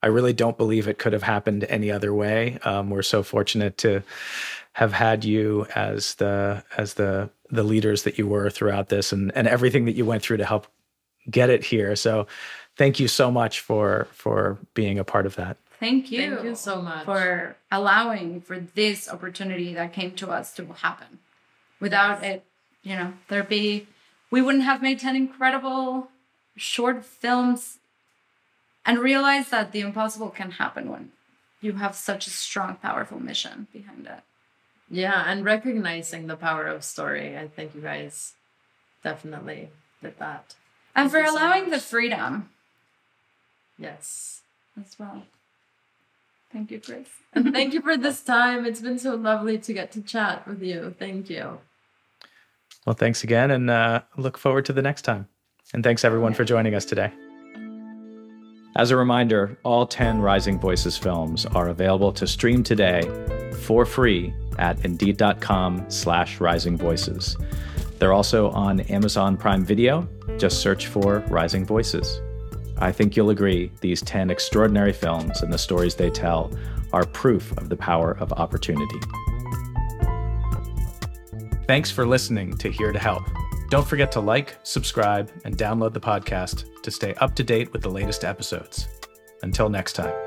i 0.02 0.08
really 0.08 0.32
don't 0.32 0.58
believe 0.58 0.88
it 0.88 0.98
could 0.98 1.12
have 1.12 1.22
happened 1.22 1.64
any 1.64 1.90
other 1.90 2.12
way. 2.12 2.58
Um, 2.64 2.90
we're 2.90 3.02
so 3.02 3.22
fortunate 3.22 3.78
to 3.78 4.02
have 4.72 4.92
had 4.92 5.24
you 5.24 5.66
as 5.74 6.16
the 6.16 6.62
as 6.76 6.94
the 6.94 7.30
the 7.50 7.62
leaders 7.62 8.02
that 8.02 8.18
you 8.18 8.26
were 8.26 8.50
throughout 8.50 8.88
this 8.88 9.12
and 9.12 9.32
and 9.36 9.48
everything 9.48 9.84
that 9.86 9.96
you 9.96 10.04
went 10.04 10.22
through 10.22 10.38
to 10.38 10.44
help 10.44 10.66
get 11.30 11.50
it 11.50 11.64
here. 11.64 11.96
So 11.96 12.26
thank 12.76 13.00
you 13.00 13.08
so 13.08 13.30
much 13.30 13.60
for 13.60 14.08
for 14.12 14.58
being 14.74 14.98
a 14.98 15.04
part 15.04 15.26
of 15.26 15.36
that 15.36 15.56
Thank 15.78 16.10
you. 16.10 16.34
Thank 16.34 16.44
you 16.44 16.54
so 16.54 16.80
much 16.80 17.04
for 17.04 17.56
allowing 17.70 18.40
for 18.40 18.58
this 18.58 19.08
opportunity 19.08 19.74
that 19.74 19.92
came 19.92 20.12
to 20.12 20.30
us 20.30 20.54
to 20.54 20.64
happen. 20.66 21.18
Without 21.80 22.22
yes. 22.22 22.36
it, 22.36 22.44
you 22.82 22.96
know, 22.96 23.12
there'd 23.28 23.48
be 23.48 23.86
we 24.30 24.42
wouldn't 24.42 24.64
have 24.64 24.82
made 24.82 25.00
10 25.00 25.14
incredible 25.16 26.08
short 26.56 27.04
films 27.04 27.78
and 28.84 28.98
realize 28.98 29.50
that 29.50 29.72
the 29.72 29.80
impossible 29.80 30.30
can 30.30 30.52
happen 30.52 30.90
when 30.90 31.12
you 31.60 31.72
have 31.72 31.94
such 31.94 32.26
a 32.26 32.30
strong 32.30 32.76
powerful 32.76 33.20
mission 33.20 33.66
behind 33.72 34.06
it. 34.06 34.20
Yeah, 34.88 35.24
and 35.26 35.44
recognizing 35.44 36.26
the 36.26 36.36
power 36.36 36.66
of 36.66 36.84
story. 36.84 37.36
I 37.36 37.48
think 37.48 37.74
you 37.74 37.80
guys 37.80 38.34
definitely 39.02 39.70
did 40.02 40.18
that. 40.18 40.54
And 40.94 41.10
Thank 41.10 41.26
for 41.26 41.30
allowing 41.30 41.64
so 41.64 41.70
the 41.70 41.80
freedom. 41.80 42.50
Yes. 43.78 44.42
As 44.78 44.96
well. 44.98 45.24
Thank 46.56 46.70
you, 46.70 46.80
Chris. 46.80 47.06
and 47.34 47.52
thank 47.52 47.74
you 47.74 47.82
for 47.82 47.98
this 47.98 48.22
time. 48.22 48.64
It's 48.64 48.80
been 48.80 48.98
so 48.98 49.14
lovely 49.14 49.58
to 49.58 49.72
get 49.74 49.92
to 49.92 50.00
chat 50.00 50.48
with 50.48 50.62
you. 50.62 50.94
Thank 50.98 51.28
you. 51.28 51.58
Well, 52.86 52.94
thanks 52.94 53.22
again, 53.22 53.50
and 53.50 53.68
uh, 53.68 54.02
look 54.16 54.38
forward 54.38 54.64
to 54.66 54.72
the 54.72 54.80
next 54.80 55.02
time. 55.02 55.28
And 55.74 55.84
thanks 55.84 56.02
everyone 56.02 56.32
for 56.32 56.44
joining 56.44 56.74
us 56.74 56.86
today. 56.86 57.12
As 58.74 58.90
a 58.90 58.96
reminder, 58.96 59.58
all 59.64 59.86
10 59.86 60.22
Rising 60.22 60.58
Voices 60.58 60.96
films 60.96 61.44
are 61.44 61.68
available 61.68 62.10
to 62.14 62.26
stream 62.26 62.62
today 62.62 63.02
for 63.64 63.84
free 63.84 64.32
at 64.58 64.82
indeed.com 64.82 65.90
slash 65.90 66.40
rising 66.40 66.78
voices. 66.78 67.36
They're 67.98 68.14
also 68.14 68.48
on 68.50 68.80
Amazon 68.80 69.36
Prime 69.36 69.64
Video. 69.64 70.08
Just 70.38 70.60
search 70.60 70.86
for 70.86 71.18
Rising 71.28 71.66
Voices. 71.66 72.20
I 72.78 72.92
think 72.92 73.16
you'll 73.16 73.30
agree 73.30 73.72
these 73.80 74.02
10 74.02 74.30
extraordinary 74.30 74.92
films 74.92 75.42
and 75.42 75.52
the 75.52 75.58
stories 75.58 75.94
they 75.94 76.10
tell 76.10 76.52
are 76.92 77.04
proof 77.06 77.56
of 77.58 77.68
the 77.68 77.76
power 77.76 78.16
of 78.18 78.32
opportunity. 78.32 79.00
Thanks 81.66 81.90
for 81.90 82.06
listening 82.06 82.56
to 82.58 82.70
Here 82.70 82.92
to 82.92 82.98
Help. 82.98 83.24
Don't 83.70 83.86
forget 83.86 84.12
to 84.12 84.20
like, 84.20 84.56
subscribe, 84.62 85.30
and 85.44 85.56
download 85.56 85.92
the 85.92 86.00
podcast 86.00 86.64
to 86.82 86.90
stay 86.90 87.14
up 87.14 87.34
to 87.34 87.42
date 87.42 87.72
with 87.72 87.82
the 87.82 87.90
latest 87.90 88.24
episodes. 88.24 88.86
Until 89.42 89.68
next 89.68 89.94
time. 89.94 90.25